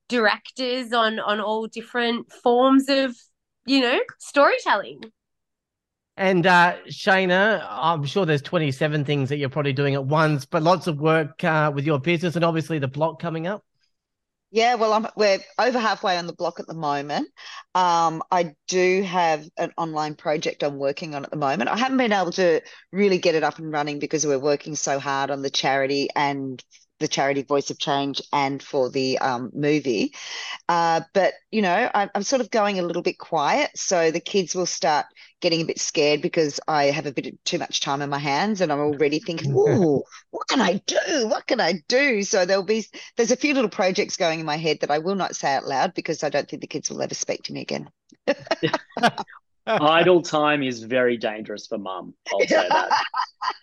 directors 0.07 0.93
on 0.93 1.19
on 1.19 1.39
all 1.39 1.67
different 1.67 2.31
forms 2.31 2.89
of 2.89 3.15
you 3.65 3.81
know 3.81 3.99
storytelling 4.19 5.01
and 6.17 6.45
uh 6.45 6.77
Shaynna, 6.87 7.65
I'm 7.69 8.05
sure 8.05 8.25
there's 8.25 8.41
27 8.41 9.05
things 9.05 9.29
that 9.29 9.37
you're 9.37 9.49
probably 9.49 9.73
doing 9.73 9.95
at 9.95 10.05
once, 10.05 10.45
but 10.45 10.63
lots 10.63 10.87
of 10.87 10.99
work 10.99 11.43
uh, 11.43 11.71
with 11.73 11.85
your 11.85 11.99
business 11.99 12.35
and 12.35 12.45
obviously 12.45 12.79
the 12.79 12.87
block 12.87 13.21
coming 13.21 13.47
up. 13.47 13.63
Yeah, 14.51 14.75
well, 14.75 14.93
I'm, 14.93 15.07
we're 15.17 15.39
over 15.59 15.79
halfway 15.79 16.17
on 16.17 16.27
the 16.27 16.33
block 16.33 16.61
at 16.61 16.67
the 16.67 16.73
moment. 16.73 17.27
Um, 17.73 18.23
I 18.31 18.55
do 18.69 19.01
have 19.01 19.45
an 19.57 19.71
online 19.77 20.15
project 20.15 20.63
I'm 20.63 20.77
working 20.77 21.13
on 21.13 21.25
at 21.25 21.31
the 21.31 21.35
moment. 21.35 21.69
I 21.69 21.77
haven't 21.77 21.97
been 21.97 22.13
able 22.13 22.31
to 22.33 22.61
really 22.93 23.17
get 23.17 23.35
it 23.35 23.43
up 23.43 23.59
and 23.59 23.69
running 23.69 23.99
because 23.99 24.25
we're 24.25 24.39
working 24.39 24.75
so 24.75 24.97
hard 24.97 25.29
on 25.29 25.41
the 25.41 25.49
charity 25.49 26.07
and 26.15 26.63
the 26.99 27.07
charity 27.07 27.43
Voice 27.43 27.69
of 27.69 27.77
Change 27.77 28.21
and 28.31 28.61
for 28.61 28.89
the 28.89 29.17
um, 29.19 29.51
movie. 29.53 30.13
Uh, 30.69 31.01
but, 31.13 31.33
you 31.51 31.61
know, 31.61 31.89
I, 31.93 32.09
I'm 32.13 32.23
sort 32.23 32.41
of 32.41 32.49
going 32.49 32.79
a 32.79 32.83
little 32.83 33.01
bit 33.01 33.17
quiet. 33.17 33.71
So 33.75 34.11
the 34.11 34.19
kids 34.19 34.55
will 34.55 34.65
start 34.65 35.05
getting 35.41 35.61
a 35.61 35.65
bit 35.65 35.79
scared 35.79 36.21
because 36.21 36.59
I 36.67 36.85
have 36.85 37.05
a 37.05 37.11
bit 37.11 37.27
of 37.27 37.43
too 37.43 37.59
much 37.59 37.81
time 37.81 38.01
in 38.01 38.09
my 38.09 38.19
hands 38.19 38.61
and 38.61 38.71
I'm 38.71 38.79
already 38.79 39.19
thinking, 39.19 39.53
oh, 39.57 40.03
what 40.31 40.47
can 40.47 40.61
I 40.61 40.81
do? 40.85 41.27
What 41.27 41.47
can 41.47 41.59
I 41.59 41.83
do? 41.87 42.23
So 42.23 42.45
there'll 42.45 42.63
be, 42.63 42.85
there's 43.17 43.31
a 43.31 43.37
few 43.37 43.53
little 43.53 43.69
projects 43.69 44.17
going 44.17 44.39
in 44.39 44.45
my 44.45 44.57
head 44.57 44.79
that 44.81 44.91
I 44.91 44.99
will 44.99 45.15
not 45.15 45.35
say 45.35 45.53
out 45.53 45.67
loud 45.67 45.93
because 45.93 46.23
I 46.23 46.29
don't 46.29 46.49
think 46.49 46.61
the 46.61 46.67
kids 46.67 46.89
will 46.89 47.01
ever 47.01 47.15
speak 47.15 47.43
to 47.43 47.53
me 47.53 47.61
again. 47.61 47.89
Idle 49.67 50.21
time 50.21 50.61
is 50.61 50.83
very 50.83 51.17
dangerous 51.17 51.67
for 51.67 51.77
mum. 51.77 52.13
I'll 52.31 52.39
say 52.41 52.69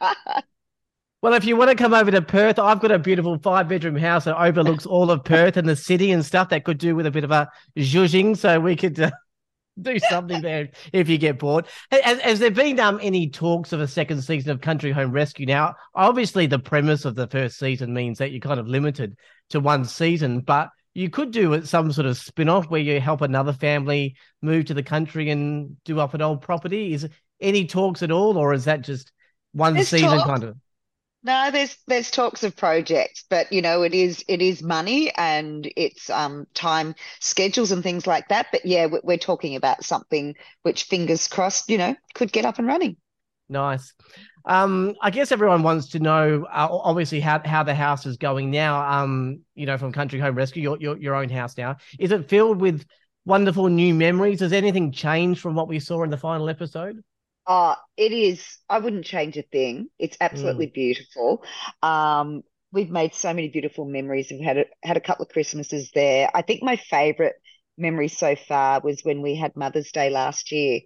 that. 0.00 0.44
Well, 1.22 1.34
if 1.34 1.44
you 1.44 1.56
want 1.56 1.70
to 1.70 1.76
come 1.76 1.94
over 1.94 2.10
to 2.10 2.20
Perth, 2.20 2.58
I've 2.58 2.80
got 2.80 2.90
a 2.90 2.98
beautiful 2.98 3.38
five 3.38 3.68
bedroom 3.68 3.94
house 3.94 4.24
that 4.24 4.36
overlooks 4.36 4.86
all 4.86 5.08
of 5.08 5.22
Perth 5.22 5.56
and 5.56 5.68
the 5.68 5.76
city 5.76 6.10
and 6.10 6.26
stuff 6.26 6.48
that 6.48 6.64
could 6.64 6.78
do 6.78 6.96
with 6.96 7.06
a 7.06 7.12
bit 7.12 7.22
of 7.22 7.30
a 7.30 7.48
zhuzhing. 7.78 8.36
So 8.36 8.58
we 8.58 8.74
could 8.74 8.98
uh, 8.98 9.12
do 9.80 10.00
something 10.00 10.42
there 10.42 10.70
if 10.92 11.08
you 11.08 11.18
get 11.18 11.38
bored. 11.38 11.68
Has, 11.92 12.20
has 12.20 12.38
there 12.40 12.50
been 12.50 12.80
um, 12.80 12.98
any 13.00 13.30
talks 13.30 13.72
of 13.72 13.80
a 13.80 13.86
second 13.86 14.22
season 14.22 14.50
of 14.50 14.60
Country 14.60 14.90
Home 14.90 15.12
Rescue? 15.12 15.46
Now, 15.46 15.76
obviously, 15.94 16.48
the 16.48 16.58
premise 16.58 17.04
of 17.04 17.14
the 17.14 17.28
first 17.28 17.56
season 17.56 17.94
means 17.94 18.18
that 18.18 18.32
you're 18.32 18.40
kind 18.40 18.58
of 18.58 18.66
limited 18.66 19.14
to 19.50 19.60
one 19.60 19.84
season, 19.84 20.40
but 20.40 20.70
you 20.92 21.08
could 21.08 21.30
do 21.30 21.64
some 21.64 21.92
sort 21.92 22.08
of 22.08 22.18
spin 22.18 22.48
off 22.48 22.68
where 22.68 22.80
you 22.80 23.00
help 23.00 23.20
another 23.20 23.52
family 23.52 24.16
move 24.42 24.64
to 24.64 24.74
the 24.74 24.82
country 24.82 25.30
and 25.30 25.76
do 25.84 26.00
up 26.00 26.14
an 26.14 26.20
old 26.20 26.42
property. 26.42 26.94
Is 26.94 27.08
any 27.40 27.64
talks 27.68 28.02
at 28.02 28.10
all, 28.10 28.36
or 28.36 28.52
is 28.52 28.64
that 28.64 28.80
just 28.80 29.12
one 29.52 29.74
There's 29.74 29.88
season 29.88 30.18
talk. 30.18 30.26
kind 30.26 30.42
of? 30.42 30.56
No, 31.24 31.50
there's 31.52 31.76
there's 31.86 32.10
talks 32.10 32.42
of 32.42 32.56
projects, 32.56 33.24
but 33.30 33.52
you 33.52 33.62
know 33.62 33.82
it 33.82 33.94
is 33.94 34.24
it 34.26 34.42
is 34.42 34.62
money 34.62 35.12
and 35.16 35.70
it's 35.76 36.10
um 36.10 36.46
time 36.52 36.96
schedules 37.20 37.70
and 37.70 37.82
things 37.82 38.06
like 38.06 38.28
that. 38.28 38.48
But 38.50 38.66
yeah, 38.66 38.88
we're, 39.02 39.18
talking 39.18 39.54
about 39.54 39.84
something 39.84 40.34
which, 40.62 40.84
fingers 40.84 41.28
crossed, 41.28 41.70
you 41.70 41.78
know, 41.78 41.94
could 42.14 42.32
get 42.32 42.44
up 42.44 42.58
and 42.58 42.66
running. 42.66 42.96
Nice. 43.48 43.92
Um, 44.46 44.94
I 45.00 45.10
guess 45.10 45.30
everyone 45.30 45.62
wants 45.62 45.90
to 45.90 46.00
know, 46.00 46.44
uh, 46.50 46.68
obviously, 46.70 47.20
how 47.20 47.40
how 47.44 47.62
the 47.62 47.74
house 47.74 48.04
is 48.04 48.16
going 48.16 48.50
now. 48.50 48.82
Um, 48.82 49.42
you 49.54 49.66
know, 49.66 49.78
from 49.78 49.92
Country 49.92 50.18
Home 50.18 50.34
Rescue, 50.34 50.62
your 50.62 50.76
your 50.80 50.96
your 50.96 51.14
own 51.14 51.28
house 51.28 51.56
now. 51.56 51.76
Is 52.00 52.10
it 52.10 52.28
filled 52.28 52.60
with 52.60 52.84
wonderful 53.24 53.68
new 53.68 53.94
memories? 53.94 54.40
Has 54.40 54.52
anything 54.52 54.90
changed 54.90 55.40
from 55.40 55.54
what 55.54 55.68
we 55.68 55.78
saw 55.78 56.02
in 56.02 56.10
the 56.10 56.16
final 56.16 56.48
episode? 56.48 57.04
Uh, 57.46 57.74
it 57.96 58.12
is, 58.12 58.58
I 58.68 58.78
wouldn't 58.78 59.04
change 59.04 59.36
a 59.36 59.42
thing. 59.42 59.88
It's 59.98 60.16
absolutely 60.20 60.68
mm. 60.68 60.74
beautiful. 60.74 61.44
Um, 61.82 62.42
we've 62.70 62.90
made 62.90 63.14
so 63.14 63.34
many 63.34 63.48
beautiful 63.48 63.84
memories. 63.84 64.28
We've 64.30 64.44
had 64.44 64.58
a, 64.58 64.64
had 64.82 64.96
a 64.96 65.00
couple 65.00 65.24
of 65.24 65.32
Christmases 65.32 65.90
there. 65.94 66.30
I 66.34 66.42
think 66.42 66.62
my 66.62 66.76
favorite 66.76 67.34
memory 67.76 68.08
so 68.08 68.36
far 68.36 68.80
was 68.80 69.02
when 69.02 69.22
we 69.22 69.34
had 69.34 69.56
Mother's 69.56 69.92
Day 69.92 70.10
last 70.10 70.52
year. 70.52 70.80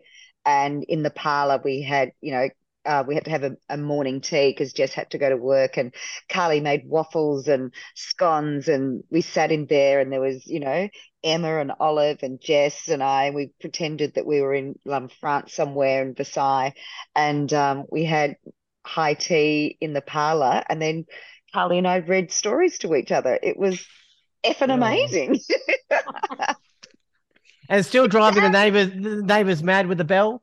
And 0.44 0.84
in 0.84 1.02
the 1.02 1.10
parlor, 1.10 1.60
we 1.62 1.82
had, 1.82 2.12
you 2.20 2.32
know, 2.32 2.48
uh, 2.86 3.02
we 3.06 3.16
had 3.16 3.24
to 3.24 3.30
have 3.30 3.42
a, 3.42 3.56
a 3.68 3.76
morning 3.76 4.20
tea 4.20 4.50
because 4.50 4.72
Jess 4.72 4.94
had 4.94 5.10
to 5.10 5.18
go 5.18 5.28
to 5.28 5.36
work, 5.36 5.76
and 5.76 5.92
Carly 6.28 6.60
made 6.60 6.82
waffles 6.86 7.48
and 7.48 7.74
scones, 7.96 8.68
and 8.68 9.02
we 9.10 9.22
sat 9.22 9.50
in 9.50 9.66
there, 9.66 9.98
and 9.98 10.12
there 10.12 10.20
was, 10.20 10.46
you 10.46 10.60
know, 10.60 10.88
Emma 11.26 11.58
and 11.58 11.72
Olive 11.80 12.22
and 12.22 12.40
Jess 12.40 12.88
and 12.88 13.02
I. 13.02 13.30
We 13.30 13.50
pretended 13.60 14.14
that 14.14 14.24
we 14.24 14.40
were 14.40 14.54
in 14.54 14.78
um, 14.90 15.08
France 15.08 15.52
somewhere 15.52 16.02
in 16.02 16.14
Versailles, 16.14 16.72
and 17.14 17.52
um, 17.52 17.84
we 17.90 18.04
had 18.04 18.36
high 18.86 19.14
tea 19.14 19.76
in 19.80 19.92
the 19.92 20.00
parlor, 20.00 20.62
and 20.68 20.80
then 20.80 21.04
Carly 21.52 21.78
and 21.78 21.88
I 21.88 21.98
read 21.98 22.30
stories 22.30 22.78
to 22.78 22.94
each 22.94 23.10
other. 23.10 23.38
It 23.42 23.58
was 23.58 23.84
effing 24.44 24.72
amazing. 24.72 25.40
and 27.68 27.84
still 27.84 28.06
driving 28.06 28.44
the 28.44 28.50
neighbors 28.50 28.90
the 28.90 29.22
neighbors 29.22 29.62
mad 29.62 29.88
with 29.88 29.98
the 29.98 30.04
bell 30.04 30.40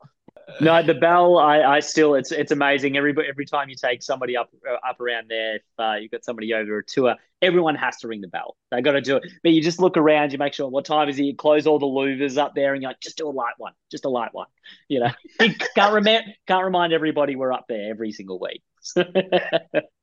no, 0.61 0.83
the 0.83 0.93
bell. 0.93 1.37
I, 1.37 1.61
I 1.61 1.79
still, 1.79 2.15
it's 2.15 2.31
it's 2.31 2.51
amazing. 2.51 2.97
Every 2.97 3.15
every 3.27 3.45
time 3.45 3.69
you 3.69 3.75
take 3.75 4.03
somebody 4.03 4.37
up 4.37 4.49
uh, 4.69 4.87
up 4.87 4.99
around 4.99 5.29
there, 5.29 5.55
if 5.55 5.61
uh, 5.79 5.93
you've 5.93 6.11
got 6.11 6.23
somebody 6.23 6.53
over 6.53 6.79
a 6.79 6.83
tour, 6.83 7.15
everyone 7.41 7.75
has 7.75 7.97
to 7.97 8.07
ring 8.07 8.21
the 8.21 8.27
bell. 8.27 8.55
They 8.71 8.81
got 8.81 8.93
to 8.93 9.01
do 9.01 9.17
it. 9.17 9.23
But 9.43 9.51
you 9.51 9.61
just 9.61 9.79
look 9.79 9.97
around, 9.97 10.31
you 10.31 10.37
make 10.37 10.53
sure 10.53 10.67
what 10.67 10.85
time 10.85 11.09
is 11.09 11.19
it. 11.19 11.23
You 11.23 11.35
close 11.35 11.67
all 11.67 11.79
the 11.79 11.85
louvers 11.85 12.37
up 12.37 12.55
there, 12.55 12.73
and 12.73 12.81
you're 12.81 12.89
like, 12.89 12.99
just 12.99 13.17
do 13.17 13.27
a 13.27 13.31
light 13.31 13.55
one, 13.57 13.73
just 13.91 14.05
a 14.05 14.09
light 14.09 14.33
one. 14.33 14.47
You 14.87 15.01
know, 15.01 15.11
can't 15.75 15.93
remember, 15.93 16.31
can't 16.47 16.63
remind 16.63 16.93
everybody 16.93 17.35
we're 17.35 17.53
up 17.53 17.65
there 17.67 17.89
every 17.89 18.11
single 18.11 18.39
week. 18.39 18.63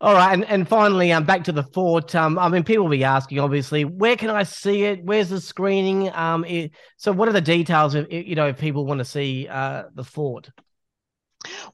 All 0.00 0.14
right, 0.14 0.32
and, 0.32 0.44
and 0.44 0.68
finally, 0.68 1.10
um, 1.10 1.24
back 1.24 1.42
to 1.44 1.52
the 1.52 1.64
fort. 1.64 2.14
Um, 2.14 2.38
I 2.38 2.48
mean, 2.48 2.62
people 2.62 2.84
will 2.84 2.90
be 2.90 3.02
asking, 3.02 3.40
obviously, 3.40 3.84
where 3.84 4.16
can 4.16 4.30
I 4.30 4.44
see 4.44 4.84
it? 4.84 5.02
Where's 5.02 5.30
the 5.30 5.40
screening? 5.40 6.14
Um, 6.14 6.44
it, 6.44 6.70
so 6.96 7.10
what 7.10 7.28
are 7.28 7.32
the 7.32 7.40
details 7.40 7.96
of 7.96 8.10
you 8.12 8.36
know 8.36 8.46
if 8.46 8.58
people 8.58 8.86
want 8.86 8.98
to 8.98 9.04
see 9.04 9.48
uh 9.48 9.84
the 9.94 10.04
fort? 10.04 10.50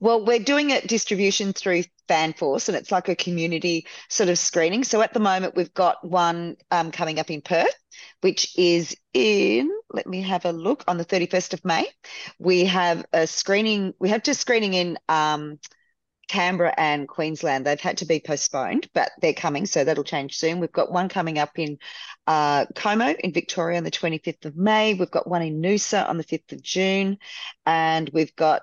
Well, 0.01 0.25
we're 0.25 0.39
doing 0.39 0.71
it 0.71 0.87
distribution 0.87 1.53
through 1.53 1.85
FanForce, 2.09 2.69
and 2.69 2.77
it's 2.77 2.93
like 2.93 3.11
a 3.11 3.17
community 3.17 3.87
sort 4.09 4.31
of 4.31 4.39
screening. 4.39 4.85
So 4.85 5.03
at 5.03 5.13
the 5.13 5.21
moment, 5.21 5.55
we've 5.55 5.75
got 5.75 6.07
one 6.07 6.57
um, 6.71 6.91
coming 6.93 7.19
up 7.19 7.31
in 7.31 7.43
Perth, 7.43 7.75
which 8.23 8.57
is 8.57 8.97
in. 9.13 9.71
Let 9.93 10.07
me 10.07 10.23
have 10.23 10.47
a 10.47 10.53
look 10.53 10.83
on 10.89 10.97
the 10.97 11.05
thirty 11.05 11.27
first 11.27 11.53
of 11.53 11.63
May. 11.63 11.87
We 12.39 12.65
have 12.65 13.05
a 13.13 13.27
screening. 13.27 13.93
We 13.99 14.09
have 14.09 14.23
just 14.23 14.41
screening 14.41 14.73
in. 14.73 14.99
Um, 15.11 15.59
Canberra 16.29 16.75
and 16.77 17.09
Queensland, 17.09 17.67
they've 17.67 17.81
had 17.81 17.99
to 17.99 18.07
be 18.07 18.21
postponed, 18.21 18.89
but 18.95 19.13
they're 19.21 19.33
coming, 19.33 19.67
so 19.67 19.85
that'll 19.85 20.05
change 20.05 20.37
soon. 20.37 20.61
We've 20.61 20.73
got 20.73 20.93
one 20.93 21.09
coming 21.09 21.39
up 21.39 21.59
in 21.59 21.79
uh, 22.27 22.67
Como 22.75 23.09
in 23.09 23.33
Victoria 23.33 23.79
on 23.79 23.85
the 23.85 23.91
25th 23.91 24.45
of 24.45 24.57
May. 24.57 24.95
We've 24.95 25.11
got 25.11 25.29
one 25.29 25.43
in 25.43 25.61
Noosa 25.61 26.09
on 26.09 26.17
the 26.17 26.25
5th 26.25 26.53
of 26.53 26.63
June, 26.63 27.19
and 27.67 28.09
we've 28.13 28.35
got 28.37 28.63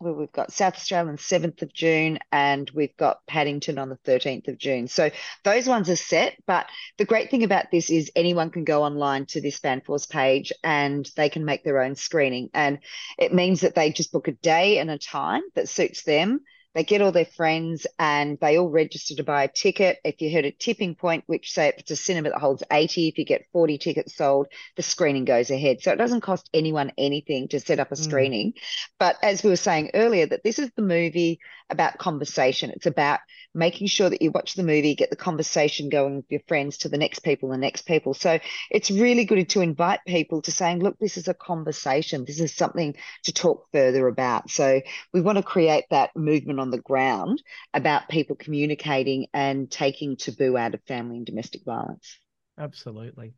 well, 0.00 0.14
we've 0.14 0.32
got 0.32 0.52
South 0.52 0.76
Australia 0.76 1.08
on 1.08 1.16
the 1.16 1.22
7th 1.22 1.62
of 1.62 1.72
June 1.72 2.20
and 2.30 2.70
we've 2.70 2.96
got 2.96 3.26
Paddington 3.26 3.78
on 3.78 3.88
the 3.88 3.98
13th 4.06 4.46
of 4.46 4.56
June. 4.56 4.86
So 4.86 5.10
those 5.42 5.66
ones 5.66 5.90
are 5.90 5.96
set. 5.96 6.36
But 6.46 6.66
the 6.98 7.04
great 7.04 7.30
thing 7.30 7.42
about 7.42 7.70
this 7.72 7.90
is 7.90 8.12
anyone 8.14 8.50
can 8.50 8.64
go 8.64 8.84
online 8.84 9.26
to 9.26 9.40
this 9.40 9.58
FanForce 9.58 10.08
page 10.08 10.52
and 10.62 11.10
they 11.16 11.28
can 11.28 11.44
make 11.44 11.64
their 11.64 11.82
own 11.82 11.96
screening. 11.96 12.50
And 12.54 12.78
it 13.18 13.34
means 13.34 13.62
that 13.62 13.74
they 13.74 13.90
just 13.90 14.12
book 14.12 14.28
a 14.28 14.32
day 14.32 14.78
and 14.78 14.90
a 14.90 14.98
time 14.98 15.42
that 15.56 15.68
suits 15.68 16.04
them 16.04 16.42
they 16.78 16.84
get 16.84 17.02
all 17.02 17.10
their 17.10 17.24
friends 17.24 17.88
and 17.98 18.38
they 18.40 18.56
all 18.56 18.68
register 18.68 19.16
to 19.16 19.24
buy 19.24 19.42
a 19.42 19.48
ticket. 19.48 19.98
If 20.04 20.20
you 20.20 20.30
hit 20.30 20.44
a 20.44 20.52
tipping 20.52 20.94
point, 20.94 21.24
which 21.26 21.50
say 21.50 21.66
if 21.66 21.78
it's 21.78 21.90
a 21.90 21.96
cinema 21.96 22.30
that 22.30 22.38
holds 22.38 22.62
80, 22.70 23.08
if 23.08 23.18
you 23.18 23.24
get 23.24 23.48
40 23.52 23.78
tickets 23.78 24.14
sold, 24.14 24.46
the 24.76 24.84
screening 24.84 25.24
goes 25.24 25.50
ahead. 25.50 25.82
So 25.82 25.90
it 25.90 25.96
doesn't 25.96 26.20
cost 26.20 26.48
anyone 26.54 26.92
anything 26.96 27.48
to 27.48 27.58
set 27.58 27.80
up 27.80 27.90
a 27.90 27.96
mm. 27.96 27.98
screening. 27.98 28.52
But 28.96 29.16
as 29.24 29.42
we 29.42 29.50
were 29.50 29.56
saying 29.56 29.90
earlier, 29.92 30.26
that 30.26 30.44
this 30.44 30.60
is 30.60 30.70
the 30.76 30.82
movie 30.82 31.40
about 31.70 31.98
conversation. 31.98 32.70
It's 32.70 32.86
about 32.86 33.20
making 33.54 33.86
sure 33.88 34.08
that 34.08 34.22
you 34.22 34.30
watch 34.30 34.54
the 34.54 34.62
movie, 34.62 34.94
get 34.94 35.10
the 35.10 35.16
conversation 35.16 35.88
going 35.88 36.16
with 36.16 36.30
your 36.30 36.40
friends 36.46 36.78
to 36.78 36.88
the 36.88 36.98
next 36.98 37.20
people, 37.20 37.48
the 37.48 37.58
next 37.58 37.82
people. 37.82 38.14
So 38.14 38.38
it's 38.70 38.90
really 38.90 39.24
good 39.24 39.48
to 39.50 39.60
invite 39.60 40.00
people 40.06 40.42
to 40.42 40.52
saying, 40.52 40.80
look, 40.80 40.98
this 40.98 41.16
is 41.16 41.28
a 41.28 41.34
conversation. 41.34 42.24
This 42.24 42.40
is 42.40 42.54
something 42.54 42.94
to 43.24 43.32
talk 43.32 43.66
further 43.72 44.06
about. 44.06 44.50
So 44.50 44.80
we 45.12 45.20
want 45.20 45.38
to 45.38 45.42
create 45.42 45.84
that 45.90 46.16
movement 46.16 46.60
on 46.60 46.70
the 46.70 46.78
ground 46.78 47.42
about 47.74 48.08
people 48.08 48.36
communicating 48.36 49.26
and 49.32 49.70
taking 49.70 50.16
taboo 50.16 50.56
out 50.56 50.74
of 50.74 50.82
family 50.84 51.16
and 51.16 51.26
domestic 51.26 51.64
violence. 51.64 52.18
Absolutely. 52.58 53.34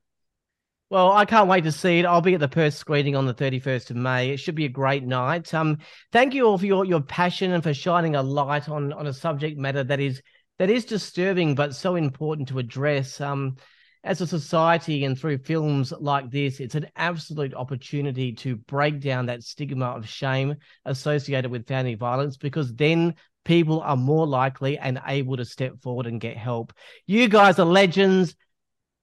Well, 0.91 1.13
I 1.13 1.25
can't 1.25 1.49
wait 1.49 1.63
to 1.65 1.73
see 1.73 2.01
it. 2.01 2.05
I'll 2.05 2.21
be 2.21 2.35
at 2.35 2.41
the 2.41 2.49
Perth 2.49 2.75
screening 2.75 3.15
on 3.15 3.25
the 3.25 3.33
31st 3.33 3.91
of 3.91 3.97
May. 3.97 4.31
It 4.31 4.39
should 4.39 4.57
be 4.57 4.65
a 4.65 4.69
great 4.69 5.05
night. 5.05 5.55
Um, 5.55 5.79
thank 6.11 6.35
you 6.35 6.47
all 6.47 6.59
for 6.59 6.67
your, 6.67 6.85
your 6.85 7.01
passion 7.01 7.53
and 7.53 7.63
for 7.63 7.73
shining 7.73 8.17
a 8.17 8.23
light 8.23 8.69
on, 8.69 8.93
on 8.93 9.07
a 9.07 9.13
subject 9.13 9.57
matter 9.57 9.85
that 9.85 10.01
is 10.01 10.21
that 10.59 10.69
is 10.69 10.85
disturbing 10.85 11.55
but 11.55 11.77
so 11.77 11.95
important 11.95 12.49
to 12.49 12.59
address. 12.59 13.21
Um, 13.21 13.57
as 14.03 14.21
a 14.21 14.27
society 14.27 15.05
and 15.05 15.17
through 15.17 15.39
films 15.39 15.93
like 16.01 16.29
this, 16.29 16.59
it's 16.59 16.75
an 16.75 16.89
absolute 16.97 17.55
opportunity 17.55 18.33
to 18.33 18.57
break 18.57 19.01
down 19.01 19.27
that 19.27 19.45
stigma 19.45 19.87
of 19.87 20.09
shame 20.09 20.57
associated 20.87 21.53
with 21.53 21.69
family 21.69 21.95
violence 21.95 22.37
because 22.37 22.75
then 22.75 23.15
people 23.45 23.81
are 23.81 23.97
more 23.97 24.27
likely 24.27 24.77
and 24.77 25.01
able 25.07 25.37
to 25.37 25.45
step 25.45 25.81
forward 25.83 26.07
and 26.07 26.21
get 26.21 26.37
help. 26.37 26.73
You 27.07 27.29
guys 27.29 27.61
are 27.61 27.67
legends 27.67 28.35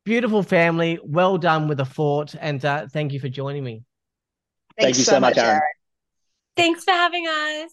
beautiful 0.08 0.42
family. 0.42 0.98
Well 1.04 1.38
done 1.38 1.68
with 1.68 1.80
the 1.80 1.86
fort, 1.86 2.34
and 2.40 2.64
uh, 2.64 2.88
thank 2.94 3.12
you 3.12 3.20
for 3.20 3.28
joining 3.28 3.62
me. 3.62 3.84
Thank 4.80 4.98
you 4.98 5.04
so, 5.04 5.12
so 5.12 5.20
much, 5.20 5.38
Aaron. 5.38 5.50
Aaron. 5.50 5.62
Thanks 6.56 6.86
for 6.86 6.92
having 6.92 7.28
us. 7.28 7.72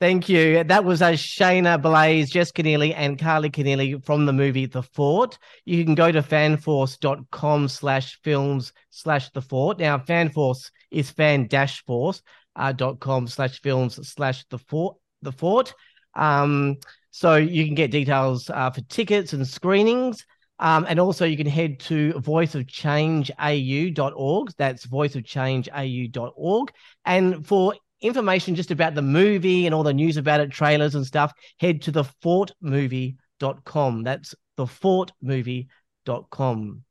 Thank 0.00 0.30
you. 0.30 0.64
That 0.64 0.86
was 0.86 1.02
uh, 1.02 1.10
Shaynna 1.10 1.82
Blaze, 1.82 2.30
Jess 2.30 2.52
Kenneally, 2.52 2.94
and 2.96 3.18
Carly 3.18 3.50
Kenneally 3.50 4.02
from 4.02 4.24
the 4.24 4.32
movie 4.32 4.64
The 4.64 4.82
Fort. 4.82 5.38
You 5.66 5.84
can 5.84 5.94
go 5.94 6.10
to 6.10 6.22
fanforce.com 6.22 7.68
slash 7.68 8.18
films 8.24 8.72
slash 8.88 9.28
The 9.30 9.42
Fort. 9.42 9.78
Now, 9.78 9.98
Fanforce 9.98 10.70
is 10.90 11.10
fan 11.10 11.48
dash 11.48 11.84
force 11.84 12.22
uh, 12.56 12.72
dot 12.72 12.98
com 12.98 13.26
slash 13.26 13.60
films 13.60 14.08
slash 14.08 14.46
The 14.48 14.58
Fort. 14.58 14.96
The 15.20 15.32
Fort. 15.32 15.74
Um, 16.14 16.78
so 17.10 17.34
you 17.34 17.66
can 17.66 17.74
get 17.74 17.90
details 17.90 18.48
uh, 18.48 18.70
for 18.70 18.80
tickets 18.82 19.34
and 19.34 19.46
screenings. 19.46 20.24
Um, 20.58 20.86
and 20.88 20.98
also, 20.98 21.24
you 21.24 21.36
can 21.36 21.46
head 21.46 21.78
to 21.80 22.14
voiceofchangeau.org. 22.14 24.52
That's 24.56 24.86
voiceofchangeau.org. 24.86 26.72
And 27.04 27.46
for 27.46 27.74
information 28.00 28.54
just 28.54 28.70
about 28.70 28.94
the 28.94 29.02
movie 29.02 29.66
and 29.66 29.74
all 29.74 29.82
the 29.82 29.92
news 29.92 30.16
about 30.16 30.40
it, 30.40 30.50
trailers 30.50 30.94
and 30.94 31.04
stuff, 31.06 31.34
head 31.58 31.82
to 31.82 31.92
thefortmovie.com. 31.92 34.02
That's 34.02 34.34
thefortmovie.com. 34.56 36.84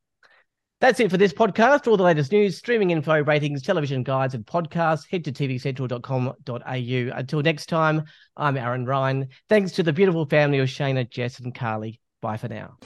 That's 0.79 0.99
it 0.99 1.09
for 1.09 1.17
this 1.17 1.33
podcast. 1.33 1.87
All 1.87 1.97
the 1.97 2.03
latest 2.03 2.31
news, 2.31 2.55
streaming 2.55 2.91
info, 2.91 3.23
ratings, 3.23 3.63
television 3.63 4.03
guides, 4.03 4.35
and 4.35 4.45
podcasts, 4.45 5.09
head 5.09 5.25
to 5.25 5.31
tvcentral.com.au. 5.31 7.17
Until 7.17 7.41
next 7.41 7.65
time, 7.65 8.03
I'm 8.35 8.57
Aaron 8.57 8.85
Ryan. 8.85 9.29
Thanks 9.49 9.71
to 9.73 9.81
the 9.81 9.93
beautiful 9.93 10.27
family 10.27 10.59
of 10.59 10.69
Shaynna, 10.69 11.09
Jess, 11.09 11.39
and 11.39 11.55
Carly. 11.55 11.99
Bye 12.21 12.37
for 12.37 12.47
now. 12.47 12.77